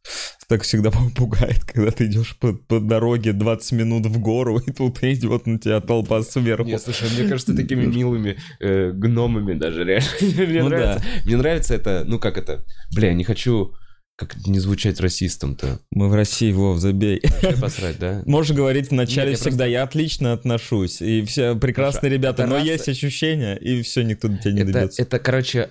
Так 0.48 0.62
всегда 0.64 0.92
пугает, 1.16 1.64
когда 1.64 1.92
ты 1.92 2.06
идешь 2.06 2.36
по, 2.38 2.54
по 2.54 2.80
дороге 2.80 3.34
20 3.34 3.72
минут 3.74 4.06
в 4.06 4.20
гору, 4.20 4.60
и 4.60 4.72
тут 4.72 5.04
идет 5.04 5.48
на 5.48 5.60
тебя 5.60 5.82
толпа 5.82 6.22
сверху. 6.22 6.68
Нет, 6.68 6.82
слушай, 6.82 7.10
мне 7.18 7.28
кажется, 7.28 7.56
такими 7.56 7.86
милыми 7.86 8.38
э, 8.60 8.92
гномами 8.92 9.54
даже 9.54 9.84
реально. 9.84 10.08
мне, 10.22 10.64
ну, 10.64 10.70
нравится, 10.70 11.00
да. 11.00 11.22
мне 11.26 11.38
нравится 11.38 11.76
это, 11.76 12.04
ну 12.06 12.20
как 12.20 12.38
это, 12.38 12.64
бля, 12.94 13.14
не 13.14 13.24
хочу 13.24 13.74
как 14.18 14.36
не 14.48 14.60
звучать 14.60 15.02
расистом-то? 15.02 15.80
Мы 15.92 16.08
в 16.08 16.16
России, 16.16 16.52
Вов, 16.54 16.80
забей. 16.80 17.22
Вообще 17.22 17.60
посрать, 17.60 18.00
да? 18.00 18.24
Можно 18.26 18.56
говорить 18.56 18.90
вначале 18.90 19.32
Нет, 19.32 19.40
всегда, 19.40 19.58
просто... 19.58 19.72
я 19.72 19.84
отлично 19.84 20.34
отношусь, 20.34 21.02
и 21.02 21.24
все 21.26 21.56
прекрасные 21.56 22.12
Хорошо. 22.12 22.16
ребята, 22.16 22.48
но 22.48 22.56
раз... 22.56 22.66
есть 22.66 22.88
ощущение, 22.88 23.60
и 23.60 23.82
все, 23.82 24.04
никто 24.04 24.30
до 24.30 24.38
тебя 24.38 24.54
не 24.54 24.62
это, 24.62 24.72
добьется. 24.72 25.02
Это, 25.02 25.20
короче, 25.20 25.70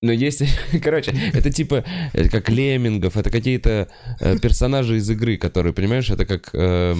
но 0.00 0.12
есть, 0.12 0.42
короче, 0.82 1.12
это 1.32 1.50
типа 1.52 1.84
э, 2.12 2.28
как 2.28 2.48
леммингов, 2.48 3.16
это 3.16 3.30
какие-то 3.30 3.88
э, 4.20 4.38
персонажи 4.38 4.96
из 4.96 5.10
игры, 5.10 5.36
которые, 5.36 5.72
понимаешь, 5.72 6.08
это 6.08 6.24
как 6.24 6.50
э, 6.52 6.94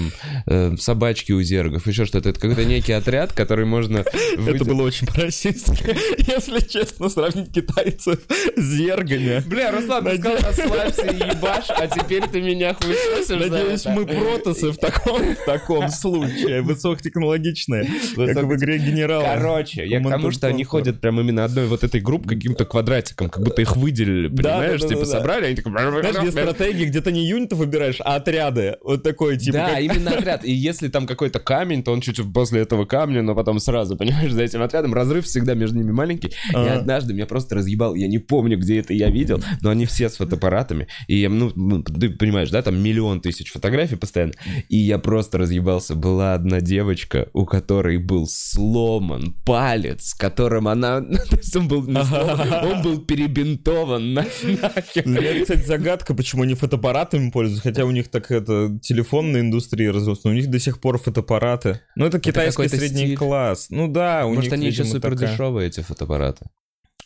э, 0.47 0.77
собачки 0.79 1.31
у 1.31 1.41
зергов, 1.41 1.87
еще 1.87 2.07
что-то. 2.07 2.31
Это 2.31 2.41
какой-то 2.41 2.65
некий 2.65 2.93
отряд, 2.93 3.33
который 3.33 3.67
можно... 3.67 3.99
Это 3.99 4.65
было 4.65 4.83
очень 4.83 5.07
по-российски, 5.07 5.97
если 6.19 6.59
честно, 6.67 7.09
сравнить 7.09 7.53
китайцев 7.53 8.19
с 8.57 8.63
зергами. 8.63 9.45
Бля, 9.47 9.71
Руслан, 9.71 10.05
ты 10.05 10.19
сказал, 10.19 10.39
расслабься 10.43 11.07
и 11.07 11.17
ебашь, 11.17 11.71
а 11.71 11.87
теперь 11.87 12.27
ты 12.27 12.43
меня 12.43 12.75
хуесосишь 12.75 13.49
Надеюсь, 13.49 13.85
мы 13.87 14.07
протасы 14.07 14.73
в 14.73 14.77
таком, 14.77 15.37
в 15.37 15.45
таком 15.47 15.89
случае, 15.89 16.63
высокотехнологичные, 16.63 17.85
как 18.17 18.45
в 18.45 18.57
игре 18.57 18.79
Генерал. 18.79 19.23
Короче, 19.23 19.87
я 19.87 20.01
к 20.01 20.09
тому, 20.09 20.33
что 20.33 20.49
они 20.49 20.65
ходят 20.65 21.01
прям 21.01 21.21
именно 21.21 21.45
одной 21.45 21.67
вот 21.67 21.85
этой 21.85 22.01
группой 22.01 22.35
каким-то 22.35 22.65
квадратом 22.65 22.88
квадратиком, 22.89 23.31
как 23.31 23.43
будто 23.43 23.63
их 23.63 23.77
выделили, 23.77 24.29
понимаешь? 24.29 24.81
Типа 24.81 25.05
собрали, 25.05 25.47
они 25.47 25.57
такие... 25.57 25.73
Знаешь, 25.73 26.17
где 26.17 26.31
стратегии, 26.31 26.85
где 26.87 27.01
ты 27.01 27.13
не 27.13 27.27
юнитов 27.27 27.59
выбираешь, 27.59 28.01
а 28.01 28.17
отряды. 28.17 28.77
Вот 28.83 29.03
такой, 29.03 29.37
типа... 29.37 29.59
Да, 29.59 29.79
именно 29.79 30.13
отряд. 30.13 30.45
И 30.45 30.53
если 30.53 30.89
там 30.89 31.07
какой-то 31.07 31.39
камень, 31.39 31.83
то 31.83 31.93
он 31.93 32.01
чуть-чуть 32.01 32.33
после 32.33 32.61
этого 32.61 32.85
камня, 32.85 33.23
но 33.23 33.35
потом 33.35 33.59
сразу, 33.61 33.97
понимаешь, 33.97 34.33
за 34.33 34.43
этим 34.43 34.63
отрядом. 34.63 34.95
Разрыв 34.95 35.27
всегда 35.27 35.55
между 35.55 35.79
ними 35.79 35.93
маленький. 35.93 36.33
И 36.53 36.57
однажды 36.57 37.15
меня 37.15 37.27
просто 37.27 37.57
разъебал. 37.57 37.95
Я 37.95 38.09
не 38.09 38.19
помню, 38.19 38.59
где 38.59 38.81
это 38.81 38.95
я 38.95 39.11
видел, 39.11 39.43
но 39.61 39.71
они 39.71 39.87
все 39.87 40.09
с 40.09 40.17
фотоаппаратами. 40.17 40.89
И, 41.07 41.27
ну, 41.29 41.53
ну, 41.55 41.83
ты 41.83 42.11
понимаешь, 42.11 42.51
да, 42.51 42.63
там 42.63 42.81
миллион 42.81 43.21
тысяч 43.21 43.51
фотографий 43.53 43.97
постоянно. 43.97 44.33
И 44.69 44.77
я 44.77 44.99
просто 44.99 45.39
разъебался. 45.39 45.95
Была 45.95 46.35
одна 46.35 46.61
девочка, 46.61 47.29
у 47.33 47.45
которой 47.45 47.99
был 47.99 48.27
сломан 48.27 49.35
палец, 49.45 50.15
которым 50.15 50.69
она... 50.69 51.01
То 51.31 51.37
есть 51.37 51.55
он 51.57 51.69
был 51.69 51.87
не 51.87 52.03
сломан, 52.05 52.53
он 52.65 52.78
был 52.83 53.01
перебинтован 53.01 54.15
на, 54.15 54.23
нахер. 54.45 55.07
Мне, 55.07 55.41
кстати, 55.41 55.65
загадка, 55.67 56.15
почему 56.15 56.43
они 56.43 56.55
фотоаппаратами 56.55 57.31
пользуются, 57.31 57.69
хотя 57.69 57.85
у 57.85 57.91
них 57.91 58.09
так 58.09 58.31
это 58.31 58.79
телефонная 58.83 59.41
индустрия 59.41 59.93
развилась, 59.93 60.25
но 60.25 60.31
у 60.31 60.35
них 60.35 60.49
до 60.49 60.59
сих 60.59 60.81
пор 60.81 60.99
фотоаппараты. 60.99 61.81
Ну, 61.97 62.07
это 62.07 62.21
китайский 62.21 62.69
средний 62.69 63.07
стиль. 63.07 63.17
класс. 63.17 63.67
Ну 63.71 63.89
да, 63.89 64.27
у 64.27 64.35
Может, 64.35 64.45
них, 64.45 64.53
они 64.53 64.67
видимо, 64.67 64.85
еще 64.85 64.95
супер 64.95 65.13
такая... 65.13 65.33
дешевые, 65.33 65.69
эти 65.69 65.81
фотоаппараты. 65.81 66.47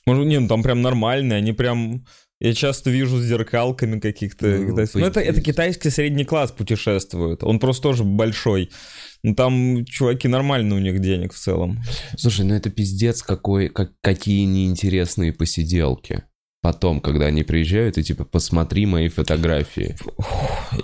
Может, 0.06 0.26
не, 0.26 0.40
ну 0.40 0.48
там 0.48 0.62
прям 0.62 0.82
нормальные, 0.82 1.38
они 1.38 1.52
прям... 1.52 2.04
Я 2.40 2.54
часто 2.54 2.90
вижу 2.90 3.18
с 3.18 3.22
зеркалками 3.22 4.00
каких-то. 4.00 4.46
Ну, 4.46 4.74
ну 4.94 5.06
это, 5.06 5.20
это 5.20 5.40
китайский 5.40 5.90
средний 5.90 6.24
класс 6.24 6.50
путешествует. 6.50 7.44
Он 7.44 7.60
просто 7.60 7.84
тоже 7.84 8.02
большой. 8.02 8.68
Ну, 9.22 9.34
там 9.34 9.84
чуваки 9.84 10.26
нормально 10.26 10.74
у 10.74 10.78
них 10.78 11.00
денег 11.00 11.32
в 11.32 11.38
целом. 11.38 11.80
Слушай, 12.16 12.44
ну 12.44 12.54
это 12.54 12.70
пиздец 12.70 13.22
какой, 13.22 13.68
как, 13.68 13.92
какие 14.00 14.44
неинтересные 14.44 15.32
посиделки. 15.32 16.24
Потом, 16.62 17.00
когда 17.00 17.26
они 17.26 17.42
приезжают, 17.42 17.98
и 17.98 18.04
типа, 18.04 18.24
посмотри 18.24 18.86
мои 18.86 19.08
фотографии. 19.08 19.96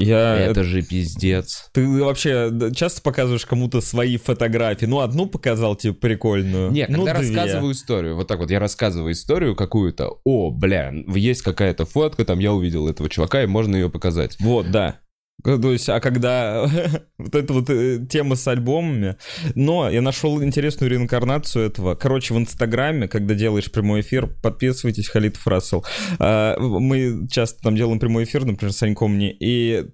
Я... 0.00 0.36
Это 0.36 0.64
же 0.64 0.82
пиздец. 0.82 1.70
Ты 1.72 1.86
вообще 2.02 2.52
часто 2.74 3.00
показываешь 3.00 3.46
кому-то 3.46 3.80
свои 3.80 4.16
фотографии? 4.16 4.86
Ну, 4.86 4.98
одну 4.98 5.26
показал, 5.26 5.76
типа, 5.76 5.96
прикольную. 6.00 6.72
Нет, 6.72 6.88
ну, 6.88 7.04
когда 7.04 7.20
две. 7.20 7.28
рассказываю 7.28 7.72
историю, 7.72 8.16
вот 8.16 8.26
так 8.26 8.40
вот, 8.40 8.50
я 8.50 8.58
рассказываю 8.58 9.12
историю 9.12 9.54
какую-то, 9.54 10.18
о, 10.24 10.50
бля, 10.50 10.92
есть 11.14 11.42
какая-то 11.42 11.86
фотка, 11.86 12.24
там 12.24 12.40
я 12.40 12.52
увидел 12.52 12.88
этого 12.88 13.08
чувака, 13.08 13.44
и 13.44 13.46
можно 13.46 13.76
ее 13.76 13.88
показать. 13.88 14.36
Вот, 14.40 14.72
да. 14.72 14.98
То 15.44 15.72
есть, 15.72 15.88
а 15.88 16.00
когда 16.00 16.68
вот 17.18 17.34
эта 17.34 17.52
вот 17.52 17.70
э, 17.70 18.04
тема 18.10 18.34
с 18.34 18.46
альбомами, 18.48 19.16
но 19.54 19.88
я 19.88 20.02
нашел 20.02 20.42
интересную 20.42 20.90
реинкарнацию 20.90 21.66
этого. 21.66 21.94
Короче, 21.94 22.34
в 22.34 22.38
Инстаграме, 22.38 23.06
когда 23.06 23.34
делаешь 23.34 23.70
прямой 23.70 24.00
эфир, 24.00 24.26
подписывайтесь, 24.26 25.08
Халитов 25.08 25.46
Рассел. 25.46 25.84
А, 26.18 26.58
мы 26.58 27.28
часто 27.30 27.62
там 27.62 27.76
делаем 27.76 28.00
прямой 28.00 28.24
эфир, 28.24 28.44
например, 28.44 28.72
с 28.72 28.78
Саньком 28.78 29.14
мне, 29.14 29.32
и 29.32 29.86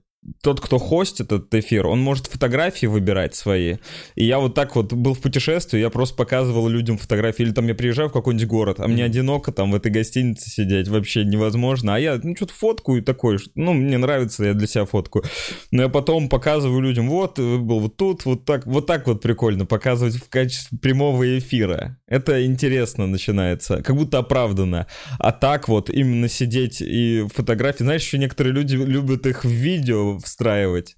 тот, 0.43 0.61
кто 0.61 0.79
хостит 0.79 1.33
этот 1.33 1.55
эфир, 1.55 1.87
он 1.87 2.01
может 2.01 2.27
фотографии 2.27 2.87
выбирать 2.87 3.35
свои. 3.35 3.77
И 4.14 4.25
я 4.25 4.39
вот 4.39 4.55
так 4.55 4.77
вот 4.77 4.93
был 4.93 5.14
в 5.14 5.20
путешествии, 5.20 5.79
я 5.79 5.91
просто 5.91 6.16
показывал 6.16 6.68
людям 6.68 6.99
фотографии. 6.99 7.43
Или 7.43 7.53
там 7.53 7.66
я 7.68 7.75
приезжаю 7.75 8.09
в 8.09 8.12
какой-нибудь 8.12 8.47
город, 8.47 8.81
а 8.81 8.89
мне 8.89 9.05
одиноко 9.05 9.53
там 9.53 9.70
в 9.70 9.75
этой 9.75 9.91
гостинице 9.91 10.51
сидеть 10.51 10.89
вообще 10.89 11.25
невозможно. 11.25 11.95
А 11.95 11.99
я, 11.99 12.18
ну, 12.22 12.35
что-то 12.37 12.55
фоткаю 12.55 13.03
такой, 13.03 13.39
ну, 13.55 13.72
мне 13.72 13.99
нравится, 13.99 14.45
я 14.45 14.55
для 14.55 14.66
себя 14.66 14.85
фоткаю. 14.85 15.25
Но 15.70 15.83
я 15.83 15.89
потом 15.89 16.29
показываю 16.29 16.81
людям, 16.81 17.09
вот, 17.09 17.39
был 17.39 17.81
вот 17.81 17.97
тут, 17.97 18.25
вот 18.25 18.45
так, 18.45 18.66
вот 18.66 18.87
так 18.87 19.07
вот 19.07 19.20
прикольно 19.20 19.66
показывать 19.66 20.16
в 20.16 20.29
качестве 20.29 20.79
прямого 20.79 21.39
эфира. 21.39 21.99
Это 22.07 22.45
интересно 22.45 23.07
начинается, 23.07 23.83
как 23.83 23.97
будто 23.97 24.18
оправданно. 24.18 24.87
А 25.18 25.33
так 25.33 25.68
вот 25.68 25.91
именно 25.91 26.29
сидеть 26.29 26.81
и 26.81 27.27
фотографии, 27.33 27.83
знаешь, 27.83 28.03
еще 28.03 28.18
некоторые 28.18 28.55
люди 28.55 28.77
любят 28.77 29.27
их 29.27 29.45
в 29.45 29.49
видео 29.49 30.14
встраивать. 30.19 30.97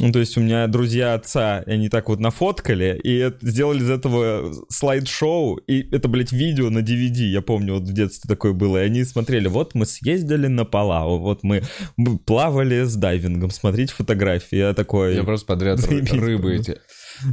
Ну, 0.00 0.12
то 0.12 0.18
есть 0.18 0.36
у 0.38 0.40
меня 0.40 0.66
друзья 0.66 1.12
отца, 1.12 1.62
они 1.66 1.90
так 1.90 2.08
вот 2.08 2.20
нафоткали, 2.20 2.98
и 3.04 3.30
сделали 3.42 3.80
из 3.80 3.90
этого 3.90 4.54
слайд-шоу, 4.70 5.56
и 5.56 5.94
это, 5.94 6.08
блядь, 6.08 6.32
видео 6.32 6.70
на 6.70 6.78
DVD, 6.78 7.24
я 7.24 7.42
помню, 7.42 7.74
вот 7.74 7.82
в 7.82 7.92
детстве 7.92 8.26
такое 8.26 8.52
было, 8.52 8.78
и 8.78 8.86
они 8.86 9.04
смотрели, 9.04 9.48
вот 9.48 9.74
мы 9.74 9.84
съездили 9.84 10.46
на 10.46 10.64
Палау, 10.64 11.18
вот 11.18 11.42
мы, 11.42 11.62
мы 11.98 12.18
плавали 12.18 12.84
с 12.84 12.96
дайвингом, 12.96 13.50
смотрите 13.50 13.92
фотографии, 13.92 14.56
я 14.56 14.72
такой... 14.72 15.16
Я 15.16 15.24
просто 15.24 15.46
подряд 15.46 15.80
рыбы 15.86 16.56
эти. 16.56 16.78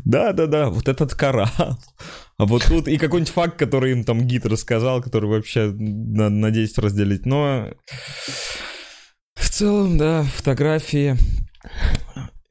Да-да-да, 0.04 0.70
вот 0.70 0.90
этот 0.90 1.16
коралл. 1.16 1.80
А 2.38 2.46
вот 2.46 2.66
тут 2.68 2.88
и 2.88 2.98
какой-нибудь 2.98 3.34
факт, 3.34 3.58
который 3.58 3.94
им 3.94 4.04
там 4.04 4.28
гид 4.28 4.46
рассказал, 4.46 5.02
который 5.02 5.30
вообще 5.30 5.72
на, 5.72 6.30
на 6.30 6.52
10 6.52 6.78
разделить, 6.80 7.26
но... 7.26 7.70
В 9.48 9.50
целом, 9.50 9.98
да, 9.98 10.24
фотографии. 10.24 11.18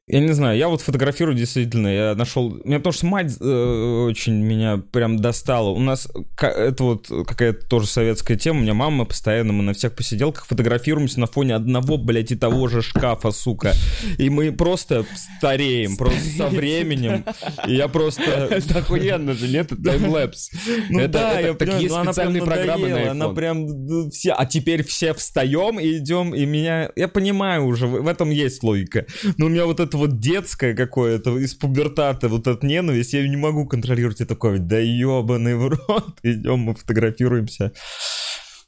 Я 0.09 0.21
не 0.21 0.31
знаю, 0.31 0.57
я 0.57 0.69
вот 0.69 0.81
фотографирую 0.81 1.35
действительно, 1.35 1.89
я 1.89 2.15
нашел, 2.15 2.61
меня 2.63 2.77
потому 2.77 2.93
что 2.93 3.05
мать 3.07 3.35
э, 3.41 4.05
очень 4.07 4.35
меня 4.35 4.77
прям 4.77 5.19
достала. 5.19 5.67
У 5.71 5.81
нас 5.81 6.07
это 6.39 6.81
вот 6.81 7.07
какая-то 7.27 7.67
тоже 7.67 7.87
советская 7.87 8.37
тема, 8.37 8.59
у 8.59 8.61
меня 8.61 8.73
мама 8.73 9.03
постоянно, 9.03 9.51
мы 9.51 9.63
на 9.63 9.73
всех 9.73 9.95
посиделках 9.95 10.45
фотографируемся 10.45 11.19
на 11.19 11.27
фоне 11.27 11.55
одного, 11.55 11.97
блядь, 11.97 12.31
и 12.31 12.37
того 12.37 12.69
же 12.69 12.81
шкафа, 12.81 13.31
сука. 13.31 13.73
И 14.17 14.29
мы 14.29 14.53
просто 14.53 15.05
стареем, 15.39 15.97
просто 15.97 16.21
со 16.37 16.47
временем. 16.47 17.25
И 17.67 17.75
я 17.75 17.89
просто... 17.89 18.21
Это 18.49 18.79
охуенно 18.79 19.33
же, 19.33 19.49
нет? 19.49 19.73
Это 19.73 19.83
таймлэпс. 19.83 20.51
Ну 20.89 21.05
да, 21.09 21.37
я 21.41 21.49
она 21.49 21.55
прям 21.55 22.05
специальные 22.05 22.43
программы 22.43 22.87
на 22.87 23.11
Она 23.11 23.29
прям 23.29 23.65
ну, 23.65 24.09
все, 24.09 24.31
а 24.31 24.45
теперь 24.45 24.85
все 24.85 25.13
встаем 25.13 25.81
и 25.81 25.97
идем, 25.97 26.33
и 26.33 26.45
меня, 26.45 26.91
я 26.95 27.09
понимаю 27.09 27.65
уже, 27.65 27.87
в 27.87 28.07
этом 28.07 28.29
есть 28.29 28.63
логика. 28.63 29.05
Но 29.37 29.47
у 29.47 29.49
меня 29.49 29.65
вот 29.65 29.81
это 29.81 29.96
вот 29.97 30.19
детское 30.19 30.73
какое-то 30.73 31.37
из 31.37 31.53
пубертата, 31.53 32.29
вот 32.29 32.47
эта 32.47 32.65
ненависть, 32.65 33.13
я 33.13 33.19
её 33.19 33.29
не 33.29 33.37
могу 33.37 33.67
контролировать. 33.67 34.19
Я 34.19 34.25
такой, 34.25 34.59
да 34.59 34.79
ебаный 34.79 35.55
в 35.55 35.67
рот, 35.67 36.19
идем, 36.23 36.59
мы 36.59 36.75
фотографируемся. 36.75 37.73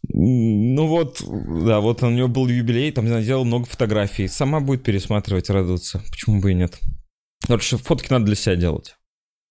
Ну 0.08 0.88
вот, 0.88 1.22
да, 1.66 1.82
вот 1.82 2.04
у 2.04 2.10
нее 2.10 2.28
был 2.28 2.48
юбилей, 2.48 2.92
там 2.92 3.06
она 3.06 3.22
делала 3.22 3.44
много 3.44 3.66
фотографий. 3.66 4.28
Сама 4.28 4.60
будет 4.60 4.84
пересматривать, 4.84 5.50
радоваться. 5.50 6.02
Почему 6.10 6.42
бы 6.42 6.52
и 6.52 6.56
нет? 6.56 6.80
Короче, 7.46 7.78
фотки 7.78 8.12
надо 8.12 8.26
для 8.26 8.36
себя 8.36 8.56
делать. 8.56 8.96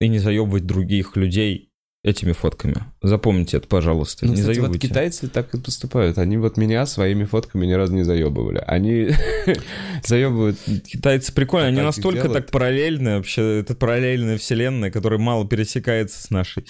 И 0.00 0.08
не 0.08 0.18
заебывать 0.18 0.64
других 0.64 1.16
людей 1.16 1.67
этими 2.04 2.32
фотками. 2.32 2.84
Запомните 3.02 3.56
это, 3.56 3.66
пожалуйста. 3.66 4.24
Ну, 4.24 4.32
не 4.32 4.40
кстати, 4.40 4.60
вот 4.60 4.78
китайцы 4.78 5.28
так 5.28 5.52
и 5.54 5.60
поступают. 5.60 6.18
Они 6.18 6.36
вот 6.36 6.56
меня 6.56 6.86
своими 6.86 7.24
фотками 7.24 7.66
ни 7.66 7.72
разу 7.72 7.92
не 7.94 8.04
заебывали. 8.04 8.62
Они 8.66 9.10
заебывают... 10.04 10.58
Китайцы 10.86 11.32
прикольные, 11.32 11.68
они 11.68 11.80
настолько 11.80 12.28
так 12.28 12.50
параллельны 12.50 13.16
вообще, 13.16 13.60
это 13.60 13.74
параллельная 13.74 14.38
вселенная, 14.38 14.90
которая 14.90 15.18
мало 15.18 15.46
пересекается 15.46 16.22
с 16.22 16.30
нашей. 16.30 16.66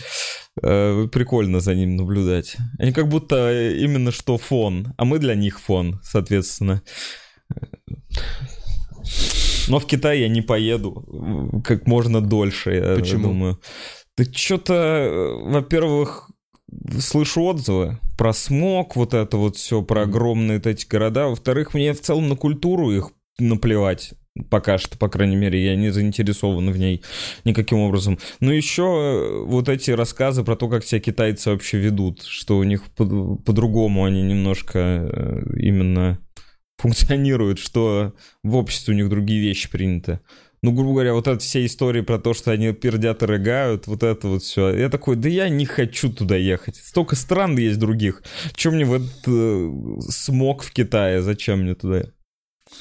Э, 0.63 1.07
Прикольно 1.13 1.61
за 1.61 1.75
ним 1.75 1.97
наблюдать. 1.97 2.57
Они 2.79 2.93
как 2.93 3.09
будто 3.09 3.71
именно 3.73 4.13
что 4.13 4.39
фон, 4.39 4.95
а 4.97 5.05
мы 5.05 5.19
для 5.19 5.35
них 5.35 5.61
фон, 5.61 6.01
соответственно. 6.03 6.83
Но 9.69 9.79
в 9.79 9.87
Китай 9.87 10.21
я 10.21 10.29
не 10.29 10.41
поеду 10.41 11.05
э, 11.07 11.61
как 11.63 11.87
можно 11.87 12.23
дольше, 12.23 12.71
я 12.73 12.95
Почему? 12.95 13.29
думаю. 13.29 13.61
Да 14.19 14.25
что-то, 14.25 15.39
во-первых, 15.45 16.29
слышу 16.99 17.43
отзывы 17.43 18.01
про 18.17 18.33
смог, 18.33 18.97
вот 18.97 19.15
это 19.15 19.37
вот 19.37 19.57
все, 19.57 19.81
про 19.81 20.03
огромные 20.03 20.61
эти 20.61 20.87
города. 20.87 21.29
Во-вторых, 21.29 21.73
мне 21.73 21.93
в 21.93 22.01
целом 22.01 22.29
на 22.29 22.35
культуру 22.35 22.91
их 22.91 23.13
наплевать. 23.39 24.15
Пока 24.51 24.77
что, 24.79 24.99
по 24.99 25.09
крайней 25.09 25.37
мере, 25.37 25.65
я 25.65 25.77
не 25.77 25.91
заинтересован 25.91 26.71
в 26.71 26.79
ней 26.79 27.03
никаким 27.45 27.79
образом. 27.79 28.19
Но 28.41 28.53
еще 28.53 28.83
э, 28.83 29.45
вот 29.45 29.69
эти 29.69 29.93
рассказы 29.93 30.43
про 30.43 30.57
то, 30.57 30.69
как 30.69 30.85
себя 30.85 31.01
китайцы 31.01 31.51
вообще 31.51 31.79
ведут, 31.79 32.23
что 32.23 32.59
у 32.59 32.65
них 32.65 32.83
по- 32.97 33.37
по-другому 33.37 34.05
они 34.05 34.23
немножко 34.23 34.79
э, 34.79 35.43
именно 35.57 36.19
функционируют, 36.79 37.59
что 37.59 38.15
в 38.43 38.55
обществе 38.57 38.95
у 38.95 38.97
них 38.97 39.09
другие 39.09 39.41
вещи 39.41 39.71
приняты. 39.71 40.21
Ну, 40.63 40.73
грубо 40.73 40.93
говоря, 40.93 41.15
вот 41.15 41.29
это 41.29 41.39
все 41.39 41.65
истории 41.65 42.01
про 42.01 42.19
то, 42.19 42.35
что 42.35 42.51
они 42.51 42.73
пердят 42.73 43.23
и 43.23 43.27
рыгают, 43.27 43.87
вот 43.87 44.03
это 44.03 44.29
вот 44.29 44.43
все. 44.43 44.75
Я 44.77 44.89
такой, 44.89 45.17
да 45.17 45.29
я 45.29 45.49
не 45.49 45.67
хочу 45.67 46.13
туда 46.13 46.37
ехать. 46.37 46.77
Столько 46.77 47.15
стран 47.15 47.57
есть 47.57 47.79
других. 47.79 48.23
Чем 48.55 48.75
мне 48.75 48.85
в 48.85 48.95
этот 48.95 49.29
э, 49.29 49.71
смог 50.09 50.63
в 50.63 50.73
Китае? 50.73 51.23
Зачем 51.23 51.61
мне 51.61 51.75
туда? 51.75 52.07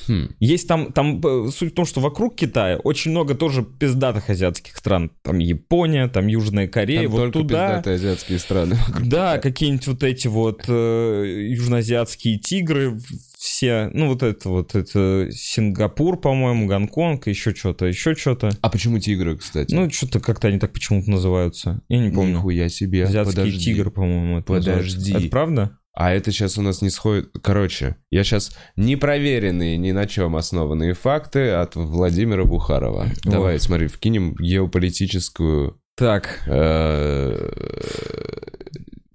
Хм. 0.07 0.29
Есть 0.39 0.67
там, 0.67 0.91
там 0.91 1.21
э, 1.25 1.49
суть 1.51 1.71
в 1.71 1.75
том, 1.75 1.85
что 1.85 1.99
вокруг 2.01 2.35
Китая 2.35 2.77
очень 2.77 3.11
много 3.11 3.35
тоже 3.35 3.63
пиздатых 3.63 4.29
азиатских 4.29 4.75
стран. 4.77 5.11
Там 5.21 5.39
Япония, 5.39 6.07
там 6.07 6.27
Южная 6.27 6.67
Корея. 6.67 7.03
Там 7.03 7.11
вот 7.11 7.17
только 7.17 7.39
туда... 7.39 7.67
пиздатые 7.67 7.95
азиатские 7.95 8.39
страны. 8.39 8.77
Да, 9.03 9.37
какие-нибудь 9.37 9.87
вот 9.87 10.03
эти 10.03 10.27
вот 10.27 10.65
э, 10.67 11.47
южноазиатские 11.49 12.39
тигры, 12.39 12.99
все, 13.37 13.89
ну 13.93 14.09
вот 14.09 14.23
это 14.23 14.49
вот, 14.49 14.75
это 14.75 15.29
Сингапур, 15.31 16.19
по-моему, 16.19 16.67
Гонконг, 16.67 17.27
еще 17.27 17.53
что-то, 17.53 17.85
еще 17.85 18.15
что-то. 18.15 18.49
А 18.61 18.69
почему 18.69 18.99
тигры, 18.99 19.37
кстати? 19.37 19.73
Ну, 19.73 19.89
что-то 19.89 20.19
как-то 20.19 20.47
они 20.47 20.59
так 20.59 20.73
почему-то 20.73 21.09
называются. 21.09 21.81
Я 21.87 21.99
не 21.99 22.09
помню. 22.09 22.37
Нихуя 22.37 22.69
себе. 22.69 23.05
Азиатский 23.05 23.35
Подожди. 23.35 23.59
тигр, 23.59 23.91
по-моему, 23.91 24.39
это 24.39 24.53
называется. 24.53 24.97
Подожди. 24.97 25.13
Это 25.13 25.29
правда? 25.29 25.79
А 25.99 26.11
это 26.13 26.31
сейчас 26.31 26.59
у 26.59 26.61
нас 26.61 26.83
не 26.83 26.91
сходит... 26.91 27.31
Короче, 27.41 27.95
я 28.11 28.23
сейчас 28.23 28.55
непроверенные 28.75 29.77
ни 29.77 29.91
на 29.91 30.05
чем 30.05 30.35
основанные 30.35 30.93
факты 30.93 31.49
от 31.49 31.75
Владимира 31.75 32.43
Бухарова. 32.45 33.07
Давай, 33.23 33.59
смотри, 33.59 33.87
вкинем 33.87 34.35
геополитическую... 34.35 35.81
Так, 35.95 36.43
э, 36.45 37.49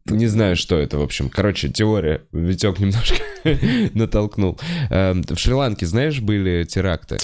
Не 0.06 0.26
знаю, 0.26 0.56
что 0.56 0.76
это, 0.76 0.98
в 0.98 1.02
общем. 1.02 1.30
Короче, 1.30 1.68
теория. 1.68 2.22
Витек 2.32 2.80
немножко 2.80 3.22
натолкнул. 3.94 4.58
Э, 4.90 5.12
В 5.14 5.36
Шри-Ланке, 5.36 5.86
знаешь, 5.86 6.20
были 6.20 6.64
теракты? 6.64 7.18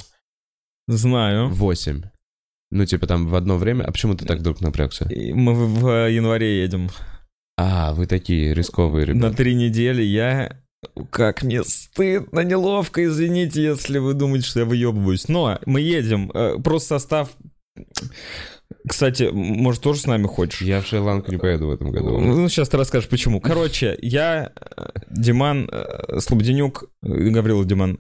знаю. 0.87 1.49
Восемь. 1.49 2.03
Ну, 2.71 2.87
типа 2.87 3.09
там 3.09 3.27
в 3.27 3.35
одно 3.35 3.57
время... 3.57 3.83
А 3.83 3.91
почему 3.91 4.15
ты 4.15 4.25
так 4.25 4.39
вдруг 4.39 4.61
напрягся? 4.61 5.09
Мы 5.11 5.53
в 5.55 6.09
январе 6.09 6.63
едем. 6.63 6.91
А, 7.61 7.93
вы 7.93 8.07
такие 8.07 8.55
рисковые 8.55 9.05
На 9.07 9.11
ребята. 9.11 9.37
три 9.37 9.55
недели 9.55 10.03
я... 10.03 10.57
Как 11.11 11.43
мне 11.43 11.65
стыдно, 11.65 12.41
неловко, 12.45 13.05
извините, 13.05 13.61
если 13.65 13.99
вы 13.99 14.15
думаете, 14.15 14.47
что 14.47 14.61
я 14.61 14.65
выебываюсь. 14.65 15.27
Но 15.27 15.59
мы 15.67 15.81
едем, 15.81 16.31
э, 16.33 16.59
просто 16.63 16.91
состав... 17.01 17.31
Кстати, 18.89 19.29
может, 19.33 19.83
тоже 19.83 20.01
с 20.01 20.07
нами 20.07 20.27
хочешь? 20.29 20.63
Я 20.63 20.81
в 20.81 20.87
Шри-Ланку 20.87 21.33
не 21.33 21.39
поеду 21.39 21.67
в 21.67 21.71
этом 21.73 21.91
году. 21.91 22.19
Ну, 22.21 22.49
сейчас 22.49 22.69
ты 22.69 22.77
расскажешь, 22.77 23.09
почему. 23.09 23.41
Короче, 23.41 23.99
я, 24.01 24.53
э, 24.77 24.89
Диман, 25.11 25.69
э, 25.73 26.21
Слободенюк, 26.21 26.85
Гаврила 27.03 27.65
Диман, 27.65 27.99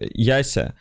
Яся, 0.00 0.78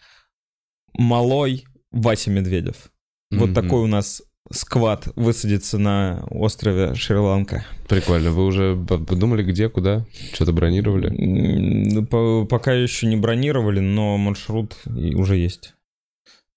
Малой, 0.93 1.65
Вася 1.91 2.29
Медведев. 2.31 2.89
Вот 3.31 3.49
Мгм. 3.49 3.53
такой 3.53 3.81
у 3.81 3.87
нас 3.87 4.21
сквад 4.51 5.07
высадится 5.15 5.77
на 5.77 6.25
острове 6.29 6.95
Шри-Ланка. 6.95 7.65
Прикольно. 7.87 8.31
Вы 8.31 8.45
уже 8.45 8.75
подумали, 8.75 9.43
где, 9.43 9.69
куда? 9.69 10.05
Что-то 10.33 10.53
бронировали? 10.53 12.05
По- 12.05 12.45
Пока 12.45 12.73
еще 12.73 13.07
не 13.07 13.15
бронировали, 13.15 13.79
но 13.79 14.17
маршрут 14.17 14.75
уже 14.85 15.37
есть. 15.37 15.73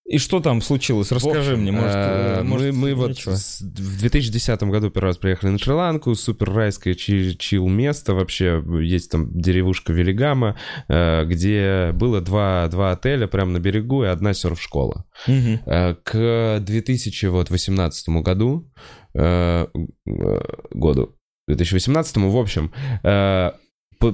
И 0.09 0.19
что 0.19 0.39
там 0.41 0.63
случилось? 0.63 1.11
Расскажи 1.11 1.51
общем, 1.53 1.63
мне, 1.63 1.73
может, 1.73 1.91
э, 1.97 2.37
э, 2.39 2.43
может, 2.45 2.73
мы, 2.75 2.79
мы 2.81 2.95
вот 2.95 3.11
с- 3.37 3.61
в 3.61 3.99
2010 4.01 4.63
году 4.71 4.89
первый 4.91 5.09
раз 5.09 5.17
приехали 5.19 5.51
на 5.51 5.59
Шри-Ланку, 5.59 6.15
супер 6.15 6.53
райское 6.53 6.95
чи- 6.95 7.37
чил 7.37 7.67
место 7.69 8.15
вообще, 8.15 8.63
есть 8.83 9.11
там 9.11 9.29
деревушка 9.37 9.93
Велигама, 9.93 10.57
э, 10.89 11.25
где 11.25 11.91
было 11.93 12.21
два, 12.21 12.69
два 12.69 12.93
отеля 12.93 13.27
прямо 13.27 13.51
на 13.53 13.59
берегу 13.59 14.05
и 14.05 14.07
одна 14.07 14.33
серф-школа. 14.33 15.05
К 16.05 16.59
2018 16.61 18.09
году, 18.23 18.71
году, 20.05 21.17
2018, 21.49 22.17
в 22.31 22.37
общем, 22.37 22.73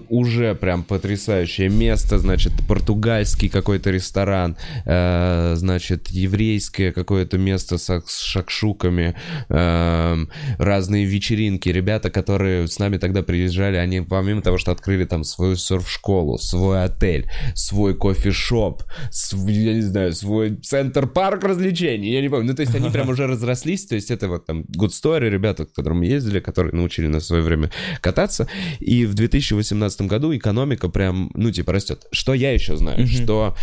уже 0.08 0.54
прям 0.54 0.84
потрясающее 0.84 1.68
место, 1.68 2.18
значит, 2.18 2.52
португальский 2.68 3.48
какой-то 3.48 3.90
ресторан, 3.90 4.56
э, 4.84 5.54
значит, 5.56 6.08
еврейское 6.08 6.92
какое-то 6.92 7.38
место 7.38 7.78
со- 7.78 8.02
с 8.06 8.20
шакшуками, 8.20 9.14
эм, 9.48 10.30
разные 10.58 11.04
вечеринки. 11.04 11.68
Ребята, 11.68 12.10
которые 12.10 12.68
с 12.68 12.78
нами 12.78 12.98
тогда 12.98 13.22
приезжали, 13.22 13.76
они 13.76 14.00
помимо 14.00 14.42
того, 14.42 14.58
что 14.58 14.72
открыли 14.72 15.04
там 15.04 15.24
свою 15.24 15.56
серф-школу, 15.56 16.38
свой 16.38 16.84
отель, 16.84 17.30
свой 17.54 17.94
кофешоп, 17.94 18.82
свой, 19.10 19.52
я 19.52 19.74
не 19.74 19.82
знаю, 19.82 20.12
свой 20.12 20.56
центр-парк 20.56 21.44
развлечений, 21.44 22.12
я 22.12 22.20
не 22.20 22.28
помню. 22.28 22.48
Ну, 22.48 22.54
то 22.54 22.62
есть 22.62 22.74
они 22.74 22.90
прям 22.90 23.08
уже 23.08 23.26
разрослись, 23.26 23.86
то 23.86 23.94
есть 23.94 24.10
это 24.10 24.28
вот 24.28 24.46
там 24.46 24.62
Good 24.62 24.90
Story, 24.90 25.28
ребята, 25.28 25.64
к 25.64 25.72
которым 25.72 25.98
мы 25.98 26.06
ездили, 26.06 26.40
которые 26.40 26.72
научили 26.74 27.06
нас 27.08 27.24
в 27.24 27.26
свое 27.26 27.42
время 27.42 27.70
кататься. 28.00 28.48
И 28.80 29.06
в 29.06 29.14
2018 29.14 29.71
году 30.06 30.34
экономика 30.34 30.88
прям, 30.88 31.30
ну, 31.34 31.50
типа, 31.50 31.72
растет. 31.72 32.06
Что 32.12 32.34
я 32.34 32.52
еще 32.52 32.76
знаю? 32.76 33.06
Что 33.06 33.54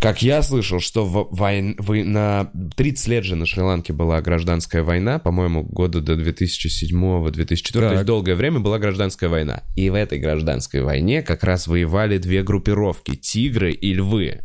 как 0.00 0.20
я 0.20 0.42
слышал, 0.42 0.78
что 0.78 1.06
в 1.06 1.28
войн... 1.30 1.74
вы- 1.78 2.04
на 2.04 2.50
30 2.76 3.08
лет 3.08 3.24
же 3.24 3.34
на 3.34 3.46
Шри-Ланке 3.46 3.92
была 3.94 4.20
гражданская 4.20 4.82
война, 4.82 5.18
по-моему, 5.18 5.62
года 5.62 6.00
до 6.00 6.14
2007-2004, 6.14 7.72
то 7.72 7.92
есть 7.92 8.04
долгое 8.04 8.34
время 8.34 8.60
была 8.60 8.78
гражданская 8.78 9.30
война. 9.30 9.62
И 9.74 9.88
в 9.88 9.94
этой 9.94 10.18
гражданской 10.18 10.82
войне 10.82 11.22
как 11.22 11.44
раз 11.44 11.66
воевали 11.66 12.18
две 12.18 12.42
группировки, 12.42 13.16
тигры 13.16 13.72
и 13.72 13.94
львы. 13.94 14.42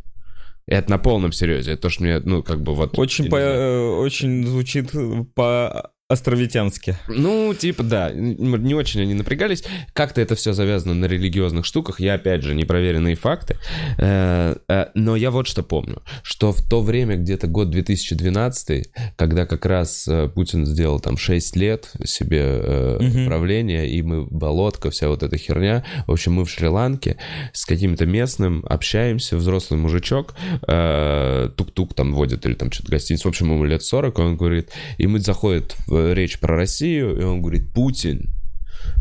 Это 0.68 0.90
на 0.90 0.98
полном 0.98 1.34
серьезе, 1.34 1.74
это 1.74 1.82
то, 1.84 1.90
что 1.90 2.04
мне, 2.04 2.20
ну, 2.20 2.44
как 2.44 2.62
бы 2.64 2.74
вот... 2.74 2.98
Очень, 2.98 3.26
по- 3.26 3.38
знаю. 3.38 3.60
э, 3.60 3.90
очень 3.98 4.48
звучит 4.48 4.92
по 5.36 5.91
Островитянске. 6.12 6.98
Ну, 7.08 7.54
типа, 7.54 7.84
да, 7.84 8.12
не 8.12 8.74
очень 8.74 9.02
они 9.02 9.14
напрягались. 9.14 9.64
Как-то 9.94 10.20
это 10.20 10.36
все 10.36 10.52
завязано 10.52 10.94
на 10.94 11.06
религиозных 11.06 11.66
штуках. 11.66 12.02
Я, 12.02 12.16
опять 12.16 12.44
же, 12.44 12.54
непроверенные 12.54 13.16
факты. 13.16 13.56
Э, 13.98 14.56
э, 14.68 14.88
но 14.94 15.16
я 15.16 15.32
вот 15.32 15.48
что 15.48 15.64
помню, 15.64 16.02
что 16.22 16.52
в 16.52 16.62
то 16.68 16.82
время, 16.82 17.16
где-то 17.16 17.48
год 17.48 17.70
2012, 17.70 18.90
когда 19.16 19.46
как 19.46 19.66
раз 19.66 20.06
э, 20.08 20.28
Путин 20.28 20.66
сделал 20.66 21.00
там 21.00 21.16
6 21.16 21.56
лет 21.56 21.90
себе 22.04 22.98
угу. 23.00 23.26
правления, 23.28 23.90
и 23.90 24.02
мы, 24.02 24.26
болотка, 24.26 24.92
вся 24.92 25.08
вот 25.08 25.24
эта 25.24 25.38
херня. 25.38 25.86
В 26.08 26.12
общем, 26.12 26.34
мы 26.34 26.44
в 26.44 26.50
Шри-Ланке 26.50 27.16
с 27.54 27.66
каким-то 27.66 28.06
местным 28.06 28.66
общаемся, 28.68 29.38
взрослый 29.38 29.80
мужичок, 29.80 30.36
тук-тук 30.60 31.94
там 31.94 32.14
водит 32.14 32.46
или 32.46 32.54
там 32.54 32.70
что-то 32.70 32.92
гостиницу. 32.92 33.30
В 33.30 33.32
общем, 33.32 33.52
ему 33.52 33.64
лет 33.64 33.82
40, 33.82 34.20
он 34.20 34.36
говорит, 34.36 34.72
и 34.98 35.08
мы 35.08 35.20
заходит 35.20 35.76
в 35.88 36.01
речь 36.14 36.40
про 36.40 36.56
Россию, 36.56 37.20
и 37.20 37.24
он 37.24 37.42
говорит, 37.42 37.74
Путин, 37.74 38.34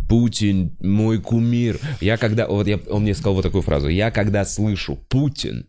Путин 0.09 0.77
мой 0.81 1.21
кумир. 1.21 1.79
Я 2.01 2.17
когда, 2.17 2.47
вот 2.47 2.67
я, 2.67 2.79
он 2.89 3.03
мне 3.03 3.15
сказал 3.15 3.35
вот 3.35 3.43
такую 3.43 3.63
фразу, 3.63 3.89
я 3.89 4.11
когда 4.11 4.45
слышу 4.45 4.97
Путин, 5.09 5.67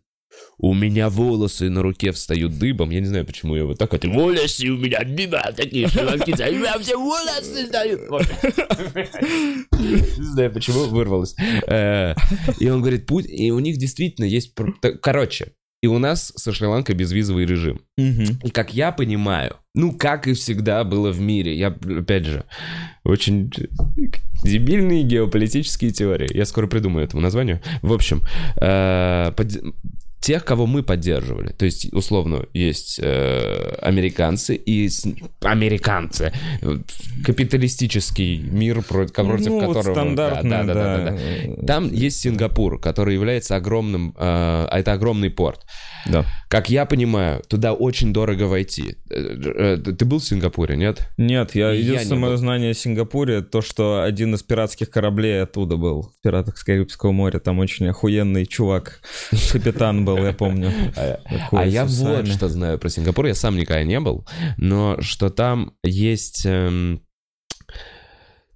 у 0.57 0.73
меня 0.73 1.09
волосы 1.09 1.69
на 1.69 1.81
руке 1.81 2.11
встают 2.11 2.57
дыбом. 2.57 2.89
Я 2.91 2.99
не 2.99 3.07
знаю, 3.07 3.25
почему 3.25 3.55
я 3.55 3.65
вот 3.65 3.77
так 3.77 3.91
вот. 3.91 4.05
Волосы 4.05 4.67
у 4.67 4.77
меня 4.77 5.03
дыбом 5.03 5.41
такие 5.55 5.87
шелонки. 5.87 6.31
У 6.31 6.55
меня 6.59 6.77
все 6.79 6.97
волосы 6.97 7.65
встают. 7.65 8.01
Не 9.71 10.23
знаю, 10.23 10.51
почему 10.51 10.85
вырвалось. 10.85 11.35
Э, 11.67 12.13
и 12.59 12.69
он 12.69 12.81
говорит, 12.81 13.07
Путин... 13.07 13.31
И 13.31 13.51
у 13.51 13.59
них 13.59 13.77
действительно 13.77 14.25
есть... 14.25 14.53
Короче, 15.01 15.53
и 15.81 15.87
у 15.87 15.97
нас 15.97 16.31
со 16.35 16.53
Шри-Ланкой 16.53 16.95
безвизовый 16.95 17.45
режим. 17.45 17.81
Угу. 17.97 18.23
И 18.43 18.49
как 18.51 18.73
я 18.73 18.91
понимаю, 18.91 19.57
ну, 19.73 19.91
как 19.93 20.27
и 20.27 20.33
всегда 20.33 20.83
было 20.83 21.11
в 21.11 21.19
мире, 21.19 21.57
я, 21.57 21.67
опять 21.67 22.25
же, 22.25 22.45
очень 23.03 23.51
дебильные 24.43 25.03
геополитические 25.03 25.91
теории. 25.91 26.29
Я 26.35 26.45
скоро 26.45 26.67
придумаю 26.67 27.05
этому 27.05 27.21
названию. 27.21 27.61
В 27.81 27.93
общем, 27.93 28.21
э, 28.57 29.31
тех, 30.21 30.45
кого 30.45 30.67
мы 30.67 30.83
поддерживали. 30.83 31.51
То 31.51 31.65
есть, 31.65 31.91
условно, 31.93 32.45
есть 32.53 32.99
э, 33.01 33.75
американцы 33.81 34.55
и 34.55 34.87
с... 34.87 35.05
американцы. 35.41 36.31
Капиталистический 37.25 38.37
мир, 38.37 38.83
против, 38.83 39.13
против 39.13 39.47
ну, 39.47 39.59
которого... 39.59 39.93
Стандартный, 39.93 40.49
да, 40.49 40.63
да, 40.63 40.73
да, 40.73 40.97
да, 40.97 41.17
да. 41.57 41.65
Там 41.65 41.91
есть 41.91 42.21
Сингапур, 42.21 42.79
который 42.79 43.15
является 43.15 43.55
огромным... 43.55 44.15
Э, 44.17 44.67
это 44.71 44.93
огромный 44.93 45.31
порт. 45.31 45.65
Да. 46.05 46.25
Как 46.49 46.69
я 46.69 46.85
понимаю, 46.85 47.41
туда 47.47 47.73
очень 47.73 48.13
дорого 48.13 48.43
войти. 48.43 48.97
Э, 49.09 49.77
э, 49.77 49.77
ты 49.77 50.05
был 50.05 50.19
в 50.19 50.23
Сингапуре, 50.23 50.75
нет? 50.75 51.09
Нет, 51.17 51.55
я, 51.55 51.71
единственное 51.71 52.19
мое 52.19 52.37
знание 52.37 52.71
о 52.71 52.73
Сингапуре, 52.73 53.41
то, 53.41 53.61
что 53.61 54.03
один 54.03 54.35
из 54.35 54.43
пиратских 54.43 54.89
кораблей 54.89 55.43
оттуда 55.43 55.77
был, 55.77 56.03
в 56.03 56.21
пиратах 56.21 56.57
с 56.57 56.63
Карибского 56.63 57.11
моря, 57.11 57.39
там 57.39 57.59
очень 57.59 57.87
охуенный 57.87 58.45
чувак, 58.45 59.01
капитан 59.51 60.05
был, 60.05 60.10
я 60.17 60.33
помню. 60.33 60.71
А, 60.95 61.19
а 61.51 61.65
я 61.65 61.85
вот 61.85 62.27
что 62.27 62.49
знаю 62.49 62.77
про 62.79 62.89
Сингапур, 62.89 63.25
я 63.25 63.35
сам 63.35 63.57
никогда 63.57 63.83
не 63.83 63.99
был, 63.99 64.25
но 64.57 64.97
что 65.01 65.29
там 65.29 65.73
есть 65.83 66.45
эм, 66.45 67.01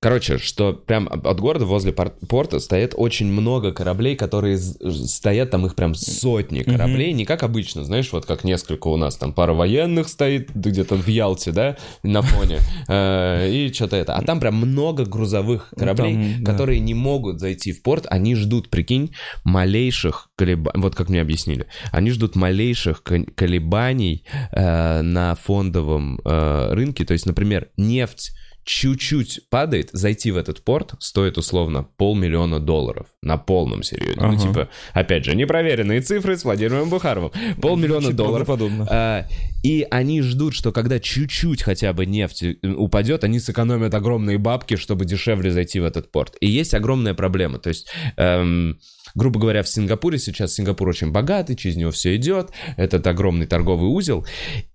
Короче, 0.06 0.38
что 0.38 0.72
прям 0.72 1.10
от 1.12 1.40
города 1.40 1.66
возле 1.66 1.92
порта 1.92 2.60
стоит 2.60 2.94
очень 2.96 3.26
много 3.26 3.72
кораблей, 3.72 4.16
которые 4.16 4.60
стоят, 4.60 5.50
там 5.50 5.66
их 5.66 5.74
прям 5.74 5.96
сотни 5.96 6.62
кораблей, 6.62 7.10
mm-hmm. 7.10 7.16
не 7.16 7.26
как 7.26 7.42
обычно, 7.42 7.84
знаешь, 7.84 8.14
вот 8.14 8.28
как 8.28 8.44
несколько 8.44 8.88
у 8.90 8.98
нас, 8.98 9.16
там 9.16 9.34
пара 9.34 9.54
военных 9.54 10.08
стоит 10.08 10.52
где-то 10.54 10.94
в 10.94 11.08
Ялте, 11.08 11.52
да, 11.52 11.78
на 12.04 12.22
фоне, 12.22 12.60
э, 12.88 13.50
и 13.52 13.74
что-то 13.74 13.96
это. 13.96 14.14
А 14.14 14.22
там 14.22 14.40
прям 14.40 14.58
много 14.58 15.06
грузовых 15.06 15.70
ну, 15.72 15.80
кораблей, 15.80 16.44
которые 16.46 16.82
не 16.82 16.94
могут 16.94 17.40
зайти 17.40 17.72
в 17.72 17.82
порт, 17.82 18.06
они 18.08 18.36
ждут, 18.36 18.70
прикинь, 18.70 19.16
малейших 19.44 20.30
колебаний, 20.36 20.82
вот 20.84 20.94
как 20.94 21.10
мне 21.10 21.20
объяснили, 21.20 21.66
они 21.92 22.12
ждут 22.12 22.36
малейших 22.36 23.02
колебаний 23.02 24.24
э, 24.52 25.02
на 25.02 25.34
фондовом 25.34 26.22
э, 26.24 26.74
рынке, 26.74 27.06
то 27.06 27.14
есть, 27.14 27.26
например, 27.26 27.70
нефть 27.76 28.34
чуть-чуть 28.66 29.42
падает, 29.50 29.90
зайти 29.94 30.32
в 30.32 30.38
этот 30.38 30.64
порт 30.64 30.96
стоит 31.00 31.38
условно 31.38 31.88
полмиллиона 31.98 32.60
долларов. 32.60 33.08
На 33.22 33.38
полном 33.38 33.84
серьезе. 33.84 34.20
Ну, 34.20 34.26
ага. 34.26 34.34
Ну, 34.34 34.40
типа, 34.40 34.70
опять 34.94 35.24
же, 35.24 35.36
непроверенные 35.36 36.02
цифры 36.02 36.36
с 36.36 36.44
Владимиром 36.44 36.90
Бухаровым. 36.90 37.32
Полмиллиона 37.62 38.12
долларов. 38.12 38.48
Подобно. 38.48 38.88
А, 38.90 39.28
и 39.64 39.86
они 39.92 40.22
ждут, 40.24 40.56
что 40.56 40.72
когда 40.72 41.00
чуть-чуть 41.00 41.62
хотя 41.62 41.94
бы 41.94 42.08
нефть 42.08 42.44
э, 42.44 42.56
упадет, 42.64 43.24
они 43.24 43.40
сэкономят 43.40 43.94
огромные 43.94 44.40
бабки, 44.40 44.76
чтобы 44.76 45.06
дешевле 45.06 45.52
зайти 45.52 45.80
в 45.80 45.86
этот 45.86 46.12
порт. 46.12 46.36
И 46.42 46.48
есть 46.48 46.74
огромная 46.74 47.14
проблема. 47.14 47.60
То 47.60 47.70
есть... 47.70 47.88
Эм, 48.18 48.80
грубо 49.14 49.40
говоря, 49.40 49.64
в 49.64 49.70
Сингапуре 49.70 50.18
сейчас 50.18 50.56
Сингапур 50.56 50.90
очень 50.90 51.12
богатый, 51.12 51.56
через 51.56 51.78
него 51.78 51.92
все 51.92 52.16
идет, 52.16 52.50
этот 52.76 53.08
огромный 53.08 53.46
торговый 53.46 53.90
узел, 53.90 54.26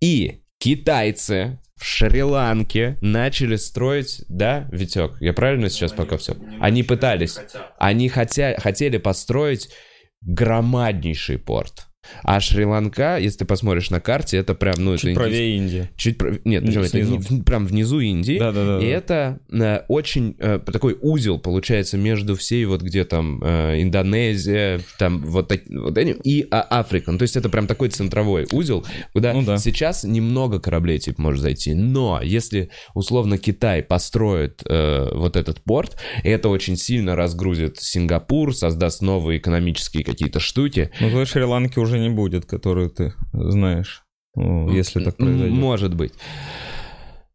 и 0.01 0.41
китайцы 0.59 1.59
в 1.81 1.85
Шри-Ланке 1.87 2.99
начали 3.01 3.57
строить, 3.57 4.23
да, 4.29 4.69
Витек? 4.71 5.17
Я 5.21 5.33
правильно 5.33 5.71
сейчас 5.71 5.93
пока 5.93 6.19
все? 6.19 6.37
Они 6.61 6.83
пытались, 6.83 7.39
они 7.79 8.11
хотя, 8.11 8.55
хотели 8.61 8.99
построить 8.99 9.71
громаднейший 10.21 11.39
порт. 11.39 11.87
А 12.23 12.41
Шри-Ланка, 12.41 13.19
если 13.19 13.39
ты 13.39 13.45
посмотришь 13.45 13.91
на 13.91 14.01
карте, 14.01 14.37
это 14.37 14.55
прям, 14.55 14.77
ну, 14.79 14.97
чуть 14.97 15.13
это 15.13 15.21
правее 15.21 15.57
Индии. 15.57 15.91
Чуть 15.97 16.19
прав... 16.19 16.37
Нет, 16.45 16.65
почему? 16.65 16.85
Это 16.85 16.99
в... 16.99 17.43
прям 17.45 17.67
внизу 17.67 18.01
Индии. 18.01 18.39
Да, 18.39 18.53
да, 18.53 18.79
да. 18.79 18.85
И 18.85 18.89
это 18.89 19.41
э, 19.53 19.81
очень 19.89 20.37
э, 20.39 20.59
такой 20.59 20.97
узел, 21.01 21.39
получается, 21.39 21.97
между 21.97 22.37
всей 22.37 22.65
вот 22.65 22.83
где 22.83 23.05
там 23.05 23.43
э, 23.43 23.83
Индонезия, 23.83 24.81
там 24.99 25.21
вот, 25.23 25.49
так, 25.49 25.63
вот 25.69 25.97
этим, 25.97 26.19
и 26.23 26.47
а, 26.51 26.67
Африка. 26.71 27.13
Ну, 27.13 27.19
то 27.19 27.23
есть 27.23 27.37
это 27.37 27.49
прям 27.49 27.67
такой 27.67 27.89
центровой 27.89 28.47
узел, 28.53 28.85
куда 29.13 29.33
ну, 29.33 29.43
да. 29.43 29.59
сейчас 29.59 30.05
немного 30.05 30.61
кораблей, 30.61 30.99
типа, 30.99 31.23
может 31.23 31.43
зайти. 31.43 31.75
Но 31.75 32.21
если, 32.23 32.71
условно, 32.95 33.39
Китай 33.39 33.83
построит 33.83 34.63
э, 34.67 35.09
вот 35.13 35.37
этот 35.37 35.63
порт, 35.63 35.97
это 36.25 36.49
очень 36.49 36.77
сильно 36.77 37.17
разгрузит 37.17 37.79
Сингапур, 37.79 38.55
создаст 38.55 39.03
новые 39.03 39.39
экономические 39.39 40.05
какие-то 40.05 40.41
штуки. 40.41 40.91
Ну, 41.01 41.09
в 41.09 41.27
Шри-Ланке 41.27 41.81
уже 41.81 41.99
не 42.01 42.11
будет, 42.11 42.47
которую 42.47 42.91
ты 42.91 43.15
знаешь, 43.33 44.05
если 44.37 45.05
так 45.05 45.17
произойдет. 45.17 45.53
Может 45.53 45.95
быть. 45.95 46.13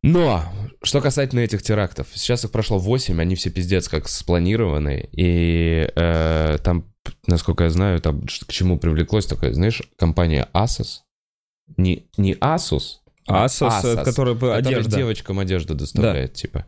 Но, 0.01 0.43
что 0.83 1.01
касательно 1.01 1.39
этих 1.39 1.63
терактов, 1.63 2.07
сейчас 2.13 2.45
их 2.45 2.51
прошло 2.51 2.77
8, 2.77 3.19
они 3.19 3.35
все 3.35 3.49
пиздец 3.49 3.87
как 3.87 4.07
спланированы, 4.07 5.09
и 5.11 5.89
э, 5.95 6.57
там, 6.63 6.85
насколько 7.25 7.63
я 7.63 7.69
знаю, 7.71 7.99
там 8.01 8.21
к 8.21 8.51
чему 8.51 8.77
привлеклось 8.77 9.25
такая, 9.25 9.53
знаешь, 9.53 9.81
компания 9.97 10.47
Asus, 10.53 10.99
не, 11.77 12.05
не 12.17 12.33
Asus, 12.33 12.99
Asos, 13.27 13.81
Asos 13.81 14.03
который 14.03 14.35
одежда. 14.55 14.97
девочкам 14.97 15.39
одежду 15.39 15.73
доставляет, 15.73 16.33
да. 16.33 16.35
типа. 16.35 16.65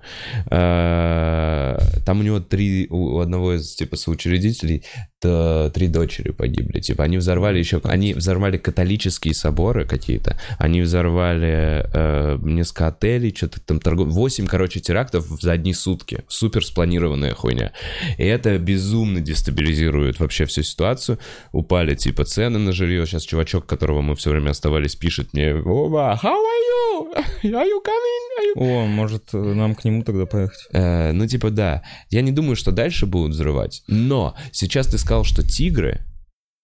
Э, 0.49 1.77
там 2.03 2.19
у 2.19 2.23
него 2.23 2.39
три, 2.39 2.87
у 2.89 3.19
одного 3.19 3.53
из, 3.53 3.75
типа, 3.75 3.95
соучредителей 3.95 4.83
три 5.19 5.87
дочери 5.87 6.31
погибли. 6.31 6.79
Типа, 6.79 7.03
они 7.03 7.17
взорвали 7.17 7.59
еще, 7.59 7.81
они 7.83 8.13
взорвали 8.13 8.57
католические 8.57 9.33
соборы 9.33 9.85
какие-то, 9.85 10.39
они 10.59 10.81
взорвали 10.81 11.85
э, 11.93 12.37
несколько 12.41 12.87
отелей, 12.87 13.33
что-то 13.35 13.59
там 13.61 13.79
торгов... 13.79 14.09
Восемь, 14.09 14.45
короче, 14.45 14.79
терактов 14.79 15.25
за 15.41 15.51
одни 15.53 15.73
сутки. 15.73 16.23
Супер 16.27 16.65
спланированная 16.65 17.33
хуйня. 17.33 17.71
И 18.17 18.25
это 18.25 18.57
безумно 18.57 19.19
дестабилизирует 19.19 20.19
вообще 20.19 20.45
всю 20.45 20.63
ситуацию. 20.63 21.19
Упали, 21.51 21.95
типа, 21.95 22.25
цены 22.25 22.59
на 22.59 22.71
жилье. 22.71 23.05
Сейчас 23.05 23.23
чувачок, 23.23 23.65
которого 23.65 24.01
мы 24.01 24.15
все 24.15 24.29
время 24.31 24.51
оставались, 24.51 24.95
пишет 24.95 25.33
мне, 25.33 25.53
Ова, 25.55 26.19
how 26.21 26.33
are 26.33 26.33
you? 26.33 26.86
Are 27.43 27.65
you 27.65 27.81
coming? 27.83 28.23
Are 28.39 28.45
you... 28.45 28.53
О, 28.55 28.85
может, 28.85 29.33
нам 29.33 29.75
к 29.75 29.85
нему 29.85 30.03
тогда 30.03 30.25
поехать? 30.25 30.67
Э, 30.71 31.11
ну, 31.11 31.27
типа, 31.27 31.49
да. 31.49 31.83
Я 32.09 32.21
не 32.21 32.31
думаю, 32.31 32.55
что 32.55 32.71
дальше 32.71 33.05
будут 33.05 33.31
взрывать, 33.31 33.83
но 33.87 34.35
сейчас 34.51 34.87
ты 34.87 34.97
сказал, 34.97 35.23
что 35.23 35.43
тигры, 35.43 36.01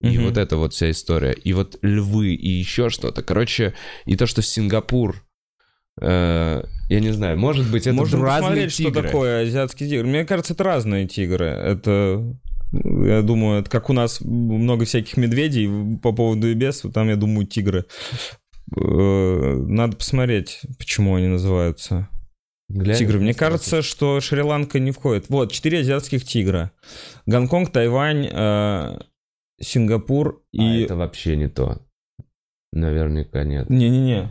и 0.01 0.17
угу. 0.17 0.27
вот 0.27 0.37
эта 0.37 0.57
вот 0.57 0.73
вся 0.73 0.91
история, 0.91 1.31
и 1.31 1.53
вот 1.53 1.77
львы, 1.81 2.33
и 2.33 2.49
еще 2.49 2.89
что-то. 2.89 3.23
Короче, 3.23 3.73
и 4.05 4.15
то, 4.15 4.25
что 4.25 4.41
Сингапур 4.41 5.23
Uh, 6.01 6.67
я 6.89 6.99
не 6.99 7.11
знаю, 7.11 7.37
может 7.37 7.69
быть, 7.71 7.85
это 7.85 7.95
Можно 7.95 8.19
разные 8.23 8.67
тигры. 8.67 8.91
что 8.91 9.01
такое 9.03 9.43
азиатский 9.43 9.87
тигр. 9.87 10.05
Мне 10.05 10.25
кажется, 10.25 10.53
это 10.53 10.63
разные 10.63 11.07
тигры. 11.07 11.45
Это, 11.45 12.35
я 12.71 13.21
думаю, 13.21 13.61
это 13.61 13.69
как 13.69 13.91
у 13.91 13.93
нас 13.93 14.19
много 14.19 14.85
всяких 14.85 15.17
медведей 15.17 15.69
по 15.99 16.11
поводу 16.11 16.49
и 16.49 16.55
без, 16.55 16.81
там, 16.91 17.09
я 17.09 17.15
думаю, 17.15 17.45
тигры. 17.45 17.85
Э, 18.75 19.55
надо 19.67 19.97
посмотреть, 19.97 20.61
почему 20.77 21.15
они 21.15 21.27
называются. 21.27 22.09
Глянь, 22.69 22.97
тигры. 22.97 23.19
Мне 23.19 23.33
кажется, 23.33 23.81
что 23.81 24.19
Шри-Ланка 24.19 24.79
не 24.79 24.91
входит. 24.91 25.29
Вот, 25.29 25.51
четыре 25.51 25.79
азиатских 25.79 26.25
тигра. 26.25 26.71
Гонконг, 27.25 27.71
Тайвань, 27.71 28.29
э, 28.31 28.99
Сингапур 29.61 30.43
и... 30.51 30.61
А 30.61 30.85
это 30.85 30.95
вообще 30.95 31.35
не 31.35 31.47
то. 31.47 31.81
Наверняка 32.71 33.43
нет. 33.43 33.69
Не-не-не. 33.69 34.29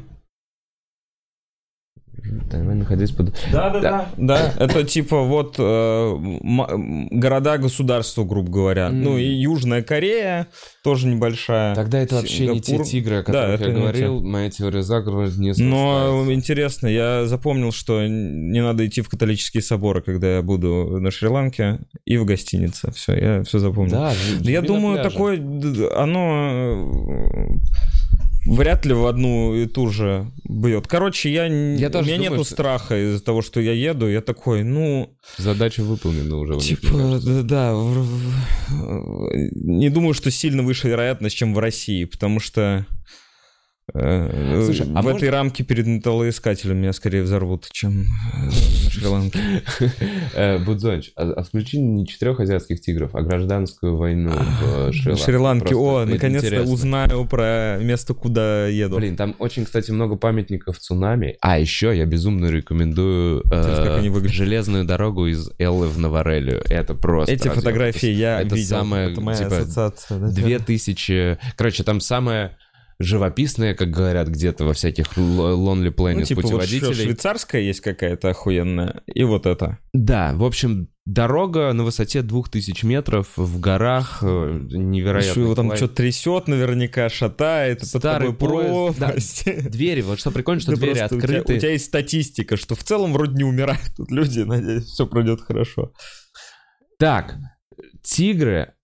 Тайвань 2.51 2.79
находясь 2.79 3.11
под... 3.11 3.35
Да, 3.53 3.71
да, 3.71 3.81
да. 3.81 4.09
Да, 4.17 4.53
это 4.59 4.85
типа 4.85 5.23
вот 5.23 5.57
э, 5.59 5.63
м- 5.63 7.09
города-государства, 7.11 8.25
грубо 8.25 8.51
говоря. 8.51 8.91
Ну 8.91 9.19
и 9.19 9.25
Южная 9.25 9.83
Корея 9.83 10.49
тоже 10.85 11.09
небольшая. 11.09 11.75
Тогда 11.75 11.99
это 12.01 12.17
вообще 12.17 12.47
не 12.49 12.61
те 12.61 12.83
тигры, 12.83 13.17
о 13.17 13.23
Да, 13.23 13.53
которых 13.53 13.61
я 13.61 13.75
говорил. 13.75 14.23
Моя 14.23 14.51
теория 14.51 14.83
заговора 14.83 15.31
не 15.37 15.53
Но 15.59 16.25
интересно, 16.33 16.87
я 16.87 17.27
запомнил, 17.27 17.73
что 17.73 18.07
не 18.07 18.63
надо 18.63 18.87
идти 18.87 19.01
в 19.01 19.09
католические 19.09 19.63
соборы, 19.63 20.03
когда 20.03 20.37
я 20.37 20.43
буду 20.43 20.99
на 21.01 21.11
Шри-Ланке 21.11 21.81
и 22.05 22.17
в 22.17 22.25
гостинице. 22.25 22.91
Все, 22.93 23.15
я 23.15 23.43
все 23.43 23.59
запомнил. 23.59 23.93
Да, 23.93 24.13
Да 24.41 24.51
я 24.51 24.63
думаю, 24.63 25.03
такое, 25.03 25.37
оно 25.97 26.89
э, 27.35 27.47
вряд 28.47 28.85
ли 28.87 28.93
в 28.95 29.07
одну 29.07 29.55
и 29.55 29.67
ту 29.67 29.89
же 29.89 30.31
бьет. 30.49 30.87
Короче, 30.87 31.33
я, 31.33 31.47
Я 31.47 31.89
у 31.89 31.91
тоже 31.91 32.07
меня 32.09 32.17
думаю, 32.19 32.33
нету 32.33 32.45
что- 32.45 32.53
страха 32.55 33.03
из-за 33.05 33.23
того, 33.25 33.43
что 33.43 33.61
я 33.61 33.73
еду. 33.73 34.09
Я 34.09 34.21
такой, 34.21 34.63
ну, 34.65 35.17
Задача 35.39 35.83
выполнена 35.83 36.37
уже. 36.37 36.59
типа, 36.59 37.21
да, 37.25 37.43
да, 37.43 37.75
в- 37.75 39.31
не 39.55 39.89
думаю, 39.91 40.15
что 40.15 40.31
сильно 40.31 40.63
выше 40.63 40.89
вероятность, 40.89 41.37
чем 41.37 41.55
в 41.55 41.59
России, 41.59 42.05
потому 42.05 42.41
что 42.41 42.87
э, 43.95 44.63
Слушай, 44.65 44.87
а 44.95 45.03
в 45.03 45.05
может- 45.05 45.19
этой 45.19 45.31
рамке 45.31 45.65
перед 45.65 45.87
металлоискателем 45.87 46.79
меня 46.79 46.93
скорее 46.93 47.23
взорвут, 47.23 47.69
чем 47.73 48.03
э, 48.03 48.45
на 48.45 48.91
Шри-Ланке. 48.91 49.39
Э, 50.35 50.59
Будзонч, 50.59 51.11
а 51.17 51.33
а 51.33 51.43
включи 51.43 51.79
не 51.79 52.07
четырех 52.07 52.41
азиатских 52.41 52.81
тигров, 52.81 53.15
а 53.15 53.23
гражданскую 53.23 53.97
войну 53.97 54.31
в 54.31 54.91
э, 54.91 54.93
Шри-Ланке. 54.93 55.75
О, 55.75 56.05
наконец-то 56.05 56.63
узнаю 56.63 57.27
про 57.27 57.79
место, 57.81 58.15
куда 58.15 58.67
еду. 58.67 58.97
Блин, 58.97 59.17
там 59.17 59.35
очень, 59.39 59.65
кстати, 59.65 59.91
много 59.91 60.17
памятников 60.17 60.79
цунами. 60.79 61.37
А 61.41 61.59
еще 61.59 61.97
я 61.97 62.07
безумно 62.07 62.47
рекомендую 62.47 63.43
э, 63.51 64.29
железную 64.29 64.85
дорогу 64.85 65.27
из 65.27 65.51
Эллы 65.59 65.89
в 65.89 65.99
Новорелию. 65.99 66.63
Это 66.69 66.95
просто... 66.95 67.35
Эти 67.35 67.49
фотографии 67.49 68.11
я 68.11 68.43
видел. 68.43 68.57
самое, 68.57 69.13
это 69.13 69.21
моя 69.21 69.39
типа, 69.39 69.59
ассоциация. 69.59 70.19
да, 70.19 70.29
Две 70.31 70.59
да. 70.59 70.65
тысячи... 70.65 71.39
Короче, 71.57 71.83
там 71.83 72.01
самое 72.01 72.57
живописное, 73.03 73.75
как 73.75 73.91
говорят 73.91 74.29
где-то 74.29 74.65
во 74.65 74.73
всяких 74.75 75.07
Lonely 75.17 75.95
Planet 75.95 76.15
Ну, 76.21 76.23
типа, 76.25 76.41
вот 76.43 76.51
путеводителей. 76.51 76.93
шве- 76.93 77.05
швейцарская 77.05 77.61
есть 77.63 77.81
какая-то 77.81 78.31
охуенная, 78.31 79.03
и 79.07 79.25
вот 79.25 79.47
это. 79.47 79.79
Да, 79.93 80.33
в 80.35 80.45
общем, 80.45 80.89
дорога 81.05 81.73
на 81.73 81.83
высоте 81.85 82.23
2000 82.23 82.85
метров 82.87 83.29
в 83.37 83.59
горах, 83.61 84.21
э, 84.23 84.59
невероятно. 84.71 85.41
Его 85.41 85.55
там 85.55 85.75
что-то 85.77 85.97
трясет 85.97 86.49
наверняка, 86.49 87.09
шатает, 87.09 87.81
под 87.81 87.89
Старый 87.89 88.33
тобой 88.33 88.49
поезд, 88.93 88.99
да. 88.99 89.15
Двери, 89.71 90.01
вот 90.03 90.21
что 90.21 90.31
прикольно, 90.31 90.61
что 90.61 90.71
Да 90.73 90.77
двери 90.77 90.91
просто 90.99 91.17
у 91.17 91.21
тебя- 91.21 91.39
открыты. 91.39 91.57
У 91.57 91.59
тебя 91.61 91.73
есть 91.73 91.87
статистика, 91.87 92.57
что 92.57 92.75
в 92.75 92.85
целом 92.85 93.13
вроде 93.13 93.35
не 93.35 93.45
умирают 93.45 93.83
тут 93.97 94.11
люди, 94.11 94.41
надеюсь, 94.47 94.85
все 94.85 95.07
пройдет 95.07 95.41
хорошо. 95.41 95.93
Так, 96.99 97.35
тигры, 98.03 98.75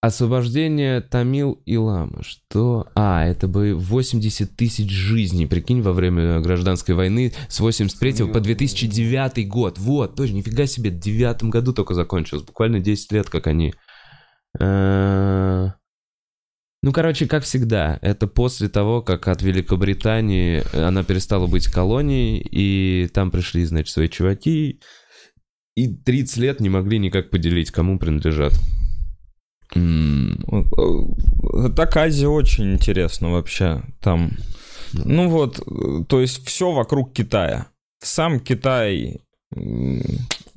освобождение 0.00 1.00
Тамил 1.00 1.60
и 1.66 1.76
Лама. 1.76 2.22
Что? 2.22 2.86
А, 2.94 3.24
это 3.24 3.48
бы 3.48 3.74
80 3.74 4.56
тысяч 4.56 4.90
жизней, 4.90 5.46
прикинь, 5.46 5.82
во 5.82 5.92
время 5.92 6.40
гражданской 6.40 6.94
войны 6.94 7.32
с 7.48 7.60
83 7.60 8.32
по 8.32 8.40
2009 8.40 9.48
год. 9.48 9.78
Вот, 9.78 10.14
тоже, 10.14 10.34
нифига 10.34 10.66
себе, 10.66 10.90
в 10.90 10.98
девятом 10.98 11.50
году 11.50 11.72
только 11.72 11.94
закончилось. 11.94 12.44
Буквально 12.44 12.80
10 12.80 13.12
лет, 13.12 13.28
как 13.28 13.46
они. 13.46 13.74
Э, 14.60 15.70
Ну, 16.80 16.92
короче, 16.92 17.26
как 17.26 17.42
всегда, 17.42 17.98
это 18.02 18.28
после 18.28 18.68
того, 18.68 19.02
как 19.02 19.26
от 19.26 19.42
Великобритании 19.42 20.62
она 20.76 21.02
перестала 21.02 21.48
быть 21.48 21.66
колонией, 21.66 22.38
и 22.38 23.08
там 23.08 23.32
пришли, 23.32 23.64
значит, 23.64 23.92
свои 23.92 24.08
чуваки, 24.08 24.80
и 25.74 25.88
30 25.88 26.36
лет 26.36 26.60
не 26.60 26.68
могли 26.68 27.00
никак 27.00 27.30
поделить, 27.30 27.72
кому 27.72 27.98
принадлежат. 27.98 28.52
М, 29.74 30.64
Так 31.76 31.96
Азия 31.96 32.28
очень 32.28 32.72
интересно 32.74 33.30
вообще 33.32 33.82
там. 34.00 34.30
Ну 34.92 35.28
вот, 35.28 35.60
э, 35.60 36.04
то 36.08 36.20
есть 36.20 36.46
все 36.46 36.72
вокруг 36.72 37.12
Китая. 37.12 37.66
Сам 38.02 38.40
Китай 38.40 39.20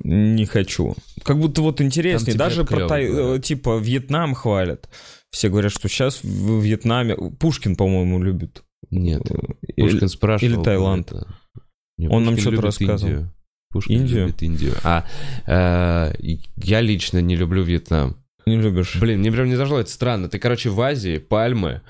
не 0.04 0.46
хочу. 0.46 0.94
Как 1.24 1.38
будто 1.38 1.62
вот 1.62 1.80
интереснее. 1.80 2.36
Даже 2.36 2.64
про 2.64 2.76
клёво 2.76 2.88
Тай- 2.88 3.08
говорят. 3.08 3.38
э, 3.38 3.42
типа 3.42 3.78
Вьетнам 3.78 4.34
хвалят. 4.34 4.88
Все 5.30 5.48
говорят, 5.48 5.72
что 5.72 5.88
сейчас 5.88 6.22
в 6.22 6.60
Вьетнаме 6.60 7.16
Пушкин, 7.16 7.76
по-моему, 7.76 8.22
любит. 8.22 8.62
Нет, 8.90 9.22
Или- 9.76 9.90
Пушкин 9.90 10.08
спрашивал. 10.08 10.52
или 10.54 10.62
Таиланд. 10.62 11.08
про 11.08 11.18
это. 11.18 11.34
Он 12.10 12.24
нам 12.24 12.34
Пушкин 12.34 12.40
что-то 12.40 12.50
любит 12.50 12.64
рассказывал. 12.64 13.12
Индию. 13.12 13.32
Пушкин 13.70 13.94
Индию? 14.00 14.20
любит 14.26 14.42
Индию. 14.42 14.74
А 14.82 15.06
э, 15.46 16.12
я 16.56 16.80
лично 16.80 17.18
не 17.22 17.36
люблю 17.36 17.62
Вьетнам. 17.62 18.16
Не 18.44 18.56
любишь? 18.56 18.96
Блин, 19.00 19.20
мне 19.20 19.30
прям 19.30 19.48
не 19.48 19.54
зашло, 19.54 19.78
это 19.78 19.88
странно. 19.90 20.28
Ты, 20.28 20.38
короче, 20.40 20.68
в 20.70 20.80
Азии, 20.80 21.18
пальмы, 21.18 21.82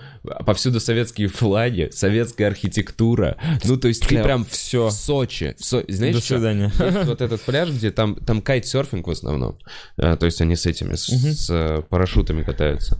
повсюду 0.44 0.80
советские 0.80 1.28
флаги, 1.28 1.88
советская 1.92 2.48
архитектура. 2.48 3.38
Ну, 3.64 3.78
то 3.78 3.88
есть 3.88 4.07
ты 4.07 4.22
прям 4.22 4.44
Всё. 4.44 4.88
в 4.88 4.92
Сочи. 4.92 5.55
В 5.59 5.64
Со- 5.64 5.82
Знаешь, 5.88 6.16
До 6.16 6.20
что? 6.20 6.34
свидания. 6.36 6.70
Есть 6.78 7.07
вот 7.09 7.20
этот 7.22 7.40
пляж, 7.40 7.70
где 7.70 7.90
там, 7.90 8.16
там 8.16 8.42
кайт-серфинг 8.42 9.07
в 9.07 9.11
основном. 9.11 9.59
А, 9.96 10.16
то 10.16 10.26
есть 10.26 10.40
они 10.42 10.55
с 10.57 10.66
этими, 10.66 10.94
с, 10.94 11.09
Мгм. 11.11 11.32
с, 11.32 11.48
э, 11.50 11.82
парашютами 11.88 12.42
катаются. 12.42 12.98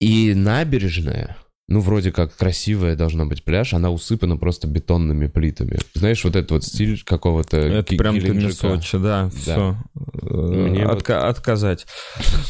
И 0.00 0.34
набережная, 0.34 1.36
ну, 1.70 1.80
вроде 1.80 2.10
как 2.12 2.36
красивая 2.36 2.96
должна 2.96 3.24
быть 3.26 3.44
пляж, 3.44 3.72
она 3.74 3.90
усыпана 3.90 4.36
просто 4.36 4.66
бетонными 4.66 5.28
плитами. 5.28 5.78
Знаешь, 5.94 6.22
вот 6.24 6.34
этот 6.36 6.50
вот 6.50 6.64
стиль 6.64 7.00
какого-то 7.04 7.56
Это 7.56 7.94
прям 7.96 8.20
ты. 8.20 8.50
Сочи, 8.50 8.98
да, 8.98 9.30
все. 9.30 9.76
Мне 10.22 10.84
вот- 10.86 11.08
отказать. 11.08 11.86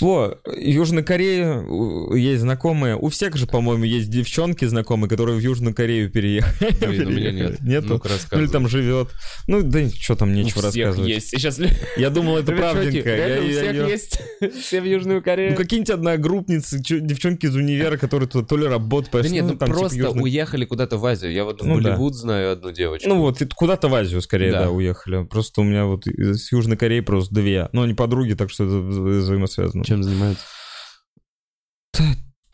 Во, 0.00 0.38
Южной 0.56 1.02
Корее 1.02 1.60
у- 1.60 2.14
есть 2.14 2.40
знакомые. 2.40 2.96
У 2.96 3.08
всех 3.10 3.36
же, 3.36 3.46
по-моему, 3.46 3.84
есть 3.84 4.08
девчонки 4.10 4.64
знакомые, 4.64 5.08
которые 5.10 5.36
в 5.36 5.40
Южную 5.40 5.74
Корею 5.74 6.10
переехали. 6.10 6.74
Блин, 6.86 7.06
у 7.06 7.10
меня 7.10 7.30
нет. 7.32 7.60
Нету? 7.60 8.00
Ну 8.32 8.40
или 8.40 8.46
там 8.48 8.68
живет. 8.68 9.08
Ну 9.46 9.62
да 9.62 9.86
что 9.90 10.16
там 10.16 10.32
нечего 10.32 10.60
У 10.66 10.70
всех 10.70 10.86
рассказывать. 10.86 11.08
есть. 11.10 11.28
Сейчас 11.30 11.60
Я 11.98 12.08
думал, 12.10 12.38
это 12.38 12.52
правденько. 12.52 13.14
Я- 13.14 13.42
у 13.42 13.48
всех 13.50 13.88
есть. 13.88 14.20
Все 14.62 14.80
в 14.80 14.84
Южную 14.84 15.22
Корею. 15.22 15.50
Ну 15.50 15.56
какие-нибудь 15.56 15.90
одногруппницы, 15.90 16.78
девчонки 16.78 17.44
из 17.46 17.54
универа, 17.54 17.98
которые 17.98 18.28
то 18.28 18.56
ли 18.56 18.66
работают, 18.66 19.09
Да 19.12 19.28
нет, 19.28 19.44
ну 19.44 19.56
там, 19.56 19.68
типа, 19.68 19.78
просто 19.78 19.98
Южный- 19.98 20.22
уехали 20.22 20.64
куда-то 20.64 20.96
в 20.98 21.06
Азию. 21.06 21.32
Я 21.32 21.44
вот 21.44 21.62
в 21.62 21.66
Ну 21.66 21.80
да. 21.80 21.90
Болливуд 21.90 22.14
знаю 22.14 22.52
одну 22.52 22.72
девочку. 22.72 23.08
Ну 23.08 23.20
вот, 23.20 23.38
куда-то 23.54 23.88
в 23.88 23.94
Азию 23.94 24.20
скорее, 24.22 24.52
Да. 24.52 24.64
да, 24.64 24.70
уехали. 24.70 25.24
Просто 25.24 25.60
у 25.60 25.64
меня 25.64 25.84
вот 25.86 26.06
из 26.06 26.50
Южной 26.52 26.76
Кореи 26.76 27.00
просто 27.00 27.34
две. 27.34 27.68
Но 27.72 27.82
они 27.82 27.94
подруги, 27.94 28.34
так 28.34 28.50
что 28.50 28.64
это 28.64 28.74
вза- 28.74 29.18
взаимосвязано. 29.20 29.84
Чем 29.84 30.02
занимаются? 30.02 30.44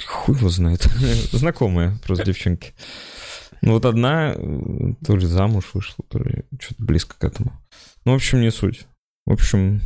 Хуй 0.07 0.37
его 0.37 0.49
знает. 0.49 0.83
Знакомые 1.33 1.99
просто 2.05 2.25
девчонки. 2.27 2.75
Ну 3.63 3.73
вот 3.73 3.85
одна 3.87 4.35
э, 4.37 4.95
то 5.05 5.17
ли 5.17 5.27
замуж 5.27 5.71
вышла, 5.73 6.05
то 6.09 6.19
ли 6.19 6.45
что-то 6.61 6.85
близко 6.85 7.17
к 7.19 7.25
этому. 7.25 7.53
Ну, 8.05 8.13
в 8.13 8.17
общем, 8.17 8.41
не 8.41 8.51
суть. 8.51 8.87
В 9.25 9.33
общем, 9.33 9.81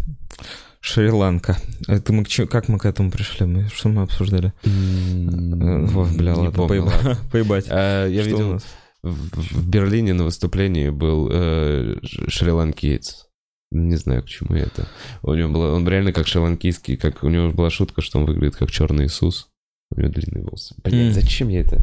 Шри-Ланка. 0.80 1.56
Это 1.88 2.12
мы 2.12 2.24
к 2.24 2.28
чё- 2.28 2.46
как 2.46 2.68
мы 2.68 2.78
к 2.78 2.86
этому 2.86 3.10
пришли? 3.10 3.44
Мы, 3.46 3.68
что 3.68 3.88
мы 3.88 4.02
обсуждали? 4.02 4.52
Э, 4.64 5.86
Ой, 5.94 6.16
бля, 6.16 6.34
ладно, 6.34 6.50
поеба- 6.66 7.16
поебать. 7.30 7.66
А, 7.68 8.06
Я 8.06 8.22
Что 8.22 8.30
видел 8.30 8.58
в 8.58 8.62
в 9.02 9.68
Берлине 9.68 10.12
на 10.12 10.24
выступлении 10.24 10.90
был 10.90 11.28
э, 11.32 11.96
шри-ланкиец. 12.28 13.26
Не 13.72 13.96
знаю, 13.96 14.22
к 14.22 14.26
чему 14.28 14.54
это. 14.56 14.88
У 15.22 15.32
него 15.34 15.48
было, 15.52 15.74
он 15.74 15.88
реально 15.88 16.12
как 16.12 16.26
шри-ланкийский, 16.26 16.96
как 16.96 17.22
у 17.24 17.28
него 17.28 17.50
была 17.50 17.70
шутка, 17.70 18.02
что 18.02 18.18
он 18.18 18.26
выглядит 18.26 18.56
как 18.56 18.70
черный 18.70 19.06
Иисус. 19.06 19.48
У 19.94 20.00
него 20.00 20.10
длинные 20.12 20.44
волосы. 20.44 20.74
Блин, 20.84 21.08
М. 21.08 21.12
зачем 21.12 21.48
я 21.48 21.60
это? 21.60 21.82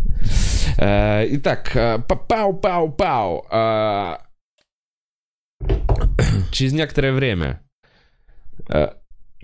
А, 0.79 1.23
Итак, 1.31 1.71
а, 1.75 1.97
пау-пау-пау. 1.99 3.45
А, 3.49 4.21
Через 6.51 6.73
некоторое 6.73 7.13
время 7.13 7.61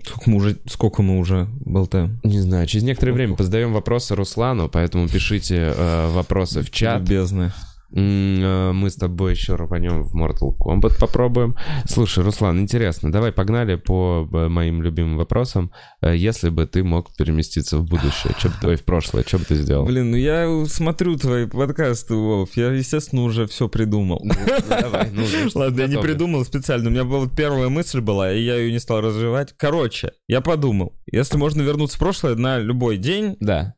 Сколько 0.04 0.30
мы 0.30 0.36
уже, 0.36 0.58
сколько 0.66 1.02
мы 1.02 1.18
уже 1.18 1.48
болтаем? 1.60 2.20
Не 2.24 2.38
знаю, 2.40 2.66
через 2.66 2.84
некоторое 2.84 3.12
время 3.12 3.36
позадаем 3.36 3.72
вопросы 3.72 4.14
Руслану, 4.14 4.68
поэтому 4.68 5.08
пишите 5.08 5.72
э, 5.74 6.08
вопросы 6.10 6.60
в 6.60 6.70
чат. 6.70 7.02
Бездны. 7.02 7.52
Э, 7.96 8.72
Мы 8.72 8.90
с 8.90 8.96
тобой 8.96 9.32
еще 9.32 9.54
рванем 9.54 10.02
в 10.02 10.16
Mortal 10.16 10.56
Kombat 10.58 10.98
попробуем. 10.98 11.56
Слушай, 11.86 12.24
Руслан, 12.24 12.60
интересно, 12.60 13.12
давай 13.12 13.30
погнали 13.32 13.76
по 13.76 14.28
э, 14.32 14.48
моим 14.48 14.82
любимым 14.82 15.16
вопросам. 15.16 15.70
Э, 16.02 16.16
Если 16.16 16.48
бы 16.50 16.66
ты 16.66 16.82
мог 16.82 17.14
переместиться 17.16 17.78
в 17.78 17.84
будущее, 17.84 18.34
что 18.38 18.48
бы 18.48 18.54
ты, 18.60 18.76
в 18.76 18.84
прошлое, 18.84 19.22
что 19.26 19.38
бы 19.38 19.44
ты 19.44 19.54
сделал? 19.54 19.84
Блин, 19.86 20.10
ну 20.10 20.16
я 20.16 20.64
смотрю 20.66 21.16
твои 21.16 21.46
подкасты, 21.46 22.14
Вов. 22.14 22.50
Я, 22.56 22.70
естественно, 22.72 23.22
уже 23.22 23.46
все 23.46 23.68
придумал. 23.68 24.20
Ну, 24.24 24.34
давай, 24.68 25.10
ну, 25.12 25.24
Ладно, 25.54 25.80
я 25.82 25.86
не 25.86 25.98
придумал 25.98 26.44
специально. 26.44 26.88
У 26.88 26.92
меня 26.92 27.04
была 27.04 27.28
первая 27.28 27.68
мысль 27.68 28.00
была, 28.00 28.32
и 28.32 28.40
я 28.42 28.56
ее 28.56 28.72
не 28.72 28.78
стал 28.80 29.00
развивать. 29.00 29.54
Короче, 29.56 30.12
я 30.28 30.40
подумал, 30.40 30.94
если 31.10 31.36
можно 31.36 31.62
вернуться 31.62 31.96
в 31.96 32.00
прошлое 32.00 32.34
на 32.34 32.58
любой 32.58 32.96
день, 32.96 33.36
Да, 33.40 33.74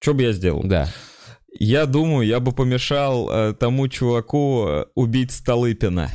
что 0.00 0.14
бы 0.14 0.22
я 0.22 0.32
сделал? 0.32 0.62
да. 0.64 0.88
Я 1.58 1.86
думаю, 1.86 2.26
я 2.26 2.40
бы 2.40 2.52
помешал 2.52 3.30
э, 3.30 3.54
тому 3.54 3.88
чуваку 3.88 4.66
э, 4.66 4.84
убить 4.94 5.32
Столыпина. 5.32 6.10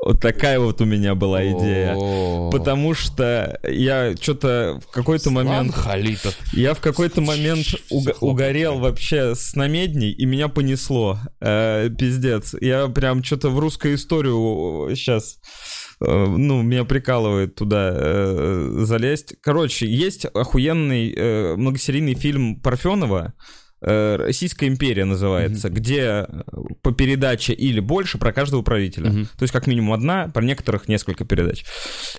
Вот 0.00 0.20
такая 0.20 0.60
вот 0.60 0.80
у 0.80 0.84
меня 0.84 1.14
была 1.14 1.44
идея. 1.44 1.94
О. 1.96 2.50
Потому 2.50 2.94
что 2.94 3.58
я 3.64 4.14
что-то 4.16 4.80
в 4.86 4.92
какой-то 4.92 5.30
момент... 5.30 5.74
Халитов. 5.74 6.36
Я 6.52 6.74
в 6.74 6.80
какой-то 6.80 7.20
момент 7.20 7.66
уг- 7.90 8.16
угорел 8.20 8.78
вообще 8.78 9.34
с 9.34 9.54
намедней, 9.54 10.12
и 10.12 10.24
меня 10.24 10.48
понесло. 10.48 11.18
Э, 11.40 11.90
пиздец. 11.90 12.54
Я 12.60 12.86
прям 12.88 13.24
что-то 13.24 13.50
в 13.50 13.58
русскую 13.58 13.96
историю 13.96 14.94
сейчас... 14.94 15.38
Ну, 16.00 16.62
меня 16.62 16.84
прикалывает 16.84 17.56
туда 17.56 17.90
э, 17.92 18.70
залезть. 18.84 19.34
Короче, 19.42 19.86
есть 19.86 20.26
охуенный 20.26 21.12
э, 21.12 21.56
многосерийный 21.56 22.14
фильм 22.14 22.60
Парфенова 22.60 23.34
э, 23.34 23.67
«Российская 23.80 24.66
империя» 24.66 25.04
называется, 25.04 25.68
где 25.70 26.00
э, 26.00 26.26
по 26.82 26.92
передаче 26.92 27.52
или 27.52 27.80
больше 27.80 28.18
про 28.18 28.32
каждого 28.32 28.62
правителя. 28.62 29.10
Мгм. 29.10 29.26
То 29.26 29.42
есть 29.42 29.52
как 29.52 29.66
минимум 29.66 29.92
одна, 29.92 30.28
про 30.28 30.42
некоторых 30.42 30.88
несколько 30.88 31.24
передач. 31.24 31.64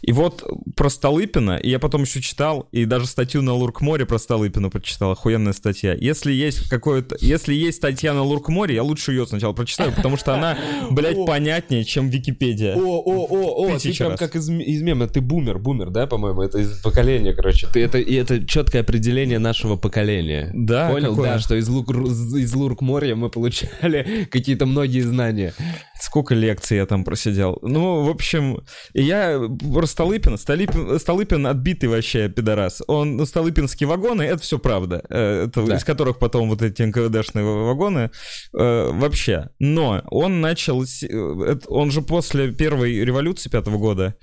И 0.01 0.11
вот 0.11 0.43
про 0.75 0.89
Столыпина, 0.89 1.57
и 1.57 1.69
я 1.69 1.79
потом 1.79 2.03
еще 2.03 2.21
читал, 2.21 2.67
и 2.71 2.85
даже 2.85 3.07
статью 3.07 3.41
на 3.41 3.53
Лурк-море 3.53 4.05
про 4.05 4.17
Столыпина 4.17 4.69
прочитал, 4.69 5.11
охуенная 5.11 5.53
статья. 5.53 5.93
Если 5.93 6.31
есть 6.31 6.69
какое-то, 6.69 7.17
если 7.19 7.53
есть 7.53 7.77
статья 7.77 8.13
на 8.13 8.23
Лурк-море, 8.23 8.75
я 8.75 8.83
лучше 8.83 9.11
ее 9.11 9.27
сначала 9.27 9.53
прочитаю, 9.53 9.91
потому 9.91 10.17
что 10.17 10.33
она, 10.33 10.57
блядь, 10.91 11.25
понятнее, 11.25 11.83
чем 11.83 12.09
Википедия. 12.09 12.75
О, 12.75 12.79
о, 12.79 13.27
о, 13.29 13.73
о, 13.73 13.79
ты 13.79 13.93
прям 13.93 14.17
как 14.17 14.35
из, 14.35 14.49
из 14.49 14.81
мема, 14.81 15.07
ты 15.07 15.21
бумер, 15.21 15.59
бумер, 15.59 15.89
да, 15.89 16.07
по-моему, 16.07 16.41
это 16.41 16.59
из 16.59 16.79
поколения, 16.81 17.33
короче. 17.33 17.67
Ты 17.67 17.83
это, 17.83 17.97
и 17.97 18.13
это 18.15 18.45
четкое 18.45 18.81
определение 18.81 19.39
нашего 19.39 19.75
поколения. 19.75 20.51
Да, 20.53 20.89
Понял, 20.89 21.15
да, 21.15 21.39
что 21.49 21.55
из, 21.55 21.67
лук, 21.67 21.89
из 21.89 22.53
Лурк-моря 22.53 23.15
мы 23.15 23.29
получали 23.29 24.27
какие-то 24.29 24.67
многие 24.67 25.01
знания. 25.01 25.55
Сколько 26.01 26.33
лекций 26.33 26.77
я 26.77 26.85
там 26.85 27.03
просидел. 27.03 27.59
Ну, 27.61 28.03
в 28.03 28.09
общем, 28.09 28.61
я 28.93 29.39
про 29.73 29.85
Столыпина. 29.85 30.37
Столыпин, 30.37 30.97
Столыпин 30.99 31.45
отбитый 31.47 31.89
вообще 31.89 32.29
пидорас. 32.29 32.81
Он, 32.87 33.17
ну, 33.17 33.25
Столыпинские 33.25 33.87
вагоны, 33.87 34.21
это 34.23 34.41
все 34.41 34.59
правда. 34.59 35.03
Э, 35.09 35.45
Это, 35.47 35.65
Да. 35.65 35.75
Из 35.75 35.83
которых 35.83 36.19
потом 36.19 36.49
вот 36.49 36.61
эти 36.61 36.81
НКВДшные 36.83 37.43
вагоны. 37.43 38.11
э, 38.57 38.89
вообще. 38.91 39.49
Но 39.59 40.01
он 40.09 40.41
начал... 40.41 40.83
э, 40.83 41.55
Он 41.67 41.91
же 41.91 42.01
после 42.01 42.51
первой 42.53 43.03
революции 43.03 43.49
пятого 43.49 43.77
года 43.77 44.15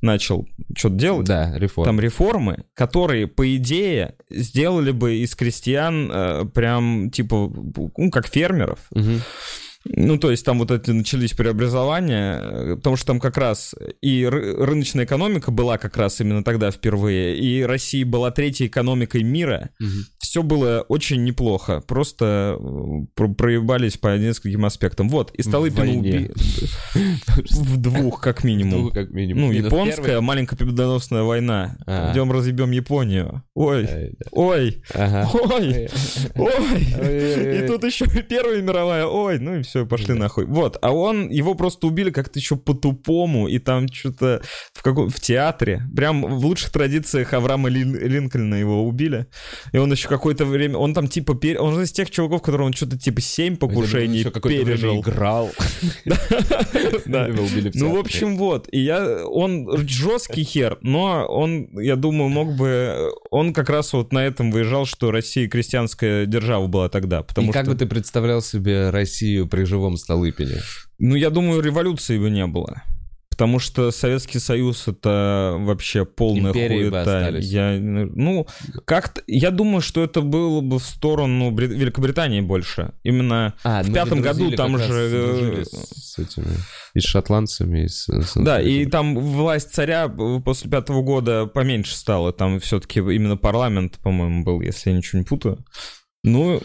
начал 0.00 0.46
что-то 0.76 0.94
делать. 0.96 1.26
Да, 1.26 1.52
реформ. 1.56 1.86
Там 1.86 2.00
реформы, 2.00 2.64
которые, 2.74 3.26
по 3.26 3.56
идее, 3.56 4.16
сделали 4.30 4.90
бы 4.92 5.16
из 5.16 5.34
крестьян 5.34 6.10
э, 6.12 6.44
прям, 6.54 7.10
типа, 7.10 7.50
ну, 7.96 8.10
как 8.10 8.26
фермеров. 8.26 8.80
Мгм. 8.90 9.20
Ну, 9.86 10.16
то 10.16 10.30
есть 10.30 10.44
там 10.44 10.58
вот 10.58 10.70
эти 10.70 10.90
начались 10.90 11.34
преобразования, 11.34 12.40
э, 12.40 12.76
потому 12.76 12.96
что 12.96 13.06
там 13.08 13.20
как 13.20 13.36
раз 13.36 13.74
и 14.00 14.22
ры- 14.22 14.64
рыночная 14.64 15.04
экономика 15.04 15.50
была 15.50 15.76
как 15.76 15.96
раз 15.96 16.20
именно 16.20 16.42
тогда 16.42 16.70
впервые, 16.70 17.36
и 17.36 17.62
Россия 17.62 18.06
была 18.06 18.30
третьей 18.30 18.68
экономикой 18.68 19.22
мира. 19.22 19.70
Мгм. 19.78 20.06
Все 20.34 20.42
было 20.42 20.84
очень 20.88 21.22
неплохо, 21.22 21.80
просто 21.86 22.58
э, 22.58 23.04
про- 23.14 23.32
проебались 23.32 23.96
по 23.96 24.18
нескольким 24.18 24.64
аспектам. 24.64 25.08
Вот, 25.08 25.30
и 25.32 25.42
войне. 25.78 25.98
убили. 26.00 26.32
В 27.52 27.76
двух, 27.76 28.20
как 28.20 28.42
минимум. 28.42 28.86
Ну, 28.86 28.90
как 28.90 29.10
минимум. 29.10 29.44
Ну, 29.44 29.52
японская 29.52 30.20
маленькая 30.20 30.56
победоносная 30.56 31.22
война. 31.22 31.76
А. 31.86 32.10
Идем 32.10 32.32
разъебем 32.32 32.72
Японию. 32.72 33.44
Ой, 33.54 34.16
ой, 34.32 34.82
ой, 34.92 35.88
ой. 36.34 37.58
И 37.62 37.66
тут 37.68 37.84
еще 37.84 38.04
и 38.06 38.22
Первая 38.22 38.60
мировая, 38.60 39.06
ой, 39.06 39.38
ну 39.38 39.60
и 39.60 39.62
все, 39.62 39.86
пошли 39.86 40.14
нахуй. 40.14 40.46
Вот, 40.46 40.78
а 40.82 40.90
он, 40.90 41.28
его 41.30 41.54
просто 41.54 41.86
убили 41.86 42.10
как-то 42.10 42.40
еще 42.40 42.56
по-тупому, 42.56 43.46
и 43.46 43.60
там 43.60 43.86
что-то 43.86 44.42
в, 44.72 44.82
каком, 44.82 45.10
в 45.10 45.20
театре, 45.20 45.82
прям 45.94 46.22
в 46.22 46.44
лучших 46.44 46.70
традициях 46.70 47.32
Авраама 47.34 47.68
Лин- 47.68 47.96
Линкольна 47.96 48.56
его 48.56 48.84
убили. 48.84 49.28
И 49.72 49.78
он 49.78 49.92
еще 49.92 50.08
какое-то 50.24 50.46
время, 50.46 50.78
он 50.78 50.94
там 50.94 51.06
типа, 51.06 51.34
пере- 51.34 51.58
он 51.58 51.78
из 51.82 51.92
тех 51.92 52.10
чуваков, 52.10 52.40
которые 52.40 52.66
он 52.68 52.72
что-то 52.72 52.98
типа 52.98 53.20
семь 53.20 53.56
покушений 53.56 54.20
Ещё 54.20 54.30
какое-то 54.30 54.64
время 54.64 54.78
пережил. 54.78 55.00
играл. 55.02 55.50
Ну, 57.74 57.94
в 57.94 57.98
общем, 57.98 58.36
вот. 58.38 58.68
И 58.72 58.80
я, 58.80 59.26
он 59.26 59.68
жесткий 59.86 60.44
хер, 60.44 60.78
но 60.80 61.26
он, 61.26 61.68
я 61.78 61.96
думаю, 61.96 62.30
мог 62.30 62.56
бы... 62.56 63.10
Он 63.30 63.52
как 63.52 63.68
раз 63.68 63.92
вот 63.92 64.12
на 64.12 64.24
этом 64.24 64.50
выезжал, 64.50 64.86
что 64.86 65.10
Россия 65.10 65.48
крестьянская 65.48 66.24
держава 66.26 66.66
была 66.68 66.88
тогда. 66.88 67.22
Потому 67.22 67.50
И 67.50 67.52
как 67.52 67.66
бы 67.66 67.74
ты 67.74 67.86
представлял 67.86 68.40
себе 68.40 68.90
Россию 68.90 69.46
при 69.46 69.64
живом 69.64 69.96
Столыпине? 69.96 70.62
ну, 70.98 71.16
я 71.16 71.30
думаю, 71.30 71.60
революции 71.60 72.18
бы 72.18 72.30
не 72.30 72.46
было. 72.46 72.82
Потому 73.34 73.58
что 73.58 73.90
Советский 73.90 74.38
Союз 74.38 74.86
это 74.86 75.56
вообще 75.58 76.04
полная 76.04 76.52
Империи 76.52 76.88
хуета. 76.88 77.36
Я, 77.40 77.76
ну, 77.80 78.46
как-то, 78.84 79.22
я 79.26 79.50
думаю, 79.50 79.80
что 79.80 80.04
это 80.04 80.20
было 80.20 80.60
бы 80.60 80.78
в 80.78 80.84
сторону 80.84 81.50
Бри- 81.50 81.66
Великобритании 81.66 82.40
больше. 82.40 82.92
Именно 83.02 83.54
А, 83.64 83.82
В 83.82 83.88
мы 83.88 83.94
пятом 83.94 84.20
году 84.20 84.52
там 84.52 84.78
же, 84.78 84.84
э, 84.92 85.64
с 85.64 86.16
этими 86.16 86.46
и 86.94 87.00
с 87.00 87.04
шотландцами, 87.04 87.86
и 87.86 87.88
с, 87.88 88.06
с- 88.08 88.34
Да, 88.36 88.62
и 88.62 88.86
там 88.86 89.18
власть 89.18 89.74
царя 89.74 90.08
после 90.08 90.70
пятого 90.70 91.02
года 91.02 91.46
поменьше 91.46 91.96
стала. 91.96 92.32
Там 92.32 92.60
все-таки 92.60 93.00
именно 93.00 93.36
парламент, 93.36 93.98
по-моему, 94.00 94.44
был, 94.44 94.60
если 94.60 94.90
я 94.90 94.96
ничего 94.96 95.18
не 95.18 95.24
путаю. 95.24 95.58
Ну, 96.22 96.62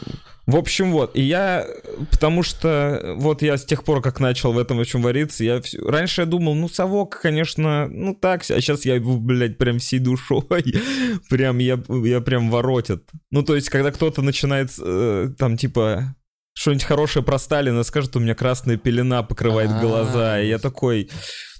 в 0.51 0.55
общем, 0.55 0.91
вот. 0.91 1.15
И 1.15 1.21
я, 1.21 1.65
потому 2.11 2.43
что 2.43 3.15
вот 3.17 3.41
я 3.41 3.57
с 3.57 3.65
тех 3.65 3.83
пор, 3.83 4.01
как 4.01 4.19
начал 4.19 4.53
в 4.53 4.57
этом 4.57 4.83
чем 4.85 5.01
вариться, 5.01 5.43
я 5.43 5.61
всё- 5.61 5.87
раньше 5.87 6.21
я 6.21 6.25
думал, 6.25 6.55
ну, 6.55 6.69
совок, 6.69 7.19
конечно, 7.21 7.87
ну 7.87 8.13
так, 8.15 8.41
а 8.41 8.61
сейчас 8.61 8.85
я 8.85 8.95
его, 8.95 9.17
блядь, 9.17 9.57
прям 9.57 9.79
всей 9.79 9.99
душой, 9.99 10.43
прям 11.29 11.57
я, 11.59 11.81
я 12.03 12.21
прям 12.21 12.49
воротит. 12.49 13.03
Ну, 13.31 13.43
то 13.43 13.55
есть, 13.55 13.69
когда 13.69 13.91
кто-то 13.91 14.21
начинает 14.21 14.69
э, 14.79 15.29
там, 15.37 15.57
типа, 15.57 16.15
что-нибудь 16.53 16.83
хорошее 16.83 17.23
про 17.23 17.39
Сталина 17.39 17.83
скажет, 17.83 18.15
у 18.15 18.19
меня 18.19 18.35
красная 18.35 18.77
пелена 18.77 19.23
покрывает 19.23 19.71
глаза, 19.79 20.41
и 20.41 20.47
я 20.47 20.57
такой, 20.59 21.09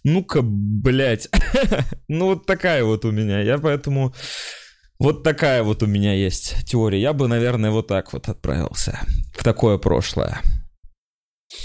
ну-ка, 0.04 0.42
блядь. 0.44 1.30
ну, 2.08 2.26
вот 2.28 2.46
такая 2.46 2.84
вот 2.84 3.06
у 3.06 3.12
меня. 3.12 3.42
Я 3.42 3.58
поэтому... 3.58 4.14
Вот 5.00 5.24
такая 5.24 5.64
вот 5.64 5.82
у 5.82 5.88
меня 5.88 6.14
есть 6.14 6.66
теория. 6.66 7.00
Я 7.00 7.14
бы, 7.14 7.30
наверное, 7.30 7.72
вот 7.72 7.88
так 7.88 8.12
вот 8.12 8.28
отправился 8.28 9.00
в 9.34 9.44
такое 9.44 9.78
прошлое. 9.78 10.42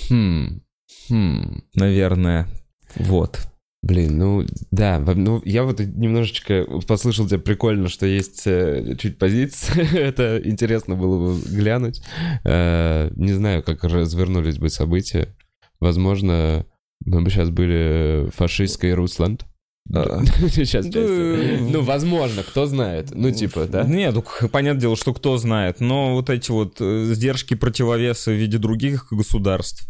Хм, 0.09 0.63
хм. 1.09 1.65
Наверное. 1.75 2.49
Вот. 2.95 3.41
Блин, 3.83 4.17
ну 4.17 4.47
да, 4.71 4.99
ну 4.99 5.43
я 5.45 5.65
вот 5.65 5.79
немножечко 5.81 6.65
послышал 6.87 7.27
тебя 7.27 7.39
прикольно, 7.39 7.89
что 7.89 8.07
есть 8.07 8.47
э, 8.47 8.97
чуть 8.99 9.19
позиция, 9.19 9.85
это 9.93 10.41
интересно 10.43 10.95
было 10.95 11.35
бы 11.35 11.41
глянуть. 11.51 12.03
Э, 12.45 13.11
не 13.15 13.33
знаю, 13.33 13.63
как 13.63 13.85
развернулись 13.85 14.57
бы 14.57 14.71
события. 14.71 15.37
Возможно, 15.81 16.65
мы 17.05 17.21
бы 17.21 17.29
сейчас 17.29 17.51
были 17.51 18.31
фашистской 18.35 18.95
Русланд. 18.95 19.45
Сейчас, 20.51 20.87
ну, 20.87 21.83
возможно, 21.83 22.43
кто 22.43 22.67
знает. 22.67 23.11
Ну, 23.13 23.31
типа, 23.31 23.67
да? 23.67 23.85
Нет, 23.85 24.15
ну, 24.15 24.49
понятное 24.49 24.81
дело, 24.81 24.97
что 24.97 25.13
кто 25.13 25.37
знает. 25.37 25.81
Но 25.81 26.15
вот 26.15 26.31
эти 26.31 26.51
вот 26.51 26.77
э, 26.81 27.05
сдержки 27.13 27.55
противовеса 27.55 28.31
в 28.31 28.35
виде 28.35 28.59
других 28.59 29.09
государств. 29.11 29.87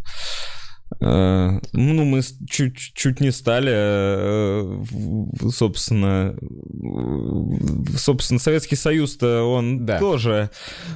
Э, 1.00 1.60
Ну, 1.72 2.04
мы 2.04 2.20
чуть, 2.48 2.76
чуть 2.76 3.20
не 3.20 3.30
стали, 3.32 3.72
э, 3.74 4.84
собственно, 5.50 6.34
собственно, 7.96 8.40
Советский 8.40 8.76
Союз-то, 8.76 9.42
он 9.44 9.84
Да. 9.86 9.98
тоже 9.98 10.50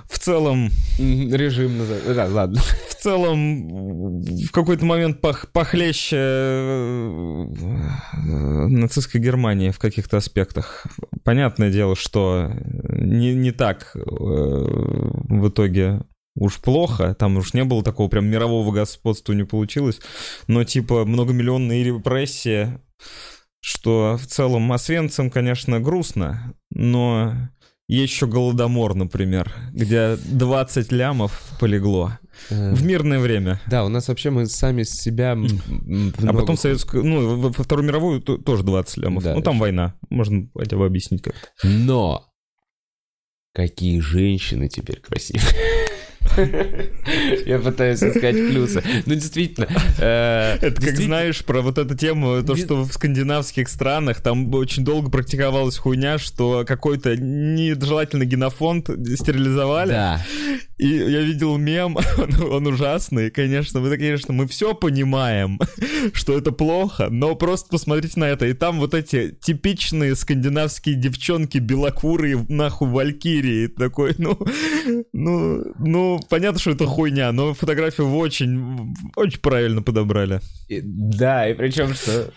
в 0.08 0.18
целом 0.18 0.70
Режим. 0.98 1.72
Да, 2.14 2.26
ладно. 2.26 2.60
в 2.88 2.94
целом 3.02 4.20
в 4.20 4.50
какой-то 4.50 4.84
момент 4.84 5.20
пох, 5.20 5.46
похлеще 5.52 6.16
э, 6.16 7.46
нацистской 8.68 9.20
Германии 9.20 9.70
в 9.70 9.78
каких-то 9.78 10.16
аспектах. 10.16 10.86
Понятное 11.24 11.70
дело, 11.70 11.96
что 11.96 12.50
не, 12.88 13.34
не 13.34 13.52
так 13.52 13.92
в 13.94 15.48
итоге 15.48 16.00
уж 16.38 16.58
плохо, 16.60 17.14
там 17.14 17.36
уж 17.36 17.54
не 17.54 17.64
было 17.64 17.82
такого 17.82 18.08
прям 18.08 18.26
мирового 18.26 18.72
господства 18.72 19.32
не 19.32 19.44
получилось, 19.44 20.00
но 20.46 20.64
типа 20.64 21.04
многомиллионные 21.04 21.84
репрессии, 21.84 22.78
что 23.60 24.16
в 24.20 24.26
целом 24.26 24.70
Освенцим, 24.72 25.30
конечно, 25.30 25.80
грустно, 25.80 26.54
но 26.70 27.34
есть 27.88 28.12
еще 28.12 28.26
Голодомор, 28.26 28.94
например, 28.94 29.50
где 29.72 30.16
20 30.16 30.92
лямов 30.92 31.56
полегло. 31.58 32.18
Э, 32.50 32.72
В 32.74 32.84
мирное 32.84 33.18
время. 33.18 33.60
Да, 33.66 33.84
у 33.84 33.88
нас 33.88 34.08
вообще 34.08 34.28
мы 34.30 34.46
сами 34.46 34.82
себя... 34.82 35.32
А 35.32 35.36
много 35.36 36.40
потом 36.40 36.56
ху- 36.56 36.62
советскую, 36.62 37.02
ну, 37.04 37.36
во 37.40 37.50
Вторую 37.52 37.86
мировую 37.88 38.20
то- 38.20 38.36
тоже 38.36 38.62
20 38.62 38.96
лямов. 38.98 39.24
Да, 39.24 39.34
ну, 39.34 39.40
там 39.42 39.58
война. 39.58 39.94
Можно 40.10 40.48
хотя 40.54 40.76
бы 40.76 40.84
объяснить 40.86 41.22
как 41.22 41.34
Но 41.64 42.26
какие 43.54 44.00
женщины 44.00 44.68
теперь 44.68 45.00
красивые. 45.00 45.42
Я 47.46 47.58
пытаюсь 47.58 48.02
искать 48.02 48.36
плюсы. 48.36 48.82
Ну, 49.06 49.14
действительно. 49.14 49.66
э, 49.98 50.56
Это 50.60 50.80
как 50.80 50.96
знаешь 50.96 51.44
про 51.44 51.60
вот 51.60 51.78
эту 51.78 51.94
тему, 51.96 52.42
то, 52.42 52.56
что 52.56 52.82
в 52.82 52.92
скандинавских 52.92 53.68
странах 53.68 54.20
там 54.20 54.52
очень 54.54 54.84
долго 54.84 55.10
практиковалась 55.10 55.76
хуйня, 55.78 56.18
что 56.18 56.64
какой-то 56.66 57.16
нежелательный 57.16 58.26
генофонд 58.26 58.88
стерилизовали. 59.16 59.90
Да. 59.90 60.22
И 60.78 60.86
я 60.88 61.20
видел 61.22 61.56
мем, 61.58 61.96
он, 62.18 62.52
он 62.52 62.66
ужасный, 62.68 63.30
конечно. 63.30 63.80
Мы, 63.80 63.96
конечно, 63.96 64.32
мы 64.32 64.46
все 64.46 64.74
понимаем, 64.74 65.58
что 66.12 66.38
это 66.38 66.52
плохо, 66.52 67.08
но 67.10 67.34
просто 67.34 67.68
посмотрите 67.70 68.18
на 68.20 68.24
это. 68.24 68.46
И 68.46 68.52
там 68.52 68.78
вот 68.78 68.94
эти 68.94 69.30
типичные 69.40 70.14
скандинавские 70.14 70.94
девчонки 70.94 71.58
белокурые, 71.58 72.44
нахуй 72.48 72.88
валькирии. 72.88 73.66
Такой, 73.66 74.14
ну, 74.18 74.38
ну, 75.12 75.64
ну, 75.78 76.20
понятно, 76.28 76.60
что 76.60 76.70
это 76.70 76.86
хуйня, 76.86 77.32
но 77.32 77.54
фотографию 77.54 78.10
очень, 78.14 78.94
очень 79.16 79.40
правильно 79.40 79.82
подобрали. 79.82 80.40
И- 80.68 80.80
Да, 80.82 81.48
и 81.48 81.54
причем 81.54 81.94
что... 81.94 82.32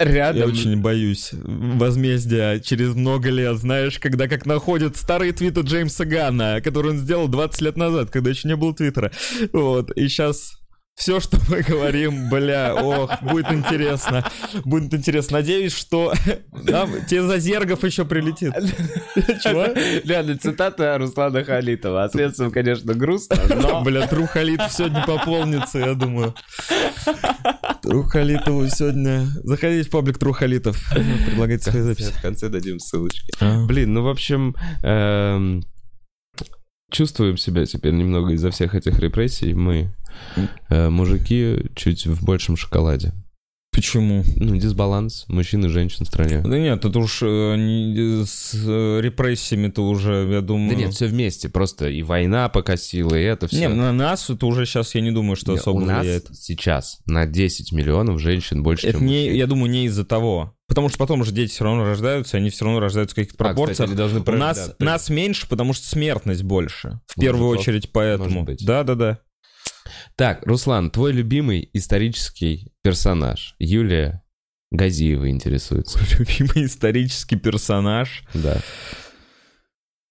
Я 0.00 0.06
Рядом... 0.06 0.50
очень 0.50 0.80
боюсь 0.80 1.30
возмездия 1.32 2.58
через 2.60 2.94
много 2.94 3.30
лет, 3.30 3.56
знаешь, 3.58 3.98
когда 3.98 4.26
как 4.26 4.46
находят 4.46 4.96
старые 4.96 5.32
твиты 5.32 5.60
Джеймса 5.60 6.04
Ганна, 6.04 6.60
которые 6.60 6.92
он 6.92 6.98
сделал 6.98 7.28
20 7.28 7.60
лет 7.60 7.76
назад, 7.76 8.10
когда 8.10 8.30
еще 8.30 8.48
не 8.48 8.56
было 8.56 8.74
твиттера. 8.74 9.12
Вот, 9.52 9.90
и 9.92 10.08
сейчас 10.08 10.61
все, 10.94 11.20
что 11.20 11.38
мы 11.48 11.62
говорим, 11.62 12.28
бля, 12.28 12.74
ох, 12.74 13.10
будет 13.22 13.50
интересно. 13.50 14.24
Будет 14.64 14.94
интересно. 14.94 15.38
Надеюсь, 15.38 15.74
что 15.74 16.12
нам 16.52 16.90
тебе 17.06 17.22
за 17.22 17.38
зергов 17.38 17.82
еще 17.84 18.04
прилетит. 18.04 18.52
Чего? 19.42 19.66
Реально, 20.04 20.38
цитата 20.38 20.96
Руслана 20.98 21.44
Халитова. 21.44 22.08
Средством, 22.12 22.50
конечно, 22.50 22.94
грустно, 22.94 23.36
но... 23.48 23.82
Бля, 23.84 24.06
Тру 24.06 24.26
Халитов 24.26 24.72
сегодня 24.72 25.04
пополнится, 25.06 25.78
я 25.78 25.94
думаю. 25.94 26.34
Тру 27.82 28.04
Халитову 28.04 28.68
сегодня... 28.68 29.26
Заходите 29.42 29.88
в 29.88 29.90
паблик 29.90 30.18
Тру 30.18 30.32
Халитов. 30.32 30.78
Предлагайте 31.26 31.70
свои 31.70 31.82
записи. 31.82 32.12
В 32.12 32.22
конце 32.22 32.48
дадим 32.48 32.78
ссылочки. 32.78 33.32
А. 33.40 33.64
Блин, 33.66 33.92
ну, 33.92 34.02
в 34.02 34.08
общем, 34.08 34.54
эм, 34.82 35.64
чувствуем 36.92 37.36
себя 37.36 37.66
теперь 37.66 37.94
немного 37.94 38.32
из-за 38.34 38.50
всех 38.50 38.74
этих 38.74 38.98
репрессий. 39.00 39.54
Мы, 39.54 39.92
э, 40.68 40.88
мужики, 40.88 41.70
чуть 41.74 42.06
в 42.06 42.24
большем 42.24 42.56
шоколаде. 42.56 43.12
Почему? 43.74 44.22
Ну, 44.36 44.54
дисбаланс 44.56 45.24
мужчин 45.28 45.64
и 45.64 45.68
женщин 45.68 46.04
в 46.04 46.08
стране. 46.08 46.42
Да 46.44 46.58
нет, 46.58 46.84
это 46.84 46.98
уж 46.98 47.20
э, 47.22 47.56
не- 47.56 48.24
с 48.26 48.52
э, 48.54 49.00
репрессиями-то 49.00 49.82
уже, 49.88 50.28
я 50.30 50.42
думаю... 50.42 50.70
Да 50.70 50.76
нет, 50.76 50.92
все 50.94 51.06
вместе. 51.06 51.48
Просто 51.48 51.88
и 51.88 52.02
война 52.02 52.50
покосила, 52.50 53.14
и 53.14 53.22
это 53.22 53.48
все. 53.48 53.60
Не, 53.60 53.68
на 53.68 53.90
нас 53.92 54.28
это 54.28 54.44
уже 54.44 54.66
сейчас, 54.66 54.94
я 54.94 55.00
не 55.00 55.10
думаю, 55.10 55.36
что 55.36 55.54
особо 55.54 55.78
У 55.78 55.84
нас 55.86 56.02
влияет. 56.02 56.28
сейчас 56.32 57.00
на 57.06 57.24
10 57.24 57.72
миллионов 57.72 58.20
женщин 58.20 58.62
больше, 58.62 58.86
Это 58.88 58.98
чем 58.98 59.06
не, 59.06 59.20
мужчин. 59.22 59.34
я 59.36 59.46
думаю, 59.46 59.70
не 59.70 59.86
из-за 59.86 60.04
того. 60.04 60.54
Потому 60.68 60.88
что 60.90 60.98
потом 60.98 61.20
уже 61.22 61.32
дети 61.32 61.50
все 61.50 61.64
равно 61.64 61.84
рождаются, 61.84 62.36
они 62.36 62.50
все 62.50 62.64
равно 62.66 62.80
рождаются 62.80 63.14
в 63.14 63.16
каких-то 63.16 63.42
А, 63.44 63.52
кстати, 63.54 63.56
пропорциях. 63.76 63.94
должны 63.94 64.20
У 64.20 64.32
нас, 64.36 64.74
нас 64.78 65.08
меньше, 65.10 65.48
потому 65.48 65.72
что 65.72 65.86
смертность 65.86 66.42
больше. 66.42 67.00
В 67.08 67.16
Может, 67.16 67.20
первую 67.32 67.48
очередь 67.48 67.90
поэтому. 67.90 68.46
Да-да-да. 68.60 69.18
Так, 70.22 70.46
Руслан, 70.46 70.92
твой 70.92 71.10
любимый 71.10 71.68
исторический 71.72 72.70
персонаж. 72.84 73.56
Юлия 73.58 74.22
Газиева 74.70 75.28
интересуется. 75.28 75.98
Любимый 76.16 76.66
исторический 76.66 77.34
персонаж. 77.34 78.22
Да. 78.32 78.62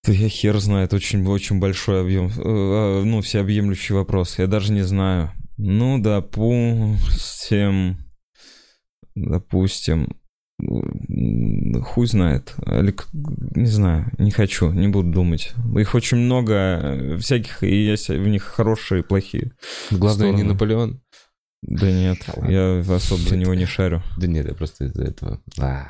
Да 0.05 0.11
я 0.11 0.27
хер 0.27 0.59
знает, 0.59 0.93
очень, 0.93 1.25
очень 1.25 1.61
большой 1.61 2.01
объем, 2.01 2.27
э, 2.27 2.31
э, 2.41 3.03
ну, 3.05 3.21
всеобъемлющий 3.21 3.95
вопрос. 3.95 4.37
Я 4.37 4.47
даже 4.47 4.73
не 4.73 4.81
знаю. 4.81 5.31
Ну, 5.55 5.97
допустим, 5.97 7.95
допустим, 9.15 10.09
хуй 11.83 12.07
знает. 12.07 12.55
Не 12.65 13.65
знаю, 13.65 14.11
не 14.17 14.31
хочу, 14.31 14.71
не 14.71 14.87
буду 14.87 15.11
думать. 15.11 15.53
Их 15.77 15.95
очень 15.95 16.17
много 16.17 16.53
э, 16.53 17.17
всяких, 17.17 17.63
и 17.63 17.73
есть 17.73 18.09
в 18.09 18.27
них 18.27 18.43
хорошие 18.43 19.01
и 19.01 19.03
плохие. 19.03 19.51
Главное, 19.91 20.27
не 20.27 20.37
Стороны. 20.37 20.53
Наполеон. 20.53 21.01
Да 21.61 21.91
нет, 21.91 22.17
я 22.47 22.79
особо 22.79 23.21
за 23.21 23.37
него 23.37 23.53
не 23.53 23.65
шарю. 23.65 24.01
Да 24.17 24.27
нет, 24.27 24.47
я 24.47 24.55
просто 24.55 24.85
из-за 24.85 25.03
этого. 25.03 25.41
А. 25.59 25.87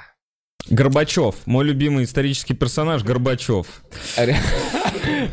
Горбачев. 0.70 1.36
Мой 1.46 1.66
любимый 1.66 2.06
исторический 2.06 2.54
персонаж 2.54 3.04
Горбачев. 3.04 3.68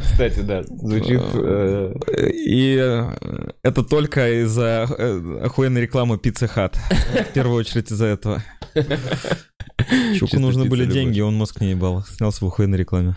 Кстати, 0.03 0.41
да, 0.41 0.63
звучит... 0.63 1.21
э, 1.35 1.95
И 2.33 2.77
э, 2.81 3.51
это 3.63 3.83
только 3.83 4.43
из-за 4.43 4.87
э, 4.89 5.41
охуенной 5.45 5.83
рекламы 5.83 6.19
Пицца 6.19 6.49
Хат. 6.49 6.77
В 6.77 7.33
первую 7.33 7.59
очередь 7.59 7.91
из-за 7.91 8.07
этого. 8.07 8.43
Чуку 10.19 10.39
нужны 10.41 10.65
были 10.65 10.87
деньги, 10.87 11.21
он 11.21 11.35
мозг 11.35 11.61
не 11.61 11.71
ебал. 11.71 12.05
Снялся 12.05 12.45
в 12.45 12.49
охуенной 12.49 12.79
рекламе. 12.79 13.17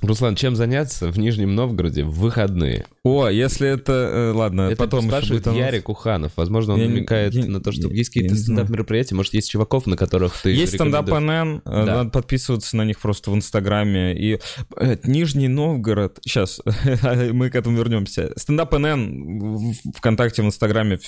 Руслан, 0.00 0.36
чем 0.36 0.54
заняться 0.54 1.10
в 1.10 1.18
Нижнем 1.18 1.56
Новгороде 1.56 2.04
в 2.04 2.12
выходные? 2.20 2.86
О, 3.02 3.28
если 3.28 3.68
это... 3.68 3.92
э, 3.92 4.32
Ладно, 4.32 4.62
Это 4.70 4.76
потом 4.76 5.06
спрашивает 5.06 5.46
анонс. 5.48 5.60
Ярик 5.60 5.88
Уханов. 5.88 6.32
Возможно, 6.36 6.74
он 6.74 6.80
Я 6.80 6.88
намекает 6.88 7.34
я- 7.34 7.46
на 7.46 7.60
то, 7.60 7.72
что 7.72 7.88
я- 7.88 7.94
есть 7.96 8.10
какие-то 8.10 8.36
стендап-мероприятия, 8.36 9.16
может, 9.16 9.34
есть 9.34 9.50
чуваков, 9.50 9.86
на 9.86 9.96
которых 9.96 10.34
ты 10.40 10.50
Есть 10.50 10.74
стендап? 10.74 11.08
НН, 11.08 11.30
э, 11.30 11.60
Да. 11.64 11.84
надо 11.84 12.10
подписываться 12.10 12.76
на 12.76 12.84
них 12.84 13.00
просто 13.00 13.32
в 13.32 13.34
Инстаграме. 13.34 14.16
И 14.16 14.38
э, 14.76 14.96
Нижний 15.02 15.48
Новгород, 15.48 16.18
сейчас 16.24 16.60
мы 17.32 17.50
к 17.50 17.56
этому 17.56 17.76
вернемся. 17.76 18.32
Стендап 18.36 18.72
НН 18.74 19.74
ВКонтакте, 19.96 20.42
в 20.42 20.46
Инстаграме, 20.46 20.98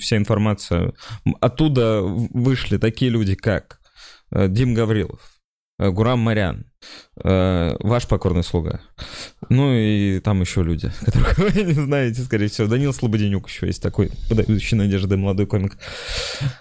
вся 0.00 0.16
информация. 0.16 0.92
Оттуда 1.40 2.00
вышли 2.02 2.78
такие 2.78 3.10
люди, 3.12 3.36
как 3.36 3.78
э, 4.32 4.48
Дим 4.48 4.74
Гаврилов, 4.74 5.20
Гурам 5.78 6.20
Марян, 6.20 6.66
э, 7.24 7.76
ваш 7.80 8.06
покорный 8.06 8.44
слуга. 8.44 8.80
Ну 9.48 9.74
и 9.74 10.20
там 10.20 10.40
еще 10.40 10.62
люди, 10.62 10.92
которых 11.04 11.36
вы 11.38 11.62
не 11.62 11.72
знаете, 11.72 12.22
скорее 12.22 12.48
всего. 12.48 12.68
Данил 12.68 12.92
Слободенюк 12.92 13.48
еще 13.48 13.66
есть 13.66 13.82
такой, 13.82 14.10
подающий 14.28 14.76
надежды 14.76 15.16
молодой 15.16 15.46
комик. 15.46 15.76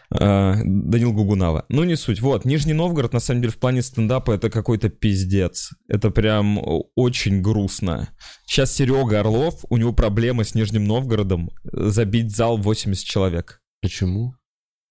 Э, 0.09 0.55
Данил 0.63 1.13
Гугунава. 1.13 1.65
Ну, 1.69 1.83
не 1.83 1.95
суть. 1.95 2.21
Вот, 2.21 2.45
Нижний 2.45 2.73
Новгород, 2.73 3.13
на 3.13 3.19
самом 3.19 3.41
деле, 3.41 3.53
в 3.53 3.57
плане 3.57 3.83
стендапа 3.83 4.31
это 4.31 4.49
какой-то 4.49 4.89
пиздец. 4.89 5.71
Это 5.87 6.09
прям 6.09 6.59
очень 6.95 7.41
грустно. 7.41 8.09
Сейчас 8.47 8.73
Серега 8.73 9.19
Орлов, 9.19 9.63
у 9.69 9.77
него 9.77 9.93
проблемы 9.93 10.43
с 10.43 10.55
Нижним 10.55 10.85
Новгородом 10.85 11.51
э, 11.71 11.89
забить 11.89 12.35
зал 12.35 12.57
80 12.57 13.05
человек. 13.05 13.61
Почему? 13.79 14.33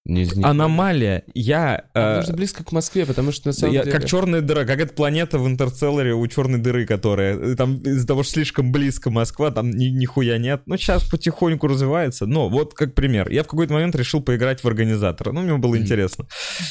Не 0.05 0.23
из 0.23 0.35
них. 0.35 0.45
Аномалия. 0.45 1.23
Я... 1.33 1.85
э, 1.93 1.93
Потому 1.93 2.23
что 2.23 2.33
близко 2.33 2.63
к 2.65 2.73
Москве, 2.73 3.05
потому 3.05 3.31
что 3.31 3.47
на 3.47 3.53
самом 3.53 3.73
я- 3.73 3.83
деле... 3.85 3.91
Как 3.97 4.05
черная 4.05 4.41
дыра, 4.41 4.65
как 4.65 4.81
эта 4.81 4.93
планета 4.93 5.39
в 5.39 5.47
интерцелларе 5.47 6.13
у 6.13 6.27
черной 6.27 6.59
дыры, 6.59 6.85
которая 6.85 7.37
э, 7.37 7.55
там 7.55 7.77
из-за 7.77 8.05
того, 8.05 8.23
что 8.23 8.33
слишком 8.33 8.73
близко 8.73 9.09
Москва, 9.11 9.49
там 9.51 9.71
ни, 9.71 9.85
нихуя 9.85 10.37
нет. 10.37 10.63
Ну, 10.65 10.75
сейчас 10.75 11.09
потихоньку 11.09 11.67
развивается. 11.67 12.25
Но 12.25 12.49
вот 12.49 12.73
как 12.73 12.95
пример. 12.95 13.29
Я 13.29 13.43
в 13.43 13.47
какой-то 13.47 13.71
момент 13.73 13.95
решил 13.95 14.21
поиграть 14.21 14.61
в 14.61 14.67
организатора. 14.67 15.31
Ну, 15.31 15.41
мне 15.41 15.55
было 15.57 15.75
Мгм. 15.75 15.83
интересно. 15.83 16.27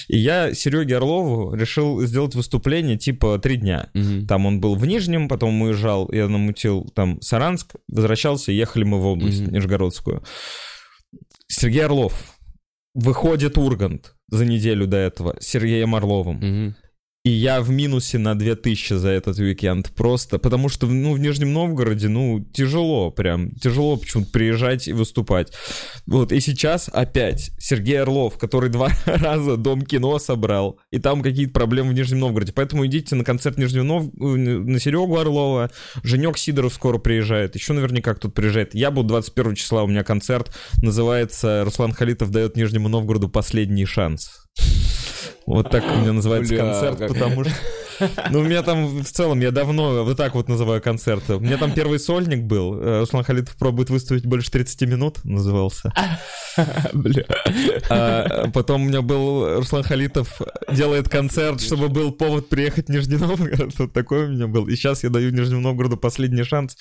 И 0.09 0.19
я 0.19 0.53
Сереге 0.53 0.99
Орлову 0.99 1.55
решил 1.55 2.03
сделать 2.03 2.35
выступление 2.35 2.99
типа 2.99 3.39
три 3.39 3.57
дня. 3.57 3.89
Мгм. 3.95 4.27
Там 4.27 4.45
он 4.45 4.61
был 4.61 4.75
в 4.75 4.85
Нижнем, 4.85 5.29
потом 5.29 5.63
уезжал, 5.63 6.07
я 6.13 6.29
намутил 6.29 6.85
там 6.95 7.19
Саранск, 7.23 7.77
возвращался, 7.89 8.53
ехали 8.53 8.85
мы 8.85 9.01
в 9.01 9.07
область 9.07 9.41
Мгм. 9.41 9.55
Нижегородскую. 9.55 10.23
Сергей 11.49 11.85
Орлов 11.87 12.35
выходит 12.95 13.59
Ургант 13.59 14.15
за 14.29 14.45
неделю 14.45 14.87
до 14.87 14.97
этого 14.97 15.37
с 15.41 15.47
Сергеем 15.47 15.95
Орловым. 15.95 16.37
Мгм. 16.37 16.77
И 17.25 17.31
я 17.31 17.61
в 17.61 17.71
минусе 17.71 18.19
на 18.19 18.37
2000 18.37 18.95
за 18.95 19.11
этот 19.11 19.39
уикенд. 19.39 19.93
Просто 19.95 20.41
потому 20.41 20.69
что, 20.69 20.89
ну, 20.89 21.13
в 21.13 21.21
Нижнем 21.21 21.53
Новгороде, 21.53 22.09
ну, 22.09 22.45
тяжело 22.53 23.13
прям. 23.13 23.53
Тяжело 23.53 23.97
почему-то 23.97 24.33
приезжать 24.33 24.89
и 24.89 24.93
выступать. 24.93 25.53
Вот, 26.07 26.33
и 26.33 26.41
сейчас 26.41 26.91
опять 26.93 27.53
Сергей 27.61 28.03
Орлов, 28.03 28.39
который 28.39 28.71
два 28.71 28.91
раза 29.07 29.57
Дом 29.57 29.83
кино 29.83 30.19
собрал, 30.19 30.81
и 30.91 30.99
там 30.99 31.23
какие-то 31.23 31.53
проблемы 31.53 31.91
в 31.91 31.95
Нижнем 31.95 32.19
Новгороде. 32.19 32.53
Поэтому 32.53 32.87
идите 32.87 33.15
на 33.15 33.23
концерт 33.23 33.57
Нижнего 33.57 33.85
Нов... 33.85 34.07
э, 34.07 34.25
на 34.25 34.81
Серегу 34.81 35.17
Орлова. 35.17 35.71
Женек 36.03 36.39
Сидоров 36.39 36.75
скоро 36.75 36.99
приезжает. 36.99 37.55
Еще 37.55 37.73
наверняка 37.73 38.15
кто-то 38.15 38.35
приезжает. 38.35 38.75
Я 38.75 38.91
буду 38.91 39.11
21 39.11 39.55
числа, 39.55 39.85
у 39.85 39.87
меня 39.87 40.03
концерт. 40.03 40.53
Называется 40.83 41.63
«Руслан 41.65 41.93
Халитов 41.93 42.31
дает 42.31 42.57
Нижнему 42.57 42.89
Новгороду 42.89 43.29
последний 43.29 43.87
шанс». 43.87 44.43
Вот 45.47 45.71
так 45.71 45.85
у 45.85 46.01
меня 46.01 46.13
называется 46.13 46.55
Бля, 46.55 46.63
концерт, 46.65 46.99
как- 46.99 47.09
потому 47.13 47.45
что 47.45 47.53
Ну, 48.31 48.41
у 48.41 48.43
меня 48.43 48.63
там 48.63 49.03
в 49.03 49.05
целом, 49.11 49.41
я 49.41 49.51
давно 49.53 50.03
вот 50.05 50.17
так 50.17 50.35
вот 50.35 50.49
называю 50.49 50.81
концерты. 50.83 51.37
У 51.37 51.41
меня 51.41 51.57
там 51.57 51.73
первый 51.73 51.99
сольник 52.01 52.43
был. 52.45 52.75
Э, 52.81 53.01
Руслан 53.01 53.23
Халитов 53.23 53.55
пробует 53.57 53.91
выставить 53.91 54.27
больше 54.27 54.51
30 54.51 54.83
минут, 54.89 55.25
назывался. 55.25 55.93
Бля. 56.93 57.25
А 57.89 58.49
потом 58.53 58.83
у 58.83 58.85
меня 58.87 59.03
был 59.03 59.59
Руслан 59.59 59.83
Халитов 59.83 60.41
делает 60.73 61.09
концерт, 61.09 61.61
чтобы 61.61 61.89
был 61.89 62.13
повод 62.13 62.49
приехать 62.49 62.87
в 62.87 62.91
Нижний 62.91 63.17
Новгород. 63.19 63.73
Вот 63.79 63.93
такой 63.93 64.25
у 64.27 64.29
меня 64.29 64.47
был. 64.49 64.67
И 64.69 64.75
сейчас 64.75 65.03
я 65.05 65.11
даю 65.11 65.31
Нижнему 65.31 65.61
Новгороду 65.61 65.97
последний 65.97 66.45
шанс. 66.45 66.77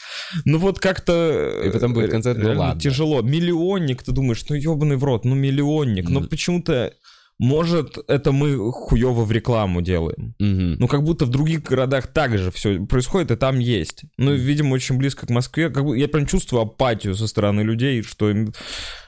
Ну 0.45 0.57
вот 0.57 0.79
как-то... 0.79 1.61
И 1.65 1.69
потом 1.71 1.93
будет 1.93 2.11
концерт, 2.11 2.37
ну 2.39 2.53
ладно. 2.57 2.81
Тяжело. 2.81 3.21
Миллионник, 3.21 4.01
ты 4.03 4.11
думаешь, 4.11 4.43
ну 4.49 4.55
ебаный 4.55 4.97
в 4.97 5.03
рот, 5.03 5.25
ну 5.25 5.35
миллионник. 5.35 6.09
Но 6.09 6.21
Мгм. 6.21 6.29
почему-то... 6.29 6.93
Может, 7.41 7.97
это 8.07 8.31
мы 8.31 8.71
хуево 8.71 9.25
в 9.25 9.31
рекламу 9.31 9.81
делаем. 9.81 10.35
Мгм. 10.37 10.75
Ну, 10.77 10.87
как 10.87 11.01
будто 11.03 11.25
в 11.25 11.29
других 11.29 11.63
городах 11.63 12.05
так 12.05 12.37
же 12.37 12.51
все 12.51 12.79
происходит, 12.85 13.31
и 13.31 13.35
там 13.35 13.57
есть. 13.57 14.03
Ну, 14.19 14.31
видимо, 14.31 14.75
очень 14.75 14.99
близко 14.99 15.25
к 15.25 15.31
Москве. 15.31 15.71
Как 15.71 15.83
бы 15.83 15.97
я 15.97 16.07
прям 16.07 16.27
чувствую 16.27 16.61
апатию 16.61 17.15
со 17.15 17.25
стороны 17.25 17.61
людей, 17.61 18.03
что 18.03 18.29
им 18.29 18.53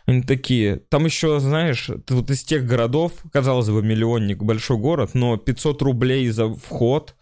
они 0.07 0.23
такие. 0.23 0.77
Там 0.89 1.05
еще, 1.05 1.39
знаешь, 1.39 1.91
ты 2.07 2.15
вот 2.15 2.31
из 2.31 2.43
тех 2.43 2.65
городов, 2.65 3.13
казалось 3.31 3.69
бы, 3.69 3.83
миллионник, 3.83 4.41
большой 4.41 4.77
город, 4.77 5.11
но 5.13 5.37
500 5.37 5.79
рублей 5.83 6.27
за 6.29 6.51
вход. 6.51 7.13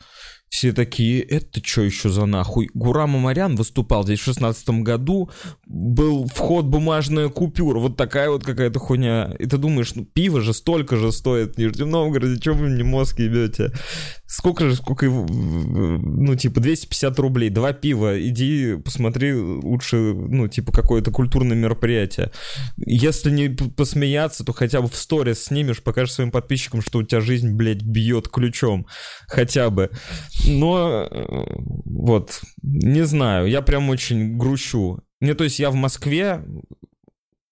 Все 0.52 0.74
такие, 0.74 1.22
это 1.22 1.66
что 1.66 1.82
еще 1.82 2.10
за 2.10 2.26
нахуй? 2.26 2.70
Гурам 2.74 3.16
Амарян 3.16 3.56
выступал 3.56 4.04
здесь 4.04 4.20
в 4.20 4.26
шестнадцатом 4.26 4.84
году, 4.84 5.30
был 5.66 6.28
вход 6.28 6.66
бумажная 6.66 7.30
купюра, 7.30 7.80
вот 7.80 7.96
такая 7.96 8.30
вот 8.30 8.44
какая-то 8.44 8.78
хуйня. 8.78 9.34
И 9.40 9.46
ты 9.46 9.58
думаешь, 9.58 9.96
ну 9.96 10.04
пиво 10.04 10.42
же 10.42 10.54
столько 10.54 10.98
же 10.98 11.14
стоит 11.14 11.56
в 11.56 11.58
Нижнем 11.58 11.90
Новгороде, 11.90 12.38
чем 12.42 12.58
вы 12.58 12.68
мне 12.68 12.84
мозг 12.84 13.20
ебете? 13.20 13.72
Сколько 14.26 14.70
же, 14.70 14.76
сколько, 14.76 15.06
ну, 15.08 16.36
типа, 16.36 16.62
250 16.62 17.20
рублей, 17.20 17.50
два 17.50 17.74
пива, 17.74 18.22
иди 18.22 18.76
посмотри 18.76 19.34
лучше, 19.34 19.98
ну, 19.98 20.48
типа, 20.48 20.72
какое-то 20.72 21.12
культурное 21.12 21.58
мероприятие. 21.58 22.32
Если 22.78 23.30
не 23.30 23.50
посмеяться, 23.50 24.46
то 24.46 24.54
хотя 24.54 24.82
бы 24.82 24.88
в 24.88 24.96
сторис 24.96 25.46
снимешь, 25.46 25.84
покажешь 25.84 26.14
своим 26.14 26.32
подписчикам, 26.32 26.82
что 26.82 27.00
у 27.00 27.04
тебя 27.04 27.20
жизнь, 27.20 27.52
блядь, 27.52 27.84
бьет 27.84 28.30
ключом. 28.30 28.88
Хотя 29.28 29.70
бы. 29.70 29.90
Но, 30.48 31.08
э, 31.10 31.26
вот, 31.86 32.42
не 32.64 33.06
знаю, 33.06 33.48
я 33.48 33.62
прям 33.62 33.90
очень 33.90 34.38
грущу. 34.38 35.00
Не, 35.20 35.34
то 35.34 35.44
есть 35.44 35.60
я 35.60 35.70
в 35.70 35.76
Москве, 35.76 36.44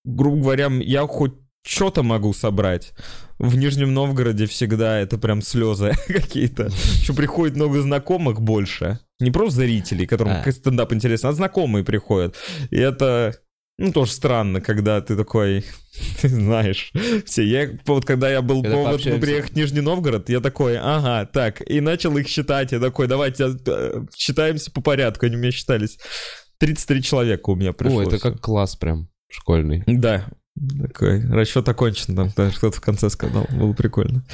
грубо 0.04 0.42
говоря, 0.42 0.68
я 0.82 1.06
хоть 1.08 1.34
что-то 1.64 2.04
могу 2.04 2.34
собрать. 2.34 2.94
В 3.38 3.56
Нижнем 3.56 3.94
Новгороде 3.94 4.48
всегда 4.48 5.00
это 5.00 5.18
прям 5.18 5.42
слезы 5.42 5.94
какие-то. 6.08 6.66
Еще 6.66 7.14
приходит 7.14 7.56
много 7.56 7.82
знакомых 7.82 8.42
больше. 8.42 9.00
Не 9.20 9.32
просто 9.32 9.58
зрителей, 9.62 10.06
которым 10.06 10.38
А. 10.46 10.52
стендап 10.52 10.94
интересен, 10.94 11.30
а 11.30 11.34
знакомые 11.34 11.84
приходят. 11.86 12.36
И 12.72 12.78
это, 12.78 13.36
ну, 13.80 13.94
тоже 13.94 14.12
странно, 14.12 14.60
когда 14.60 15.00
ты 15.00 15.16
такой, 15.16 15.64
ты 16.22 16.28
знаешь, 16.28 16.92
все. 17.26 17.44
Я, 17.44 17.70
вот 17.86 18.06
когда 18.06 18.30
я 18.30 18.42
был 18.42 18.62
Когда 18.62 18.76
повод 18.76 18.92
пообщаемся. 18.92 19.22
приехать 19.22 19.52
в 19.54 19.56
Нижний 19.56 19.82
Новгород, 19.82 20.30
я 20.30 20.42
такой, 20.42 20.78
ага, 20.78 21.26
так, 21.26 21.68
и 21.68 21.80
начал 21.80 22.16
их 22.18 22.28
считать. 22.28 22.74
Я 22.74 22.80
такой, 22.80 23.08
давайте 23.08 23.56
э, 23.66 24.06
считаемся 24.14 24.70
по 24.72 24.82
порядку. 24.82 25.26
Они 25.26 25.38
у 25.38 25.40
меня 25.40 25.52
считались. 25.52 25.98
33 26.58 27.02
человека 27.02 27.50
у 27.50 27.56
меня 27.56 27.72
пришло. 27.72 28.00
О, 28.00 28.04
это 28.04 28.20
как 28.20 28.42
класс 28.42 28.76
прям 28.76 29.08
школьный. 29.30 29.84
Да. 29.88 30.28
Такой 30.82 31.26
расчет 31.30 31.68
окончен, 31.70 32.18
там 32.18 32.32
даже 32.36 32.58
кто-то 32.58 32.76
в 32.76 32.82
конце 32.82 33.10
сказал. 33.10 33.48
Было 33.50 33.72
прикольно. 33.72 34.26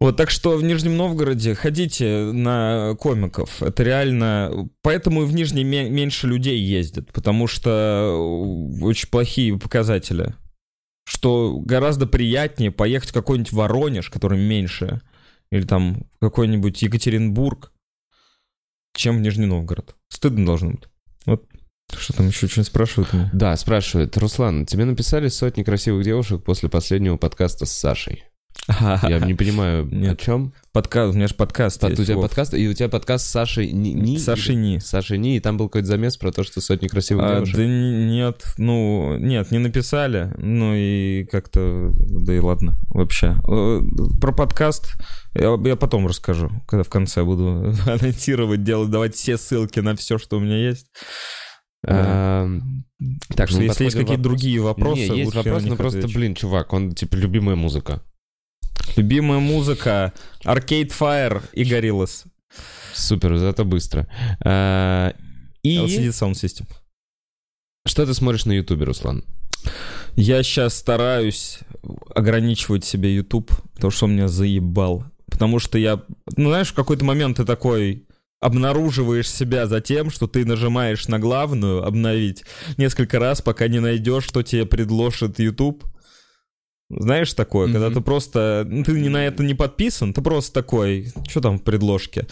Вот, 0.00 0.16
так 0.16 0.30
что 0.30 0.56
в 0.56 0.62
Нижнем 0.62 0.96
Новгороде 0.96 1.56
ходите 1.56 2.30
на 2.32 2.94
комиков. 3.00 3.62
Это 3.62 3.82
реально... 3.82 4.68
Поэтому 4.82 5.22
и 5.22 5.26
в 5.26 5.34
Нижний 5.34 5.64
ме- 5.64 5.90
меньше 5.90 6.28
людей 6.28 6.60
ездят, 6.60 7.12
потому 7.12 7.48
что 7.48 8.16
очень 8.80 9.08
плохие 9.08 9.58
показатели. 9.58 10.34
Что 11.04 11.58
гораздо 11.58 12.06
приятнее 12.06 12.70
поехать 12.70 13.10
в 13.10 13.14
какой-нибудь 13.14 13.52
Воронеж, 13.52 14.08
который 14.10 14.38
меньше, 14.38 15.00
или 15.50 15.64
там 15.64 16.06
какой-нибудь 16.20 16.80
Екатеринбург, 16.80 17.72
чем 18.94 19.16
в 19.16 19.20
Нижний 19.20 19.46
Новгород. 19.46 19.96
Стыдно 20.10 20.46
должно 20.46 20.72
быть. 20.72 20.84
Вот 21.26 21.44
что 21.96 22.12
там 22.12 22.28
еще 22.28 22.46
что-нибудь 22.46 22.68
спрашивают? 22.68 23.10
Да, 23.32 23.56
спрашивают. 23.56 24.16
Руслан, 24.16 24.66
тебе 24.66 24.84
написали 24.84 25.28
сотни 25.28 25.64
красивых 25.64 26.04
девушек 26.04 26.44
после 26.44 26.68
последнего 26.68 27.16
подкаста 27.16 27.66
с 27.66 27.72
Сашей. 27.72 28.24
Я 28.68 29.18
не 29.20 29.34
понимаю, 29.34 29.88
о 30.10 30.16
чем. 30.16 30.52
Подкаст, 30.72 31.14
у 31.14 31.16
меня 31.16 31.26
же 31.26 31.34
подкаст 31.34 31.80
Под- 31.80 31.98
у 31.98 32.04
тебя 32.04 32.16
подкаст, 32.16 32.54
и 32.54 32.68
у 32.68 32.74
тебя 32.74 32.88
подкаст 32.88 33.26
с 33.26 33.30
Сашей 33.30 33.72
Ни. 33.72 34.16
Сашей 34.18 34.54
Ни. 34.54 34.78
С 34.78 34.86
Сашей 34.86 35.18
Ни, 35.18 35.36
и 35.36 35.40
там 35.40 35.56
был 35.56 35.68
какой-то 35.68 35.86
замес 35.88 36.16
про 36.16 36.32
то, 36.32 36.44
что 36.44 36.60
сотни 36.60 36.86
красивых 36.86 37.24
А, 37.24 37.34
девушек. 37.36 37.56
да 37.56 37.66
нет, 37.66 38.44
ну, 38.58 39.16
нет, 39.18 39.50
не 39.50 39.58
написали, 39.58 40.32
ну 40.36 40.74
и 40.74 41.24
как-то, 41.24 41.90
да 41.98 42.34
и 42.34 42.38
ладно, 42.40 42.76
вообще. 42.90 43.36
Э, 43.48 43.80
Про 44.20 44.32
подкаст 44.32 44.92
я, 45.34 45.58
я 45.64 45.76
потом 45.76 46.06
расскажу, 46.06 46.50
когда 46.66 46.82
в 46.82 46.88
конце 46.90 47.24
буду 47.24 47.74
анонсировать, 47.86 48.62
делать, 48.64 48.90
давать 48.90 49.14
все 49.14 49.38
ссылки 49.38 49.80
на 49.80 49.96
все, 49.96 50.18
что 50.18 50.36
у 50.36 50.40
меня 50.40 50.58
есть. 50.58 50.88
А, 51.86 52.48
Так 53.36 53.48
что 53.48 53.58
мы 53.58 53.64
если 53.64 53.84
есть 53.84 53.96
какие-то 53.96 54.22
другие 54.22 54.60
вопросы, 54.60 55.00
Не, 55.10 55.18
есть 55.20 55.34
вопрос, 55.34 55.62
ну 55.62 55.68
них 55.70 55.78
просто, 55.78 56.06
блин, 56.08 56.34
чувак, 56.34 56.72
он, 56.72 56.92
типа, 56.92 57.14
любимая 57.14 57.56
музыка. 57.56 58.02
Любимая 58.98 59.38
музыка, 59.38 60.12
Arcade 60.44 60.90
Fire 60.90 61.40
и 61.52 61.62
Gorillaz. 61.62 62.26
Супер, 62.92 63.38
зато 63.38 63.64
быстро. 63.64 64.08
А, 64.44 65.14
И 65.62 65.78
LCD 65.78 66.08
Sound 66.08 66.32
System. 66.32 66.66
что 67.86 68.04
ты 68.04 68.12
смотришь 68.12 68.44
на 68.44 68.52
Ютубе, 68.52 68.86
Руслан? 68.86 69.22
Я 70.16 70.42
сейчас 70.42 70.74
стараюсь 70.74 71.60
ограничивать 72.12 72.84
себе 72.84 73.14
YouTube, 73.14 73.52
потому 73.74 73.92
что 73.92 74.06
он 74.06 74.14
меня 74.14 74.26
заебал. 74.26 75.04
Потому 75.30 75.60
что 75.60 75.78
я, 75.78 76.02
ну 76.36 76.48
знаешь, 76.48 76.70
в 76.70 76.74
какой-то 76.74 77.04
момент 77.04 77.36
ты 77.36 77.44
такой 77.44 78.04
обнаруживаешь 78.40 79.30
себя 79.30 79.68
за 79.68 79.80
тем, 79.80 80.10
что 80.10 80.26
ты 80.26 80.44
нажимаешь 80.44 81.06
на 81.06 81.20
главную 81.20 81.84
обновить 81.84 82.44
несколько 82.76 83.20
раз, 83.20 83.42
пока 83.42 83.68
не 83.68 83.78
найдешь, 83.78 84.24
что 84.24 84.42
тебе 84.42 84.66
предложит 84.66 85.38
YouTube. 85.38 85.84
Знаешь 86.90 87.34
такое, 87.34 87.70
когда 87.70 87.86
Мгм. 87.86 87.94
ты 87.96 88.00
просто, 88.00 88.66
ну, 88.66 88.82
ты 88.82 88.92
ни 88.92 89.08
на 89.08 89.26
это 89.26 89.42
не 89.42 89.54
подписан, 89.54 90.14
ты 90.14 90.22
просто 90.22 90.54
такой, 90.54 91.12
что 91.28 91.40
там 91.42 91.58
в 91.58 91.62
предложке. 91.62 92.26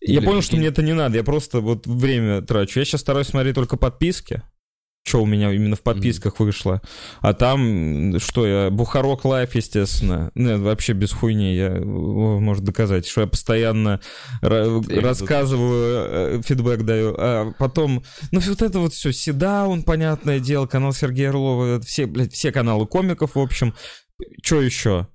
Я 0.00 0.20
Блин, 0.20 0.30
понял, 0.30 0.42
что 0.42 0.56
мне 0.56 0.68
это 0.68 0.82
не 0.82 0.92
надо, 0.92 1.16
я 1.16 1.24
просто 1.24 1.60
вот 1.60 1.86
время 1.86 2.40
трачу. 2.42 2.78
Я 2.78 2.84
сейчас 2.84 3.00
стараюсь 3.00 3.26
смотреть 3.26 3.56
только 3.56 3.76
подписки. 3.76 4.42
Что 5.06 5.22
у 5.22 5.26
меня 5.26 5.52
именно 5.52 5.76
в 5.76 5.82
подписках 5.82 6.40
вышло. 6.40 6.82
А 7.20 7.32
там, 7.32 8.18
что 8.18 8.44
я, 8.44 8.70
Бухарог 8.70 9.24
Live, 9.24 9.54
естественно. 9.54 10.32
Нет, 10.34 10.58
вообще 10.58 10.94
без 10.94 11.12
хуйни. 11.12 11.54
Я, 11.54 11.70
может 11.80 12.64
доказать, 12.64 13.06
что 13.06 13.20
я 13.20 13.28
постоянно 13.28 14.00
Я 14.42 15.00
рассказываю, 15.00 16.38
э, 16.38 16.42
фидбэк 16.44 16.82
даю. 16.82 17.14
А 17.16 17.52
потом, 17.56 18.02
ну 18.32 18.40
вот 18.40 18.62
это 18.62 18.80
вот 18.80 18.94
все, 18.94 19.12
Sit 19.12 19.39
Down, 19.39 19.84
понятное 19.84 20.40
дело, 20.40 20.66
канал 20.66 20.92
Сергея 20.92 21.28
Орлова, 21.28 21.80
все, 21.82 22.06
блядь, 22.06 22.32
все 22.32 22.50
каналы 22.50 22.86
комиков, 22.88 23.36
в 23.36 23.38
общем. 23.38 23.74
Что 24.42 24.60
еще? 24.60 25.06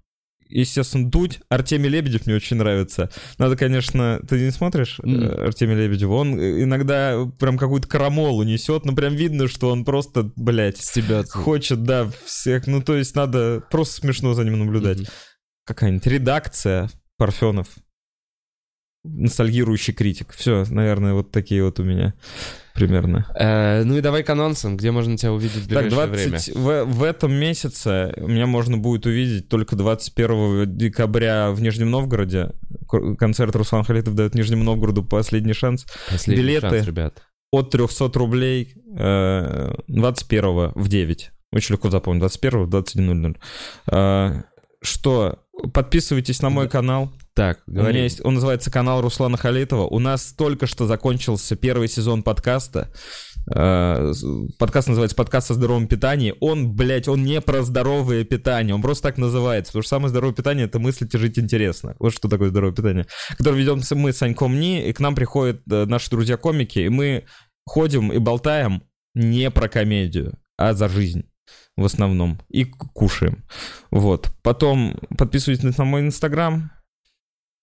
Естественно, 0.51 1.09
Дудь, 1.09 1.39
Артемий 1.49 1.89
Лебедев 1.89 2.25
мне 2.25 2.35
очень 2.35 2.57
нравится. 2.57 3.09
Надо, 3.37 3.55
конечно, 3.55 4.19
ты 4.27 4.39
не 4.39 4.51
смотришь 4.51 4.99
Мгм. 5.03 5.25
Артемия 5.41 5.75
Лебедева? 5.77 6.13
Он 6.13 6.39
э, 6.39 6.63
иногда 6.63 7.25
прям 7.39 7.57
какую-то 7.57 7.87
крамолу 7.87 8.43
несет, 8.43 8.85
но 8.85 8.93
прям 8.93 9.15
видно, 9.15 9.47
что 9.47 9.69
он 9.69 9.85
просто, 9.85 10.31
блядь, 10.35 10.77
Стебется. 10.77 11.37
хочет, 11.37 11.83
да, 11.83 12.09
всех. 12.25 12.67
Ну, 12.67 12.81
то 12.81 12.95
есть 12.95 13.15
надо 13.15 13.63
просто 13.71 14.01
смешно 14.01 14.33
за 14.33 14.43
ним 14.43 14.59
наблюдать. 14.59 14.99
Мгм. 14.99 15.07
Какая-нибудь 15.65 16.07
редакция 16.07 16.89
Парфенов. 17.17 17.67
Ностальгирующий 19.03 19.93
критик. 19.93 20.31
Все, 20.33 20.63
наверное, 20.69 21.13
вот 21.13 21.31
такие 21.31 21.63
вот 21.63 21.79
у 21.79 21.83
меня 21.83 22.13
примерно. 22.73 23.25
Э, 23.35 23.83
Ну 23.83 23.97
и 23.97 24.01
давай 24.01 24.23
к 24.23 24.29
анонсам, 24.29 24.77
где 24.77 24.91
можно 24.91 25.17
тебя 25.17 25.31
увидеть 25.33 25.63
в 25.65 25.69
Так, 25.73 25.83
ближайшее 25.85 26.29
20, 26.29 26.55
время. 26.55 26.83
в, 26.85 26.93
в 26.93 27.03
этом 27.03 27.33
месяце 27.33 28.13
меня 28.17 28.47
можно 28.47 28.77
будет 28.77 29.05
увидеть 29.05 29.49
только 29.49 29.75
21 29.75 30.77
декабря 30.77 31.51
в 31.51 31.61
Нижнем 31.61 31.89
Новгороде. 31.91 32.51
Ко- 32.87 33.15
Концерт 33.15 33.55
Руслан 33.55 33.83
Халитов 33.83 34.15
дает 34.15 34.35
Нижнему 34.35 34.63
Новгороду 34.63 35.03
последний 35.03 35.53
шанс. 35.53 35.85
Последний 36.09 36.43
билеты. 36.43 36.69
шанс, 36.69 36.85
ребят. 36.87 37.23
От 37.51 37.71
300 37.71 38.11
рублей 38.17 38.73
э, 38.97 39.73
21 39.87 40.71
в 40.75 40.87
9. 40.87 41.31
Очень 41.53 41.73
легко 41.75 41.89
запомнить. 41.89 42.21
21 42.21 42.63
в 42.65 42.69
21.00. 42.69 43.37
Э, 43.91 44.41
Что? 44.81 45.39
Подписывайтесь 45.73 46.41
на 46.41 46.49
мой 46.49 46.69
канал. 46.69 47.11
Так, 47.33 47.61
У 47.65 47.71
меня 47.71 47.81
говори. 47.83 48.01
есть, 48.01 48.23
он 48.25 48.33
называется 48.35 48.69
канал 48.69 49.01
Руслана 49.01 49.37
Халитова. 49.37 49.87
У 49.87 49.99
нас 49.99 50.33
только 50.33 50.67
что 50.67 50.85
закончился 50.85 51.55
первый 51.55 51.87
сезон 51.87 52.23
подкаста. 52.23 52.91
Э, 53.55 54.11
подкаст 54.59 54.89
называется 54.89 55.15
«Подкаст 55.15 55.49
о 55.51 55.53
здоровом 55.53 55.87
питании». 55.87 56.35
Он, 56.41 56.75
блядь, 56.75 57.07
он 57.07 57.23
не 57.23 57.39
про 57.39 57.61
здоровое 57.63 58.25
питание, 58.25 58.75
он 58.75 58.81
просто 58.81 59.03
так 59.03 59.17
называется. 59.17 59.71
Потому 59.71 59.83
что 59.83 59.89
самое 59.89 60.09
здоровое 60.09 60.35
питание— 60.35 60.65
это 60.67 60.79
мыслить 60.79 61.13
и 61.13 61.17
жить 61.17 61.39
интересно. 61.39 61.95
Вот 61.99 62.13
что 62.13 62.27
такое 62.27 62.49
здоровое 62.49 62.75
питание. 62.75 63.07
Которое 63.37 63.55
ведем 63.55 63.81
мы 63.97 64.11
с 64.11 64.17
Саньком 64.17 64.59
Ни, 64.59 64.89
и 64.89 64.91
к 64.91 64.99
нам 64.99 65.15
приходят 65.15 65.61
э, 65.71 65.85
наши 65.85 66.09
друзья-комики, 66.09 66.79
и 66.79 66.89
мы 66.89 67.23
ходим 67.65 68.11
и 68.11 68.17
болтаем 68.17 68.83
не 69.15 69.49
про 69.51 69.69
комедию, 69.69 70.37
а 70.57 70.73
за 70.73 70.89
жизнь 70.89 71.23
в 71.77 71.85
основном. 71.85 72.41
И 72.49 72.65
кушаем. 72.65 73.45
Вот. 73.89 74.31
Потом 74.43 74.99
подписывайтесь 75.17 75.77
на 75.77 75.85
мой 75.85 76.01
инстаграм, 76.01 76.71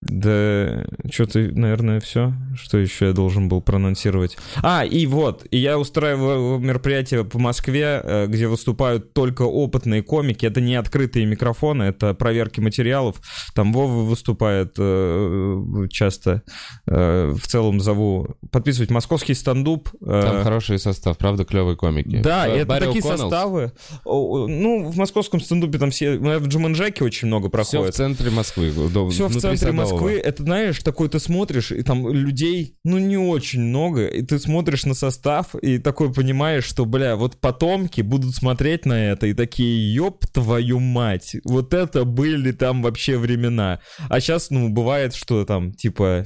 да, 0.01 0.85
что-то, 1.11 1.41
наверное, 1.41 1.99
все. 1.99 2.33
Что 2.55 2.79
еще 2.79 3.07
я 3.07 3.12
должен 3.12 3.49
был 3.49 3.61
проанонсировать? 3.61 4.37
А, 4.62 4.85
и 4.85 5.07
вот, 5.07 5.45
и 5.51 5.59
я 5.59 5.77
устраиваю 5.77 6.59
мероприятие 6.61 7.25
по 7.25 7.41
Москве, 7.41 8.01
э, 8.05 8.27
где 8.29 8.47
выступают 8.47 9.12
только 9.12 9.43
опытные 9.43 10.03
комики. 10.03 10.47
Это 10.47 10.61
не 10.61 10.77
открытые 10.77 11.27
микрофоны, 11.27 11.83
это 11.83 12.15
проверки 12.15 12.61
материалов. 12.61 13.16
Там 13.55 13.73
Вова 13.73 14.05
выступает 14.05 14.75
э, 14.79 15.87
часто. 15.91 16.43
Э, 16.87 17.33
в 17.37 17.47
целом 17.49 17.81
зову 17.81 18.37
подписывать 18.53 18.91
московский 18.91 19.35
стендуп. 19.35 19.91
Там 20.01 20.45
хороший 20.45 20.79
состав, 20.79 21.19
правда, 21.19 21.45
клевые 21.45 21.77
комики. 21.77 22.20
Да, 22.23 22.47
Барри 22.47 22.61
это 22.61 22.87
такие 22.87 23.03
О'Коннелл. 23.03 23.19
составы. 23.19 23.73
Ну, 24.05 24.89
в 24.89 24.97
московском 24.97 25.41
стендупе 25.41 25.79
там 25.79 25.91
все... 25.91 26.19
ну, 26.20 26.39
В 26.39 26.47
Джиманджаке 26.47 27.03
очень 27.03 27.27
много 27.27 27.49
Все 27.49 27.49
в 27.49 27.51
проходит. 27.51 27.95
центре 27.97 28.31
Москвы. 28.31 28.70
Все 29.11 29.27
в 29.27 29.37
центре 29.37 29.57
Садового. 29.57 29.88
Москвы, 29.93 30.12
это 30.19 30.43
знаешь, 30.43 30.78
такой 30.81 31.09
ты 31.09 31.19
смотришь, 31.19 31.73
и 31.73 31.82
там 31.82 32.09
людей, 32.12 32.77
ну, 32.85 32.98
не 32.98 33.16
очень 33.16 33.60
много, 33.60 34.06
и 34.06 34.23
ты 34.23 34.39
смотришь 34.39 34.85
на 34.85 34.94
состав, 34.94 35.55
и 35.56 35.78
такой 35.78 36.12
понимаешь, 36.12 36.65
что, 36.65 36.85
бля, 36.85 37.16
вот 37.16 37.40
потомки 37.40 38.01
будут 38.01 38.35
смотреть 38.35 38.86
на 38.86 39.10
это, 39.10 39.27
и 39.27 39.35
такие, 39.35 39.94
ёб 39.94 40.27
твою 40.27 40.81
мать, 40.81 41.36
вот 41.44 41.74
это 41.74 42.05
были 42.05 42.52
там 42.52 42.82
вообще 42.82 43.19
времена. 43.19 43.81
А 44.09 44.20
сейчас, 44.20 44.51
ну, 44.51 44.69
бывает, 44.69 45.15
что 45.15 45.44
там, 45.44 45.73
типа, 45.73 46.24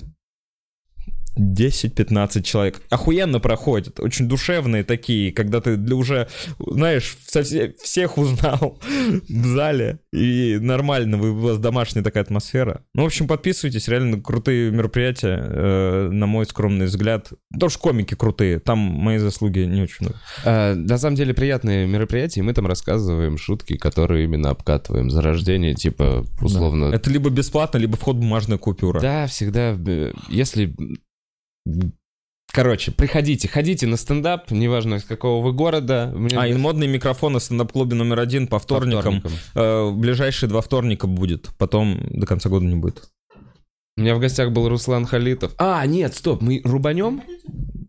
10-15 1.38 2.42
человек. 2.42 2.82
Охуенно 2.90 3.40
проходят, 3.40 4.00
очень 4.00 4.28
душевные 4.28 4.84
такие, 4.84 5.32
когда 5.32 5.60
ты 5.60 5.76
для 5.76 5.96
уже, 5.96 6.28
знаешь, 6.58 7.16
совсе- 7.32 7.74
всех 7.82 8.18
узнал 8.18 8.78
в 9.28 9.46
зале, 9.46 10.00
и 10.12 10.58
нормально, 10.60 11.16
вы, 11.16 11.30
у 11.30 11.38
вас 11.38 11.58
домашняя 11.58 12.02
такая 12.02 12.22
атмосфера. 12.24 12.84
Ну, 12.94 13.02
в 13.02 13.06
общем, 13.06 13.26
подписывайтесь, 13.26 13.88
реально 13.88 14.20
крутые 14.20 14.70
мероприятия, 14.70 15.38
э, 15.42 16.08
на 16.10 16.26
мой 16.26 16.46
скромный 16.46 16.86
взгляд. 16.86 17.30
Что 17.56 17.78
комики 17.78 18.14
крутые, 18.14 18.58
там 18.58 18.78
мои 18.78 19.18
заслуги 19.18 19.60
не 19.60 19.82
очень 19.82 19.96
много. 20.00 20.20
А, 20.44 20.74
на 20.74 20.98
самом 20.98 21.16
деле 21.16 21.34
приятные 21.34 21.86
мероприятия, 21.86 22.40
и 22.40 22.42
мы 22.42 22.52
там 22.52 22.66
рассказываем 22.66 23.38
шутки, 23.38 23.76
которые 23.76 24.24
именно 24.24 24.50
обкатываем 24.50 25.10
за 25.10 25.22
рождение, 25.22 25.74
типа, 25.74 26.26
условно... 26.40 26.86
Это 26.86 27.10
либо 27.10 27.30
бесплатно, 27.30 27.78
либо 27.78 27.96
вход 27.96 28.16
бумажная 28.16 28.58
купюра. 28.58 29.00
Да, 29.00 29.26
всегда, 29.26 29.76
э, 29.86 30.12
если... 30.28 30.74
Короче, 32.54 32.90
приходите, 32.90 33.48
ходите 33.48 33.86
на 33.86 33.96
стендап, 33.96 34.50
неважно 34.50 34.96
из 34.96 35.04
какого 35.04 35.42
вы 35.42 35.52
города. 35.54 36.12
Мне- 36.14 36.36
А, 36.38 36.46
и 36.46 36.52
модные 36.52 36.86
микрофоны 36.88 37.38
в 37.38 37.42
стендап-клубе 37.42 37.94
номер 37.94 38.20
один 38.20 38.46
по 38.46 38.56
по 38.56 38.58
вторникам. 38.58 39.20
вторникам. 39.20 39.32
Э, 39.54 39.90
ближайшие 39.90 40.50
два 40.50 40.60
вторника 40.60 41.06
будет, 41.06 41.48
потом 41.56 41.98
до 42.10 42.26
конца 42.26 42.50
года 42.50 42.66
не 42.66 42.74
будет. 42.74 43.08
У 43.96 44.02
меня 44.02 44.14
в 44.14 44.20
гостях 44.20 44.52
был 44.52 44.68
Руслан 44.68 45.06
Халитов. 45.06 45.52
А, 45.56 45.84
нет, 45.86 46.14
стоп, 46.14 46.42
мы 46.42 46.60
рубанем? 46.64 47.22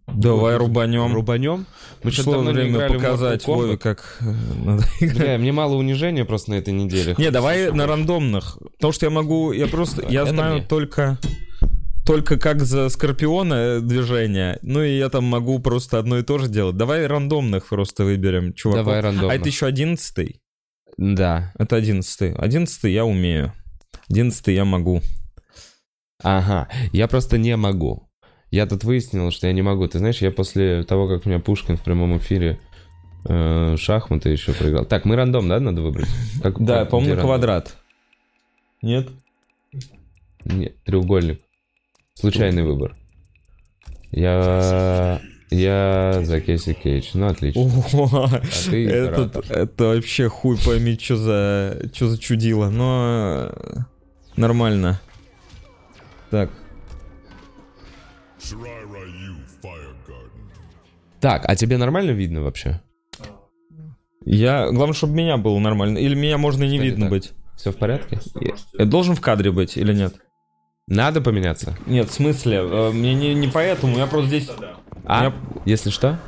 Давай 0.07 0.55
рубанем. 0.57 1.13
Рубанем? 1.13 1.65
Мы 2.03 2.11
Пришло 2.11 2.33
давно 2.33 2.51
не 2.51 2.55
время 2.55 2.71
играли 2.75 2.93
в 2.97 3.01
показать. 3.01 3.47
Вове, 3.47 3.77
как 3.77 4.17
э, 4.21 4.31
надо 4.63 4.83
играть. 5.01 5.17
Бля, 5.17 5.37
мне 5.37 5.51
мало 5.51 5.75
унижения 5.75 6.23
просто 6.23 6.51
на 6.51 6.55
этой 6.55 6.73
неделе. 6.73 7.15
Не, 7.17 7.31
давай 7.31 7.69
на 7.71 7.85
рандомных. 7.85 8.57
Потому 8.77 8.93
что 8.93 9.05
я 9.05 9.09
могу, 9.09 9.51
я 9.51 9.67
просто, 9.67 10.05
я 10.07 10.25
знаю 10.25 10.63
только, 10.67 11.17
только 12.05 12.37
как 12.37 12.61
за 12.61 12.89
Скорпиона 12.89 13.53
э, 13.53 13.79
движение. 13.81 14.59
Ну 14.61 14.83
и 14.83 14.97
я 14.97 15.09
там 15.09 15.23
могу 15.23 15.59
просто 15.59 15.99
одно 15.99 16.17
и 16.17 16.23
то 16.23 16.37
же 16.37 16.47
делать. 16.47 16.77
Давай 16.77 17.07
рандомных 17.07 17.67
просто 17.67 18.03
выберем, 18.03 18.53
чувак. 18.53 18.77
Давай 18.77 18.99
рандомно. 18.99 19.31
А 19.31 19.35
это 19.35 19.47
еще 19.47 19.65
одиннадцатый? 19.65 20.41
Да. 20.97 21.53
Это 21.57 21.75
одиннадцатый. 21.77 22.33
Одиннадцатый 22.33 22.93
я 22.93 23.05
умею. 23.05 23.53
Одиннадцатый 24.09 24.53
я 24.55 24.65
могу. 24.65 25.01
Ага, 26.21 26.69
я 26.91 27.07
просто 27.07 27.37
не 27.37 27.55
могу. 27.57 28.09
Я 28.49 28.65
тут 28.65 28.83
выяснил, 28.83 29.31
что 29.31 29.47
я 29.47 29.53
не 29.53 29.61
могу. 29.61 29.87
Ты 29.87 29.99
знаешь, 29.99 30.21
я 30.21 30.31
после 30.31 30.83
того, 30.83 31.07
как 31.07 31.25
у 31.25 31.29
меня 31.29 31.39
Пушкин 31.39 31.75
в 31.75 31.83
прямом 31.83 32.17
эфире 32.19 32.59
э, 33.25 33.75
шахматы 33.77 34.29
еще 34.29 34.53
проиграл. 34.53 34.85
Так, 34.85 35.05
мы 35.05 35.15
рандом, 35.15 35.49
да, 35.49 35.59
надо 35.59 35.81
выбрать? 35.81 36.07
Как, 36.41 36.63
Да, 36.63 36.85
по-моему, 36.85 37.19
квадрат. 37.19 37.75
Нет? 38.81 39.09
Нет, 40.45 40.75
треугольник. 40.83 41.41
Случайный 42.15 42.63
выбор. 42.63 42.95
Я... 44.11 45.21
Я 45.49 46.21
за 46.23 46.41
Кейси 46.41 46.73
Кейдж. 46.73 47.11
Ну, 47.13 47.27
отлично. 47.27 47.61
О, 47.61 48.27
ты 48.71 48.89
этот, 48.89 49.51
это 49.51 49.83
вообще 49.83 50.27
хуй 50.27 50.57
пойми, 50.57 50.97
что 50.99 51.15
за, 51.15 51.89
что 51.93 52.07
за 52.07 52.17
чудило. 52.17 52.69
Но 52.69 53.51
нормально. 54.35 54.99
Так. 56.31 56.49
Так, 61.19 61.43
а 61.47 61.55
тебе 61.55 61.77
нормально 61.77 62.11
видно 62.11 62.41
вообще? 62.41 62.81
Я... 64.25 64.71
Главное, 64.71 64.95
чтобы 64.95 65.13
меня 65.13 65.37
было 65.37 65.59
нормально. 65.59 65.99
Или 65.99 66.15
меня 66.15 66.39
можно 66.39 66.63
и 66.63 66.67
не 66.67 66.77
Кстати, 66.77 66.89
видно 66.89 67.05
так. 67.05 67.11
быть. 67.11 67.33
Все 67.57 67.71
в 67.71 67.77
порядке? 67.77 68.19
Я 68.77 68.85
должен 68.85 69.15
в 69.15 69.21
кадре 69.21 69.51
быть 69.51 69.77
или 69.77 69.93
нет? 69.93 70.15
Надо 70.87 71.21
поменяться? 71.21 71.77
Нет, 71.85 72.09
в 72.09 72.13
смысле, 72.13 72.57
э, 72.61 72.91
мне 72.91 73.13
не, 73.13 73.33
не 73.33 73.47
поэтому, 73.47 73.97
я 73.97 74.05
просто 74.05 74.27
здесь... 74.27 74.49
А, 75.05 75.25
Я- 75.25 75.33
если 75.65 75.89
что? 75.89 76.19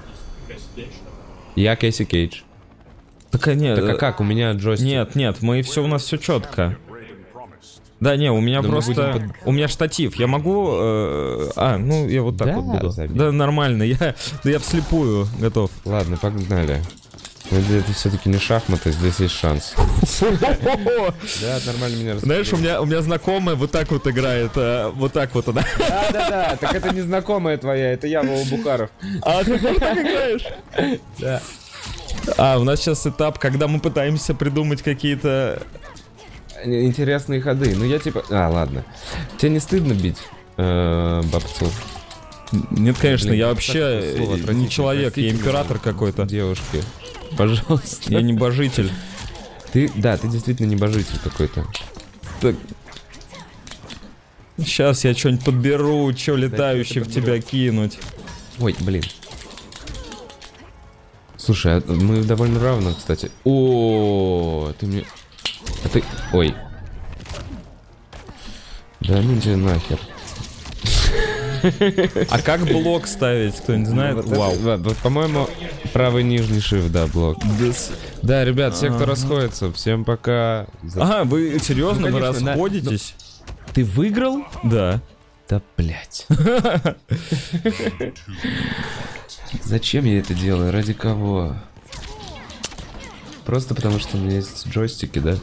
Я 1.56 1.76
Кейси 1.76 2.06
Кейдж. 2.06 2.42
Так, 3.32 3.48
а 3.50 3.54
нет, 3.56 3.78
Так 3.80 3.90
а 3.90 3.94
э, 3.94 3.98
как? 3.98 4.20
У 4.22 4.24
меня 4.24 4.54
джойстик. 4.54 4.88
нет, 4.88 5.16
нет, 5.16 5.42
мы 5.42 5.62
все, 5.62 5.84
у 5.84 5.88
нас 5.88 6.04
все 6.04 6.18
четко. 6.18 6.78
Да, 8.00 8.16
не, 8.18 8.32
у 8.32 8.40
меня 8.42 8.62
Да 8.62 8.70
просто... 8.70 8.92
будем 9.14 9.34
У 9.46 9.52
меня 9.52 9.68
штатив, 9.68 10.16
я 10.16 10.28
могу... 10.28 10.70
э, 10.78 11.50
А, 11.56 11.78
ну, 11.78 12.08
я 12.08 12.22
вот 12.24 12.38
так 12.38 12.48
Да, 12.48 12.54
вот 12.56 12.76
буду. 12.76 12.90
забей. 12.92 13.18
Да, 13.18 13.32
нормально, 13.32 13.84
я, 13.84 14.16
да 14.44 14.50
я 14.50 14.60
вслепую 14.60 15.28
готов. 15.40 15.70
Ладно, 15.84 16.18
погнали. 16.18 16.82
Ну, 17.52 17.60
Это 17.60 17.94
все-таки 17.94 18.30
не 18.30 18.40
шахматы, 18.40 18.92
здесь 18.92 19.20
есть 19.20 19.36
шанс. 19.36 19.74
Да, 21.42 21.60
нормально 21.66 21.96
меня 21.96 22.18
Знаешь, 22.18 22.52
у 22.54 22.58
меня, 22.58 22.82
у 22.82 22.86
меня 22.86 23.02
знакомая 23.02 23.56
вот 23.56 23.72
так 23.72 23.92
вот 23.92 24.08
играет, 24.08 24.52
э, 24.56 24.92
вот 24.96 25.14
так 25.14 25.34
вот 25.36 25.48
она. 25.50 25.64
Да-да-да, 25.78 26.56
так 26.60 26.74
это 26.74 26.94
не 26.94 27.02
знакомая 27.02 27.58
твоя, 27.58 27.94
это 27.94 28.08
я, 28.08 28.24
Вова 28.24 28.44
Бухаров. 28.50 28.90
А 29.22 29.44
ты 29.44 29.60
тоже 29.60 29.80
так 29.80 29.98
играешь? 29.98 30.46
Да. 31.20 31.42
А, 32.38 32.58
у 32.58 32.64
нас 32.64 32.80
сейчас 32.80 33.06
этап, 33.06 33.40
когда 33.40 33.68
мы 33.68 33.80
пытаемся 33.80 34.34
придумать 34.34 34.82
какие-то... 34.82 35.62
Интересные 36.64 37.42
ходы. 37.42 37.76
Ну 37.76 37.86
я 37.86 38.00
типа... 38.00 38.24
А, 38.30 38.50
ладно. 38.50 38.84
Тебе 39.38 39.52
не 39.52 39.60
стыдно 39.60 39.94
бить 39.94 40.18
э, 40.58 41.22
бабцу? 41.32 41.72
Нет, 42.72 42.98
конечно, 43.00 43.32
я 43.32 43.50
вообще 43.50 43.80
э, 43.80 44.54
не 44.54 44.70
человек, 44.70 45.18
я 45.18 45.30
император 45.30 45.80
какой-то. 45.80 46.26
Девушки. 46.26 46.82
Пожалуйста. 47.38 48.12
Я 48.12 48.22
небожитель. 48.22 48.92
Ты, 49.72 49.92
да, 49.96 50.18
ты 50.18 50.28
действительно 50.28 50.68
небожитель 50.68 51.20
какой-то. 51.24 51.66
Так. 52.42 52.56
Сейчас 54.58 55.04
я 55.04 55.14
что-нибудь 55.14 55.44
подберу, 55.44 56.16
что 56.16 56.36
летающее 56.36 57.04
в 57.04 57.12
тебя 57.12 57.42
кинуть. 57.42 58.00
Ой, 58.60 58.76
блин. 58.80 59.04
Слушай, 61.38 61.78
а 61.78 61.84
мы 61.88 62.24
довольно 62.24 62.60
равно, 62.60 62.94
кстати. 62.94 63.30
О, 63.44 64.72
ты 64.80 64.86
мне... 64.88 65.06
А 65.84 65.90
ты... 65.90 66.04
Ой. 66.34 66.56
Да 69.02 69.22
ну 69.22 69.40
тебе 69.40 69.58
нахер. 69.58 70.00
А 72.30 72.40
как 72.40 72.66
блок 72.66 73.08
ставить, 73.08 73.56
кто-нибудь 73.56 73.88
знает? 73.90 74.16
Вот 74.16 74.28
Вау. 74.28 74.96
по-моему, 75.04 75.50
правый 75.94 76.24
нижний 76.24 76.60
shift, 76.60 76.90
да, 76.90 77.08
блок. 77.08 77.38
Да, 78.22 78.44
ребят, 78.46 78.76
все, 78.76 78.90
кто 78.92 79.06
расходится, 79.06 79.72
всем 79.74 80.06
пока. 80.06 80.68
Ага, 80.96 81.24
вы 81.24 81.60
серьезно, 81.60 82.10
Ну, 82.10 82.16
вы 82.16 82.22
да. 82.22 82.28
расходитесь? 82.32 83.16
Ты 83.74 83.84
выиграл? 83.84 84.44
Да. 84.64 85.02
Да, 85.50 85.62
блядь. 85.78 86.26
Зачем 89.64 90.06
я 90.06 90.20
это 90.20 90.34
делаю? 90.34 90.72
Ради 90.72 90.94
кого? 90.94 91.56
Просто 93.46 93.76
потому, 93.76 94.00
что 94.00 94.18
у 94.18 94.20
меня 94.20 94.38
есть 94.38 94.68
джойстики, 94.68 95.20
да? 95.20 95.36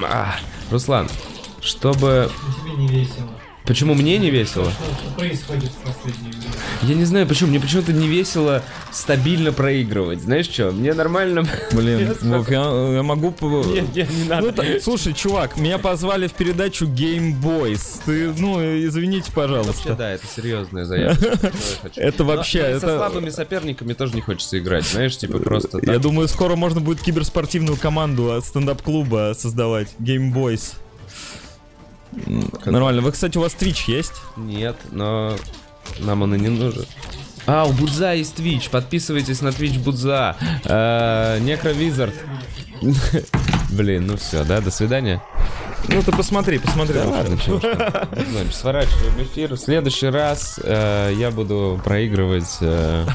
А, 0.00 0.36
Руслан, 0.70 1.08
чтобы... 1.60 2.28
Тебе 2.64 2.72
не 2.76 2.88
весело. 2.88 3.30
Почему 3.66 3.94
мне 3.94 4.16
не 4.18 4.30
весело? 4.30 4.70
Что 4.70 5.18
происходит 5.18 5.70
в 5.70 5.76
последнее 5.92 6.30
время? 6.30 6.44
Я 6.82 6.94
не 6.94 7.04
знаю, 7.04 7.26
почему. 7.26 7.50
Мне 7.50 7.58
почему-то 7.58 7.92
не 7.92 8.06
весело 8.06 8.62
стабильно 8.92 9.52
проигрывать. 9.52 10.20
Знаешь 10.22 10.46
что? 10.48 10.70
Мне 10.70 10.94
нормально... 10.94 11.44
Блин, 11.72 12.14
Вов, 12.22 12.48
я, 12.50 12.60
я 12.94 13.02
могу... 13.02 13.34
Нет, 13.66 13.94
нет, 13.94 14.10
не 14.10 14.22
Ну, 14.24 14.28
надо. 14.28 14.52
та- 14.52 14.80
слушай, 14.80 15.12
чувак, 15.14 15.56
меня 15.56 15.78
позвали 15.78 16.28
в 16.28 16.34
передачу 16.34 16.86
Game 16.86 17.34
Boys. 17.42 18.02
Ты, 18.04 18.32
ну, 18.38 18.60
извините, 18.60 19.32
Вообще, 19.34 19.54
пожалуйста. 19.56 19.94
да, 19.94 20.10
это 20.12 20.26
серьезная 20.26 20.84
заявка. 20.84 21.38
Это 21.96 22.22
Но- 22.24 22.34
вообще, 22.36 22.62
но 22.62 22.68
и 22.68 22.80
Со 22.80 22.86
это... 22.86 22.96
слабыми 22.98 23.30
соперниками 23.30 23.92
тоже 23.94 24.14
не 24.14 24.20
хочется 24.20 24.58
играть, 24.58 24.84
знаешь, 24.84 25.16
типа 25.16 25.38
просто 25.38 25.80
Я 25.82 25.98
думаю, 25.98 26.28
скоро 26.28 26.54
можно 26.56 26.80
будет 26.80 27.00
киберспортивную 27.02 27.76
команду 27.76 28.32
от 28.32 28.44
стендап-клуба 28.44 29.34
создавать. 29.36 29.88
Game 29.98 30.32
Boys. 30.32 30.74
М, 32.26 32.50
Нормально. 32.64 33.02
Вы, 33.02 33.12
кстати, 33.12 33.36
у 33.38 33.40
вас 33.42 33.54
Twitch 33.58 33.84
есть? 33.88 34.14
Нет, 34.36 34.76
но 34.92 35.36
нам 35.98 36.22
он 36.22 36.34
и 36.34 36.38
не 36.38 36.48
нужен. 36.48 36.86
А, 37.46 37.64
у 37.64 37.72
Будза 37.72 38.12
есть 38.14 38.38
Twitch. 38.38 38.70
Подписывайтесь 38.70 39.40
на 39.40 39.48
Twitch 39.48 39.78
Будза. 39.78 40.36
Э, 40.64 41.38
Некровизард. 41.40 42.14
Блин, 43.70 44.06
ну 44.06 44.16
все, 44.16 44.44
да, 44.44 44.60
до 44.60 44.70
свидания. 44.70 45.22
Ну 45.88 46.02
ты 46.02 46.10
посмотри, 46.10 46.58
посмотри. 46.58 46.94
Да 46.94 47.08
ладно, 47.08 47.38
чего. 47.38 47.60
Значит, 47.60 48.54
сворачиваем 48.54 49.22
эфир. 49.22 49.54
В 49.54 49.58
следующий 49.58 50.08
раз 50.08 50.58
э, 50.62 51.12
я 51.16 51.30
буду 51.30 51.80
проигрывать 51.84 52.56
э, 52.60 53.06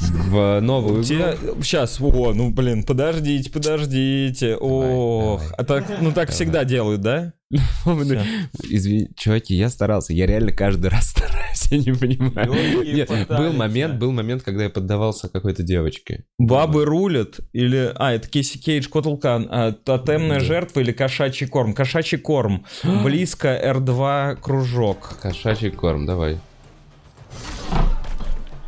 в 0.00 0.60
новую 0.60 1.02
игру. 1.02 1.62
Сейчас, 1.62 2.00
о, 2.00 2.32
ну 2.34 2.50
блин, 2.50 2.82
подождите, 2.84 3.50
подождите. 3.50 4.56
Ох, 4.56 5.40
давай. 5.40 5.54
а 5.56 5.64
так, 5.64 5.84
ну 6.00 6.12
так 6.12 6.30
всегда 6.30 6.64
делают, 6.64 7.00
да? 7.00 7.32
Извини, 7.50 9.08
чуваки, 9.16 9.54
я 9.54 9.70
старался. 9.70 10.12
Я 10.12 10.26
реально 10.26 10.52
каждый 10.52 10.86
раз 10.90 11.08
стараюсь, 11.10 11.66
я 11.70 11.78
не 11.78 11.92
понимаю. 11.92 12.84
Нет, 12.84 13.10
был 13.28 13.52
момент, 13.52 13.94
был 13.98 14.12
момент, 14.12 14.42
когда 14.42 14.64
я 14.64 14.70
поддавался 14.70 15.28
какой-то 15.28 15.62
девочке. 15.62 16.24
Бабы 16.38 16.84
рулят 16.84 17.40
или... 17.52 17.92
А, 17.94 18.12
это 18.12 18.28
Кейси 18.28 18.58
Кейдж 18.58 18.88
Котелкан. 18.88 19.48
А, 19.50 19.72
тотемная 19.72 20.40
жертва 20.40 20.80
или 20.80 20.92
кошачий 20.92 21.46
корм? 21.46 21.72
Кошачий 21.72 22.18
корм. 22.18 22.66
Близко 23.04 23.48
R2 23.48 24.36
кружок. 24.42 25.18
Кошачий 25.22 25.70
корм, 25.70 26.04
давай. 26.04 26.38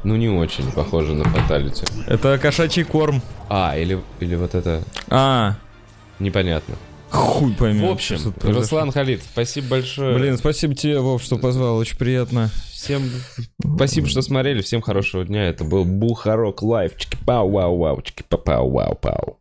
Ну, 0.02 0.16
не 0.16 0.28
очень 0.28 0.70
похоже 0.72 1.14
на 1.14 1.24
фаталити. 1.24 1.84
Это 2.06 2.38
кошачий 2.38 2.84
корм. 2.84 3.22
А, 3.48 3.76
или, 3.76 4.00
или 4.20 4.34
вот 4.34 4.54
это... 4.54 4.82
А, 5.08 5.56
Непонятно. 6.18 6.76
хуй 7.10 7.52
пойми. 7.54 7.86
В 7.86 7.90
общем. 7.90 8.18
Руслан 8.42 8.92
Халид, 8.92 9.22
спасибо 9.22 9.68
большое. 9.68 10.16
Блин, 10.16 10.38
спасибо 10.38 10.74
тебе, 10.74 11.00
Вов, 11.00 11.22
что 11.22 11.36
позвал, 11.38 11.76
очень 11.76 11.96
приятно. 11.96 12.50
Всем 12.72 13.02
спасибо, 13.76 14.06
что 14.06 14.22
смотрели. 14.22 14.62
Всем 14.62 14.80
хорошего 14.80 15.24
дня. 15.24 15.48
Это 15.48 15.64
был 15.64 15.84
Бухарок 15.84 16.62
Лайв. 16.62 16.92
Чики-пау-вау-вау. 16.96 18.02
Чики-пау-вау-пау. 18.02 19.36